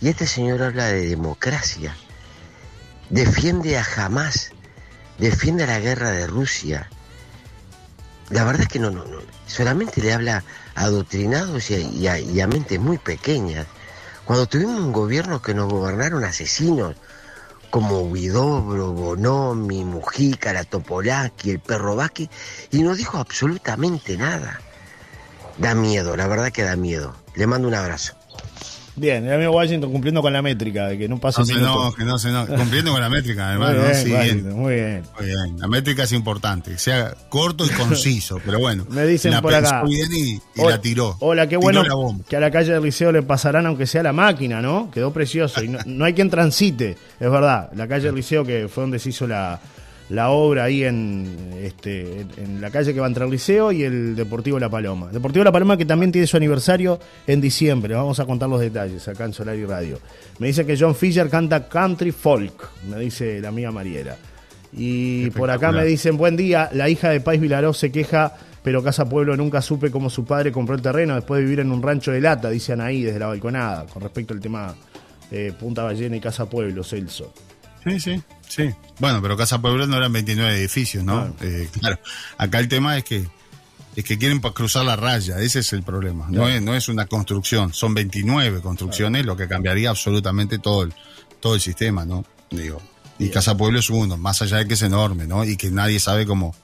Y 0.01 0.09
este 0.09 0.27
señor 0.27 0.61
habla 0.61 0.85
de 0.85 1.07
democracia. 1.07 1.95
Defiende 3.09 3.75
a 3.79 3.83
Hamas 3.97 4.51
defiende 5.17 5.65
la 5.65 5.79
guerra 5.79 6.11
de 6.11 6.27
Rusia. 6.27 6.87
La 8.29 8.43
verdad 8.43 8.61
es 8.61 8.67
que 8.67 8.77
no, 8.77 8.91
no, 8.91 9.03
no. 9.05 9.17
Solamente 9.47 9.99
le 9.99 10.13
habla 10.13 10.43
a 10.75 10.83
adoctrinados 10.83 11.71
a, 11.71 12.11
a- 12.11 12.19
y 12.19 12.39
a 12.39 12.45
mentes 12.47 12.79
muy 12.79 12.99
pequeñas. 12.99 13.65
Cuando 14.25 14.45
tuvimos 14.45 14.79
un 14.79 14.93
gobierno 14.93 15.41
que 15.41 15.55
nos 15.55 15.71
gobernaron 15.71 16.23
asesinos, 16.23 16.95
como 17.73 18.01
Huidobro, 18.01 18.91
Bonomi, 18.93 19.83
Mujica, 19.83 20.53
la 20.53 20.63
Topolaki, 20.63 21.49
el 21.49 21.59
perro 21.59 21.95
Vázquez, 21.95 22.29
y 22.69 22.83
no 22.83 22.93
dijo 22.93 23.17
absolutamente 23.17 24.15
nada. 24.15 24.61
Da 25.57 25.73
miedo, 25.73 26.15
la 26.15 26.27
verdad 26.27 26.51
que 26.51 26.61
da 26.61 26.75
miedo. 26.75 27.15
Le 27.33 27.47
mando 27.47 27.67
un 27.67 27.73
abrazo. 27.73 28.13
Bien, 28.95 29.25
el 29.25 29.33
amigo 29.33 29.51
Washington 29.53 29.91
cumpliendo 29.91 30.21
con 30.21 30.31
la 30.31 30.41
métrica, 30.43 30.87
de 30.87 30.97
que 30.99 31.07
no 31.09 31.17
pasa 31.19 31.41
No 31.41 31.45
se 31.45 31.53
enoje, 31.53 32.05
no 32.05 32.19
se 32.19 32.29
enoje. 32.29 32.53
Cumpliendo 32.57 32.91
con 32.91 33.01
la 33.01 33.09
métrica, 33.09 33.51
hermano. 33.53 33.79
Muy 33.79 33.89
bien, 33.89 33.95
sí, 33.95 34.11
Washington, 34.11 34.53
muy 34.53 34.75
bien. 34.75 35.03
Muy 35.17 35.25
bien. 35.25 35.59
La 35.59 35.67
métrica 35.67 36.03
es 36.03 36.11
importante, 36.11 36.77
sea 36.77 37.13
corto 37.29 37.65
y 37.65 37.69
conciso, 37.69 38.39
pero 38.45 38.59
bueno. 38.59 38.85
Me 38.89 39.05
dicen 39.05 39.31
la 39.31 39.41
por 39.41 39.53
acá. 39.55 39.83
bien 39.83 40.09
y, 40.13 40.33
y 40.35 40.41
Hola- 40.57 40.75
la 40.75 40.81
tiró. 40.81 41.17
Hola, 41.21 41.43
qué 41.47 41.57
Tiró 41.57 41.61
bueno 41.61 42.19
que 42.29 42.35
a 42.35 42.39
la 42.39 42.51
calle 42.51 42.71
del 42.73 42.83
Liceo 42.83 43.11
le 43.11 43.23
pasarán 43.23 43.65
aunque 43.65 43.87
sea 43.87 44.03
la 44.03 44.13
máquina, 44.13 44.61
¿no? 44.61 44.91
Quedó 44.91 45.11
precioso. 45.11 45.63
Y 45.63 45.69
no, 45.69 45.79
no 45.85 46.05
hay 46.05 46.13
quien 46.13 46.29
transite, 46.29 46.91
es 47.19 47.31
verdad. 47.31 47.71
La 47.75 47.87
calle 47.87 48.05
del 48.05 48.15
Liceo, 48.15 48.45
que 48.45 48.67
fue 48.67 48.83
donde 48.83 48.99
se 48.99 49.09
hizo 49.09 49.25
la, 49.25 49.59
la 50.13 50.29
obra 50.29 50.65
ahí 50.65 50.83
en, 50.83 51.55
este, 51.59 52.21
en, 52.37 52.61
la 52.61 52.69
calle 52.69 52.93
que 52.93 52.99
va 52.99 53.07
entre 53.07 53.25
el 53.25 53.31
Liceo 53.31 53.71
y 53.71 53.81
el 53.81 54.15
Deportivo 54.15 54.59
La 54.59 54.69
Paloma. 54.69 55.09
Deportivo 55.11 55.43
La 55.43 55.51
Paloma 55.51 55.75
que 55.75 55.85
también 55.85 56.11
tiene 56.11 56.27
su 56.27 56.37
aniversario 56.37 56.99
en 57.25 57.41
diciembre. 57.41 57.95
Vamos 57.95 58.19
a 58.19 58.25
contar 58.25 58.47
los 58.47 58.59
detalles 58.59 59.07
acá 59.07 59.25
en 59.25 59.33
Solar 59.33 59.55
y 59.55 59.65
Radio. 59.65 59.99
Me 60.37 60.47
dice 60.47 60.67
que 60.67 60.77
John 60.77 60.93
Fisher 60.93 61.29
canta 61.29 61.67
country 61.67 62.11
folk, 62.11 62.53
me 62.87 62.99
dice 62.99 63.41
la 63.41 63.47
amiga 63.47 63.71
Mariela. 63.71 64.15
Y 64.71 65.31
por 65.31 65.49
acá 65.49 65.71
me 65.71 65.83
dicen, 65.83 66.15
buen 66.15 66.35
día, 66.35 66.69
la 66.73 66.89
hija 66.89 67.09
de 67.09 67.19
Pais 67.19 67.41
Vilaró 67.41 67.73
se 67.73 67.91
queja, 67.91 68.35
pero 68.61 68.83
Casa 68.83 69.09
Pueblo 69.09 69.35
nunca 69.35 69.63
supe 69.63 69.89
cómo 69.89 70.11
su 70.11 70.25
padre 70.25 70.51
compró 70.51 70.75
el 70.75 70.83
terreno 70.83 71.15
después 71.15 71.39
de 71.39 71.45
vivir 71.45 71.59
en 71.59 71.71
un 71.71 71.81
rancho 71.81 72.11
de 72.11 72.21
lata, 72.21 72.51
dice 72.51 72.73
Anaí 72.73 73.01
desde 73.01 73.17
la 73.17 73.27
balconada, 73.27 73.87
con 73.87 74.03
respecto 74.03 74.35
al 74.35 74.39
tema 74.39 74.75
eh, 75.31 75.53
Punta 75.59 75.81
Ballena 75.81 76.15
y 76.15 76.19
Casa 76.19 76.47
Pueblo, 76.47 76.83
Celso. 76.83 77.33
Sí, 77.83 77.99
sí, 77.99 78.21
sí. 78.47 78.73
Bueno, 78.99 79.21
pero 79.21 79.35
Casa 79.37 79.61
Pueblo 79.61 79.87
no 79.87 79.97
eran 79.97 80.13
29 80.13 80.57
edificios, 80.57 81.03
¿no? 81.03 81.33
Eh, 81.41 81.69
claro. 81.79 81.99
Acá 82.37 82.59
el 82.59 82.67
tema 82.67 82.97
es 82.97 83.03
que 83.03 83.25
es 83.95 84.03
que 84.03 84.17
quieren 84.17 84.39
cruzar 84.39 84.85
la 84.85 84.95
raya, 84.95 85.39
ese 85.39 85.59
es 85.59 85.71
el 85.73 85.83
problema. 85.83 86.25
No, 86.29 86.47
es, 86.47 86.61
no 86.61 86.73
es 86.73 86.89
una 86.89 87.05
construcción, 87.05 87.73
son 87.73 87.93
29 87.93 88.61
construcciones, 88.61 89.25
lo 89.25 89.37
que 89.37 89.47
cambiaría 89.47 89.89
absolutamente 89.89 90.57
todo 90.57 90.83
el, 90.83 90.93
todo 91.39 91.55
el 91.55 91.61
sistema, 91.61 92.05
¿no? 92.05 92.25
Digo. 92.49 92.81
Y 93.19 93.29
Casa 93.29 93.55
Pueblo 93.55 93.79
es 93.79 93.89
uno, 93.89 94.17
más 94.17 94.41
allá 94.41 94.57
de 94.57 94.67
que 94.67 94.73
es 94.73 94.81
enorme, 94.81 95.27
¿no? 95.27 95.45
Y 95.45 95.57
que 95.57 95.69
nadie 95.69 95.99
sabe 95.99 96.25
cómo, 96.25 96.55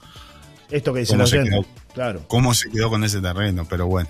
Esto 0.71 0.93
que 0.93 1.01
dice 1.01 1.13
¿Cómo 1.13 1.27
se 1.27 1.43
quedó? 1.43 1.65
Claro. 1.93 2.25
cómo 2.27 2.53
se 2.53 2.69
quedó 2.69 2.89
con 2.89 3.03
ese 3.03 3.21
terreno, 3.21 3.65
pero 3.69 3.85
bueno. 3.85 4.09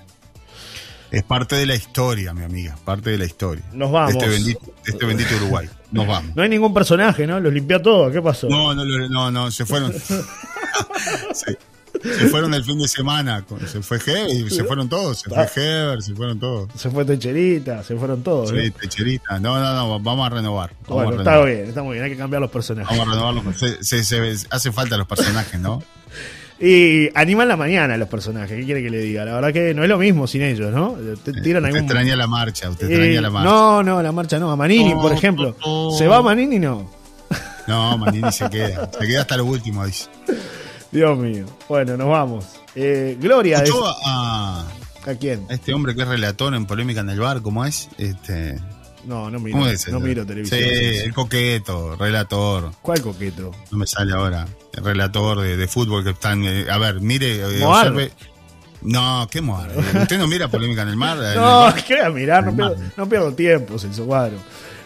Es 1.10 1.24
parte 1.24 1.56
de 1.56 1.66
la 1.66 1.74
historia, 1.74 2.32
mi 2.32 2.44
amiga, 2.44 2.76
parte 2.84 3.10
de 3.10 3.18
la 3.18 3.24
historia. 3.24 3.64
Nos 3.72 3.90
vamos. 3.90 4.14
Este 4.14 4.28
bendito, 4.28 4.60
de 4.84 4.92
este 4.92 5.06
bendito 5.06 5.34
Uruguay. 5.36 5.68
Nos 5.92 6.06
vamos. 6.06 6.36
No 6.36 6.42
hay 6.42 6.48
ningún 6.48 6.72
personaje, 6.74 7.26
¿no? 7.26 7.40
Los 7.40 7.52
limpió 7.52 7.80
todo, 7.82 8.10
¿qué 8.10 8.22
pasó? 8.22 8.48
No, 8.48 8.74
no, 8.74 8.84
no, 8.84 9.08
no, 9.08 9.30
no, 9.30 9.50
se 9.50 9.66
fueron. 9.66 9.92
se, 11.32 11.58
se 12.02 12.28
fueron 12.28 12.54
el 12.54 12.64
fin 12.64 12.78
de 12.78 12.88
semana. 12.88 13.44
Se 13.66 13.82
fue 13.82 13.98
Heber, 14.04 14.50
se 14.50 14.64
fueron 14.64 14.88
todos. 14.88 15.20
Se 15.20 15.30
fue 15.30 15.48
Heber, 15.56 16.02
se 16.02 16.14
fueron 16.14 16.38
todos. 16.38 16.68
Se 16.76 16.90
fue 16.90 17.04
Techerita, 17.04 17.82
se 17.82 17.96
fueron 17.96 18.22
todos. 18.22 18.52
¿no? 18.52 18.60
Sí, 18.60 18.70
Techerita. 18.70 19.38
No, 19.40 19.58
no, 19.58 19.74
no, 19.74 20.00
vamos 20.00 20.26
a 20.26 20.30
renovar. 20.34 20.70
Vamos 20.88 21.04
Bueno, 21.04 21.10
a 21.10 21.22
está 21.22 21.30
renovar. 21.32 21.52
bien, 21.54 21.68
está 21.68 21.82
muy 21.82 21.92
bien, 21.94 22.04
hay 22.04 22.10
que 22.10 22.16
cambiar 22.16 22.40
los 22.42 22.50
personajes. 22.50 22.96
Vamos 22.96 23.08
a 23.08 23.16
renovarlos. 23.16 23.56
Se, 23.58 23.82
se, 23.84 24.04
se- 24.04 24.46
hace 24.50 24.72
falta 24.72 24.96
los 24.96 25.06
personajes, 25.06 25.60
¿no? 25.60 25.82
Y 26.60 27.08
animan 27.14 27.48
la 27.48 27.56
mañana 27.56 27.96
los 27.96 28.08
personajes, 28.08 28.54
¿qué 28.58 28.64
quiere 28.66 28.82
que 28.82 28.90
le 28.90 28.98
diga? 28.98 29.24
La 29.24 29.34
verdad 29.34 29.52
que 29.52 29.72
no 29.72 29.82
es 29.82 29.88
lo 29.88 29.96
mismo 29.98 30.26
sin 30.26 30.42
ellos, 30.42 30.70
¿no? 30.74 30.92
Te 31.24 31.32
tiran 31.32 31.62
Usted 31.64 31.76
algún... 31.76 31.78
extraña 31.78 32.16
la 32.16 32.26
marcha, 32.26 32.68
usted 32.68 32.86
Eh, 32.90 32.94
extraña 32.94 33.20
la 33.22 33.30
marcha. 33.30 33.50
no, 33.50 33.82
no, 33.82 34.02
la 34.02 34.12
marcha 34.12 34.38
no. 34.38 34.50
A 34.52 34.56
Manini, 34.56 34.92
por 34.94 35.12
ejemplo. 35.12 35.56
no, 35.64 35.90
no. 35.90 35.96
¿Se 35.96 36.06
va 36.06 36.20
Manini? 36.20 36.58
No. 36.58 36.90
No, 37.66 37.96
Manini 37.96 38.30
se 38.32 38.50
queda. 38.50 38.90
Se 38.98 39.06
queda 39.06 39.22
hasta 39.22 39.36
lo 39.38 39.46
último, 39.46 39.86
dice. 39.86 40.08
Dios 40.92 41.16
mío. 41.18 41.46
Bueno, 41.68 41.96
nos 41.96 42.08
vamos. 42.08 42.44
Eh, 42.74 43.16
Gloria, 43.20 43.62
es- 43.62 43.70
a, 44.04 44.66
¿a 45.06 45.14
quién? 45.14 45.46
a 45.48 45.54
este 45.54 45.72
hombre 45.72 45.94
que 45.94 46.02
es 46.02 46.08
relator 46.08 46.54
en 46.54 46.66
Polémica 46.66 47.00
en 47.00 47.08
el 47.10 47.20
Bar, 47.20 47.40
¿cómo 47.42 47.64
es? 47.64 47.88
Este, 47.96 48.58
No, 49.06 49.30
no 49.30 49.40
miro, 49.40 49.56
¿Cómo 49.58 49.66
es? 49.70 49.88
no 49.88 49.98
miro 50.00 50.26
televisión. 50.26 50.60
Sí, 50.60 50.98
el 50.98 51.14
coqueto, 51.14 51.96
relator. 51.96 52.72
¿Cuál 52.82 53.00
coqueto? 53.00 53.50
No 53.70 53.78
me 53.78 53.86
sale 53.86 54.12
ahora. 54.12 54.46
El 54.74 54.84
relator 54.84 55.40
de, 55.40 55.56
de 55.56 55.68
fútbol 55.68 56.04
que 56.04 56.10
están. 56.10 56.44
eh, 56.44 56.66
a 56.70 56.76
ver, 56.78 57.00
mire, 57.00 57.36
eh, 57.36 57.60
Moar. 57.60 57.88
observe. 57.88 58.12
No, 58.82 59.26
¿qué 59.30 59.40
Moar? 59.40 59.70
¿Usted 60.02 60.18
no 60.18 60.26
mira 60.26 60.48
polémica 60.48 60.82
en 60.82 60.88
el 60.88 60.96
mar? 60.96 61.16
No? 61.36 61.72
¿qué 61.86 61.96
voy 61.96 62.04
a 62.04 62.10
mirar? 62.10 62.44
No 62.44 62.54
pierdo, 62.54 62.76
no 62.96 63.08
pierdo 63.08 63.32
tiempo, 63.34 63.78
Celso 63.78 64.04
Cuadro. 64.04 64.36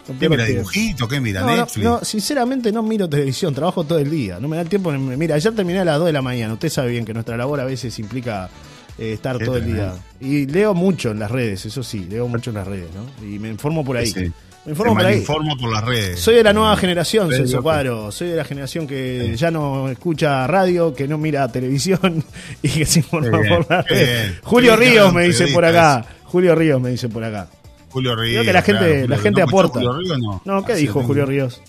No 0.08 0.18
¿Qué 0.18 0.28
mira 0.28 0.44
tiempo. 0.44 0.60
dibujito? 0.70 1.08
¿Qué 1.08 1.18
mira 1.20 1.40
No, 1.40 1.56
Netflix? 1.56 1.84
no, 1.84 2.04
sinceramente 2.04 2.70
no 2.70 2.82
miro 2.82 3.08
televisión, 3.08 3.54
trabajo 3.54 3.84
todo 3.84 3.98
el 3.98 4.10
día. 4.10 4.38
No 4.38 4.48
me 4.48 4.56
da 4.58 4.64
tiempo. 4.64 4.92
Mira, 4.92 5.34
ayer 5.36 5.54
terminé 5.54 5.78
a 5.80 5.84
las 5.84 5.96
2 5.98 6.06
de 6.06 6.12
la 6.12 6.22
mañana. 6.22 6.52
Usted 6.52 6.68
sabe 6.68 6.90
bien 6.90 7.04
que 7.04 7.14
nuestra 7.14 7.36
labor 7.36 7.58
a 7.60 7.64
veces 7.64 7.98
implica 7.98 8.50
eh, 8.98 9.12
estar 9.12 9.38
Qué 9.38 9.44
todo 9.44 9.56
el 9.56 9.66
día. 9.66 9.94
Y 10.20 10.46
leo 10.46 10.74
mucho 10.74 11.10
en 11.10 11.18
las 11.18 11.30
redes, 11.30 11.66
eso 11.66 11.82
sí, 11.82 12.06
leo 12.08 12.28
mucho 12.28 12.50
en 12.50 12.56
las 12.56 12.66
redes, 12.66 12.88
¿no? 12.94 13.26
Y 13.26 13.38
me 13.38 13.48
informo 13.48 13.84
por 13.84 13.96
ahí. 13.96 14.06
Sí. 14.06 14.32
Me 14.64 14.72
informo 14.72 14.94
por 14.94 15.04
ahí. 15.04 15.12
malinforma 15.12 15.56
por 15.56 15.72
las 15.72 15.84
redes. 15.84 16.20
Soy 16.20 16.36
de 16.36 16.42
la 16.42 16.52
nueva 16.52 16.76
generación, 16.76 17.30
Celso. 17.30 17.62
Cuadro. 17.62 18.10
Soy 18.10 18.28
de 18.28 18.36
la 18.36 18.44
generación 18.44 18.86
que 18.86 19.36
ya 19.36 19.50
no 19.50 19.90
escucha 19.90 20.46
radio, 20.46 20.94
que 20.94 21.06
no 21.06 21.18
mira 21.18 21.46
televisión 21.48 22.24
y 22.62 22.68
que 22.68 22.86
se 22.86 23.00
informa 23.00 23.38
por 23.46 23.70
las 23.70 23.86
redes. 23.86 24.40
Julio 24.42 24.76
Ríos 24.76 25.12
me 25.12 25.24
dice 25.24 25.48
por 25.48 25.64
acá. 25.64 26.06
Julio 26.24 26.54
Ríos 26.54 26.80
me 26.80 26.90
dice 26.90 27.08
por 27.08 27.24
acá. 27.24 27.48
Julio 27.90 28.16
Ríos. 28.16 28.42
Creo 28.42 28.44
que 28.44 28.52
la 28.52 28.62
gente, 28.62 28.84
claro, 28.84 29.08
la 29.08 29.18
gente 29.18 29.40
¿no 29.40 29.46
escuchó 29.46 29.66
aporta. 29.66 29.80
Julio 29.80 29.92
Ríos 29.92 30.18
no? 30.18 30.42
No, 30.44 30.64
¿qué 30.64 30.72
Así 30.72 30.80
dijo 30.82 31.02
Julio 31.02 31.26
Ríos? 31.26 31.60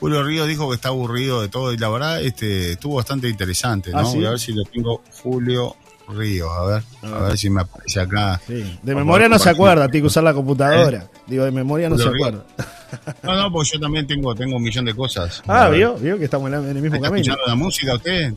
Julio 0.00 0.22
Ríos 0.22 0.48
dijo 0.48 0.68
que 0.68 0.76
está 0.76 0.88
aburrido 0.88 1.42
de 1.42 1.48
todo 1.48 1.72
y 1.72 1.76
la 1.76 1.88
verdad 1.88 2.22
este, 2.22 2.72
estuvo 2.72 2.96
bastante 2.96 3.28
interesante, 3.28 3.90
¿no? 3.90 3.98
¿Ah, 3.98 4.04
sí? 4.04 4.18
Voy 4.18 4.26
a 4.26 4.30
ver 4.30 4.38
si 4.38 4.52
lo 4.52 4.64
tengo 4.64 5.02
Julio 5.22 5.76
Ríos, 6.08 6.50
a 6.52 6.64
ver, 6.64 6.82
a 7.02 7.18
ver 7.28 7.38
si 7.38 7.48
me 7.48 7.62
aparece 7.62 8.00
acá. 8.00 8.40
Sí. 8.46 8.78
De 8.82 8.94
memoria 8.94 9.28
no 9.28 9.38
se 9.38 9.48
acuerda, 9.48 9.86
tiene 9.88 10.02
que 10.02 10.06
usar 10.08 10.22
la 10.22 10.34
computadora. 10.34 11.08
Digo, 11.26 11.44
de 11.44 11.50
memoria 11.50 11.88
no 11.88 11.96
se 11.98 12.08
acuerda. 12.08 12.44
No, 13.22 13.34
no, 13.34 13.50
porque 13.52 13.70
yo 13.74 13.80
también 13.80 14.06
tengo, 14.06 14.34
tengo 14.34 14.56
un 14.56 14.62
millón 14.62 14.84
de 14.84 14.94
cosas. 14.94 15.42
Ah. 15.48 15.68
¿vio? 15.70 15.94
¿Vio 15.94 16.18
que 16.18 16.24
estamos 16.24 16.48
en 16.52 16.54
el 16.54 16.74
mismo 16.74 16.96
¿Está 16.96 17.08
camino? 17.08 17.22
escuchando 17.22 17.42
la 17.46 17.54
música 17.54 17.94
usted? 17.94 18.34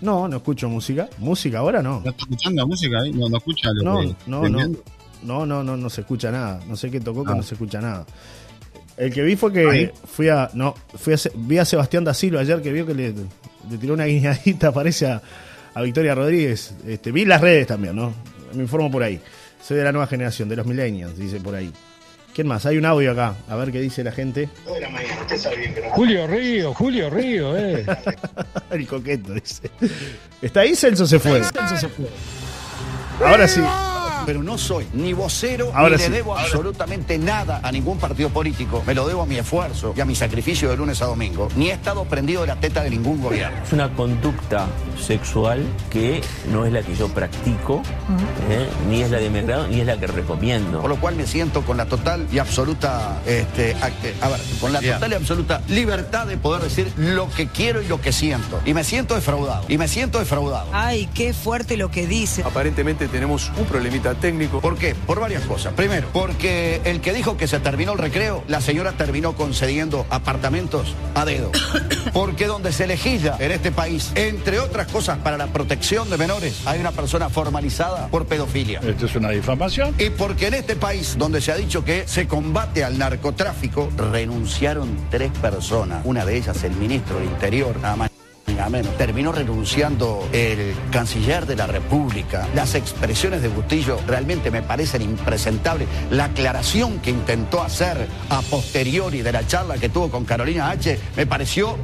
No, 0.00 0.26
no 0.28 0.36
escucho 0.38 0.68
música. 0.68 1.08
Música 1.18 1.58
ahora 1.58 1.80
no. 1.82 2.00
¿No 2.04 2.10
está 2.10 2.22
escuchando 2.22 2.62
la 2.62 2.66
música 2.66 2.98
ahí? 3.00 3.12
No, 3.12 3.28
no 3.28 3.36
escucha 3.36 3.68
lo 3.72 3.82
No, 3.84 4.00
que 4.00 4.16
no, 4.26 4.48
no. 4.48 4.68
No, 5.22 5.46
no, 5.46 5.62
no, 5.62 5.76
no 5.76 5.90
se 5.90 6.00
escucha 6.00 6.30
nada. 6.30 6.60
No 6.66 6.74
sé 6.76 6.90
qué 6.90 7.00
tocó 7.00 7.24
que 7.24 7.32
Ah. 7.32 7.36
no 7.36 7.42
se 7.42 7.54
escucha 7.54 7.80
nada. 7.80 8.04
El 8.96 9.12
que 9.12 9.22
vi 9.22 9.36
fue 9.36 9.52
que 9.52 9.68
Ahí. 9.70 9.90
fui 10.06 10.28
a. 10.28 10.50
No, 10.54 10.74
fui 10.96 11.14
a, 11.14 11.16
vi 11.34 11.58
a 11.58 11.64
Sebastián 11.64 12.04
da 12.04 12.12
Silva 12.14 12.40
ayer 12.40 12.60
que 12.60 12.72
vio 12.72 12.84
que 12.86 12.94
le, 12.94 13.14
le 13.70 13.78
tiró 13.78 13.94
una 13.94 14.04
guiñadita, 14.06 14.72
parece 14.74 15.06
a, 15.06 15.22
a 15.74 15.82
Victoria 15.82 16.14
Rodríguez. 16.14 16.74
Este, 16.86 17.12
vi 17.12 17.24
las 17.24 17.40
redes 17.40 17.66
también, 17.66 17.96
¿no? 17.96 18.14
Me 18.54 18.62
informo 18.62 18.90
por 18.90 19.02
ahí. 19.02 19.20
Soy 19.62 19.76
de 19.76 19.84
la 19.84 19.92
nueva 19.92 20.06
generación, 20.06 20.48
de 20.48 20.56
los 20.56 20.66
millennials, 20.66 21.16
dice 21.16 21.40
por 21.40 21.54
ahí. 21.54 21.72
¿Quién 22.34 22.46
más? 22.46 22.64
Hay 22.64 22.78
un 22.78 22.84
audio 22.86 23.12
acá. 23.12 23.34
A 23.48 23.56
ver 23.56 23.72
qué 23.72 23.80
dice 23.80 24.04
la 24.04 24.12
gente. 24.12 24.48
Julio 25.90 26.26
Río, 26.26 26.74
Julio 26.74 27.10
Río, 27.10 27.56
eh. 27.56 27.84
El 28.70 28.86
coqueto, 28.86 29.34
dice. 29.34 29.70
¿Está 30.40 30.60
ahí? 30.60 30.74
Celso 30.74 31.06
se 31.06 31.18
fue. 31.18 31.42
Ahora 33.20 33.48
sí. 33.48 33.60
Pero 34.26 34.42
no 34.42 34.58
soy 34.58 34.86
ni 34.92 35.12
vocero 35.12 35.70
Ahora 35.74 35.96
ni 35.96 36.02
sí. 36.02 36.10
le 36.10 36.16
debo 36.18 36.36
absolutamente 36.36 37.18
nada 37.18 37.60
a 37.62 37.72
ningún 37.72 37.98
partido 37.98 38.30
político. 38.30 38.82
Me 38.86 38.94
lo 38.94 39.06
debo 39.06 39.22
a 39.22 39.26
mi 39.26 39.36
esfuerzo 39.36 39.94
y 39.96 40.00
a 40.00 40.04
mi 40.04 40.14
sacrificio 40.14 40.70
de 40.70 40.76
lunes 40.76 41.00
a 41.02 41.06
domingo. 41.06 41.48
Ni 41.56 41.70
he 41.70 41.72
estado 41.72 42.04
prendido 42.04 42.42
de 42.42 42.48
la 42.48 42.56
teta 42.56 42.82
de 42.82 42.90
ningún 42.90 43.20
gobierno. 43.20 43.56
Es 43.64 43.72
una 43.72 43.92
conducta 43.94 44.66
sexual 45.00 45.64
que 45.90 46.20
no 46.52 46.66
es 46.66 46.72
la 46.72 46.82
que 46.82 46.94
yo 46.94 47.08
practico, 47.08 47.82
¿eh? 48.50 48.68
ni 48.88 49.02
es 49.02 49.10
la 49.10 49.18
de 49.18 49.30
mi 49.30 49.38
agrado, 49.40 49.66
ni 49.68 49.80
es 49.80 49.86
la 49.86 49.98
que 49.98 50.06
recomiendo. 50.06 50.80
Por 50.80 50.90
lo 50.90 50.96
cual 51.00 51.16
me 51.16 51.26
siento 51.26 51.62
con 51.62 51.76
la 51.76 51.86
total 51.86 52.26
y 52.32 52.38
absoluta, 52.38 53.20
este, 53.26 53.74
a, 53.74 53.86
a 54.26 54.28
ver, 54.28 54.40
con 54.60 54.72
la 54.72 54.80
total 54.80 55.12
y 55.12 55.14
absoluta 55.14 55.62
libertad 55.68 56.26
de 56.26 56.36
poder 56.36 56.62
decir 56.62 56.92
lo 56.96 57.28
que 57.30 57.48
quiero 57.48 57.82
y 57.82 57.88
lo 57.88 58.00
que 58.00 58.12
siento. 58.12 58.60
Y 58.64 58.74
me 58.74 58.84
siento 58.84 59.14
defraudado. 59.14 59.64
Y 59.68 59.78
me 59.78 59.88
siento 59.88 60.18
defraudado. 60.18 60.68
Ay, 60.72 61.08
qué 61.14 61.32
fuerte 61.32 61.76
lo 61.76 61.90
que 61.90 62.06
dice. 62.06 62.42
Aparentemente 62.44 63.08
tenemos 63.08 63.50
un 63.58 63.64
problemita 63.64 64.09
técnico. 64.14 64.60
¿Por 64.60 64.76
qué? 64.76 64.94
Por 64.94 65.20
varias 65.20 65.44
cosas. 65.44 65.72
Primero, 65.74 66.08
porque 66.12 66.80
el 66.84 67.00
que 67.00 67.12
dijo 67.12 67.36
que 67.36 67.46
se 67.46 67.60
terminó 67.60 67.92
el 67.92 67.98
recreo, 67.98 68.44
la 68.48 68.60
señora 68.60 68.92
terminó 68.92 69.34
concediendo 69.34 70.06
apartamentos 70.10 70.94
a 71.14 71.24
dedo. 71.24 71.50
Porque 72.12 72.46
donde 72.46 72.72
se 72.72 72.86
legisla 72.86 73.36
en 73.38 73.52
este 73.52 73.70
país, 73.70 74.10
entre 74.14 74.58
otras 74.58 74.88
cosas 74.88 75.18
para 75.18 75.36
la 75.36 75.46
protección 75.48 76.10
de 76.10 76.16
menores, 76.16 76.62
hay 76.66 76.80
una 76.80 76.92
persona 76.92 77.28
formalizada 77.28 78.08
por 78.08 78.26
pedofilia. 78.26 78.80
Esto 78.80 79.06
es 79.06 79.14
una 79.14 79.30
difamación. 79.30 79.94
Y 79.98 80.10
porque 80.10 80.48
en 80.48 80.54
este 80.54 80.76
país, 80.76 81.16
donde 81.18 81.40
se 81.40 81.52
ha 81.52 81.56
dicho 81.56 81.84
que 81.84 82.08
se 82.08 82.26
combate 82.26 82.84
al 82.84 82.98
narcotráfico, 82.98 83.90
renunciaron 83.96 84.96
tres 85.10 85.30
personas. 85.40 86.02
Una 86.04 86.24
de 86.24 86.36
ellas, 86.36 86.62
el 86.64 86.72
ministro 86.72 87.18
del 87.18 87.26
Interior, 87.26 87.76
nada 87.80 87.96
más 87.96 88.09
a 88.60 88.70
menos. 88.70 88.96
Terminó 88.96 89.32
renunciando 89.32 90.28
el 90.32 90.74
canciller 90.90 91.46
de 91.46 91.56
la 91.56 91.66
República. 91.66 92.48
Las 92.54 92.74
expresiones 92.74 93.42
de 93.42 93.48
Bustillo 93.48 93.98
realmente 94.06 94.50
me 94.50 94.62
parecen 94.62 95.02
impresentables. 95.02 95.88
La 96.10 96.26
aclaración 96.26 97.00
que 97.00 97.10
intentó 97.10 97.62
hacer 97.62 98.06
a 98.28 98.40
posteriori 98.42 99.22
de 99.22 99.32
la 99.32 99.46
charla 99.46 99.78
que 99.78 99.88
tuvo 99.88 100.10
con 100.10 100.24
Carolina 100.24 100.70
H 100.70 100.98
me 101.16 101.26
pareció 101.26 101.76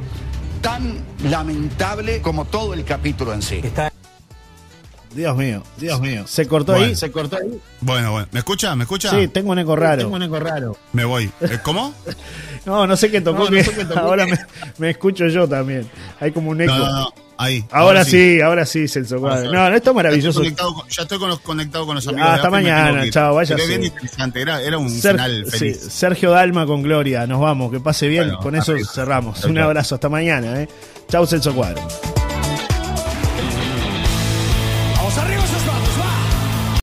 tan 0.61 1.03
lamentable 1.23 2.21
como 2.21 2.45
todo 2.45 2.73
el 2.73 2.83
capítulo 2.83 3.33
en 3.33 3.41
sí. 3.41 3.61
Dios 5.13 5.35
mío, 5.35 5.63
Dios 5.77 5.99
mío. 5.99 6.25
¿Se 6.27 6.47
cortó 6.47 6.73
Bueno. 6.73 6.87
ahí? 6.87 6.95
¿Se 6.95 7.11
cortó 7.11 7.37
ahí? 7.37 7.59
Bueno, 7.81 8.11
bueno. 8.11 8.27
¿Me 8.31 8.39
escucha? 8.39 8.75
¿Me 8.75 8.83
escucha? 8.83 9.09
Sí, 9.09 9.27
tengo 9.29 9.51
un 9.51 9.59
eco 9.59 9.75
raro. 9.75 10.03
Tengo 10.03 10.15
un 10.15 10.23
eco 10.23 10.39
raro. 10.39 10.77
Me 10.93 11.05
voy. 11.05 11.31
Eh, 11.41 11.59
¿Cómo? 11.63 11.93
No, 12.65 12.85
no 12.85 12.97
sé 12.97 13.09
qué 13.09 13.21
tocó. 13.21 13.45
No, 13.45 13.45
no 13.45 13.51
que 13.51 13.63
sé 13.63 13.73
qué 13.73 13.85
tocó 13.85 13.99
ahora 14.01 14.25
que- 14.25 14.33
me, 14.33 14.39
me 14.77 14.89
escucho 14.89 15.25
yo 15.27 15.47
también. 15.47 15.89
Hay 16.19 16.33
como 16.33 16.49
un 16.51 16.59
eco. 16.59 16.73
No, 16.75 16.85
no, 16.85 16.99
no. 16.99 17.13
Ahí. 17.37 17.63
Ahora, 17.71 18.03
sí, 18.03 18.41
ahora 18.41 18.65
sí, 18.65 18.89
Celso 18.89 19.21
Cuadro. 19.21 19.43
sí. 19.49 19.55
No, 19.55 19.69
no, 19.69 19.75
esto 19.75 19.77
es 19.77 19.85
Ya 19.85 19.93
maravilloso. 19.93 20.41
estoy 20.41 20.43
conectado 20.43 20.73
con, 20.73 20.89
ya 20.89 21.01
estoy 21.03 21.17
con 21.19 21.29
los- 21.29 21.39
conectado 21.39 21.85
con 21.85 21.95
los 21.95 22.05
amigos. 22.09 22.27
Ah, 22.29 22.33
hasta 22.33 22.49
mañana, 22.49 23.09
chao, 23.09 23.35
váyase. 23.35 23.55
Pero 23.55 23.67
bien 23.69 23.83
interesante. 23.85 24.41
Era, 24.41 24.61
era 24.61 24.77
un 24.77 24.89
Ser- 24.89 25.13
final 25.15 25.45
sí, 25.49 25.57
feliz. 25.57 25.77
Sergio 25.79 26.31
Dalma 26.31 26.65
con 26.65 26.81
Gloria, 26.81 27.25
nos 27.25 27.39
vamos, 27.39 27.71
que 27.71 27.79
pase 27.79 28.09
bien. 28.09 28.25
Bueno, 28.25 28.39
con 28.41 28.55
eso 28.57 28.73
arriba. 28.73 28.89
cerramos. 28.93 29.41
Un 29.45 29.57
abrazo, 29.59 29.95
hasta 29.95 30.09
mañana. 30.09 30.61
¿eh? 30.63 30.67
Chau, 31.09 31.25
Celso 31.25 31.55
Cuadro. 31.55 31.87
Arriba. 35.19 35.56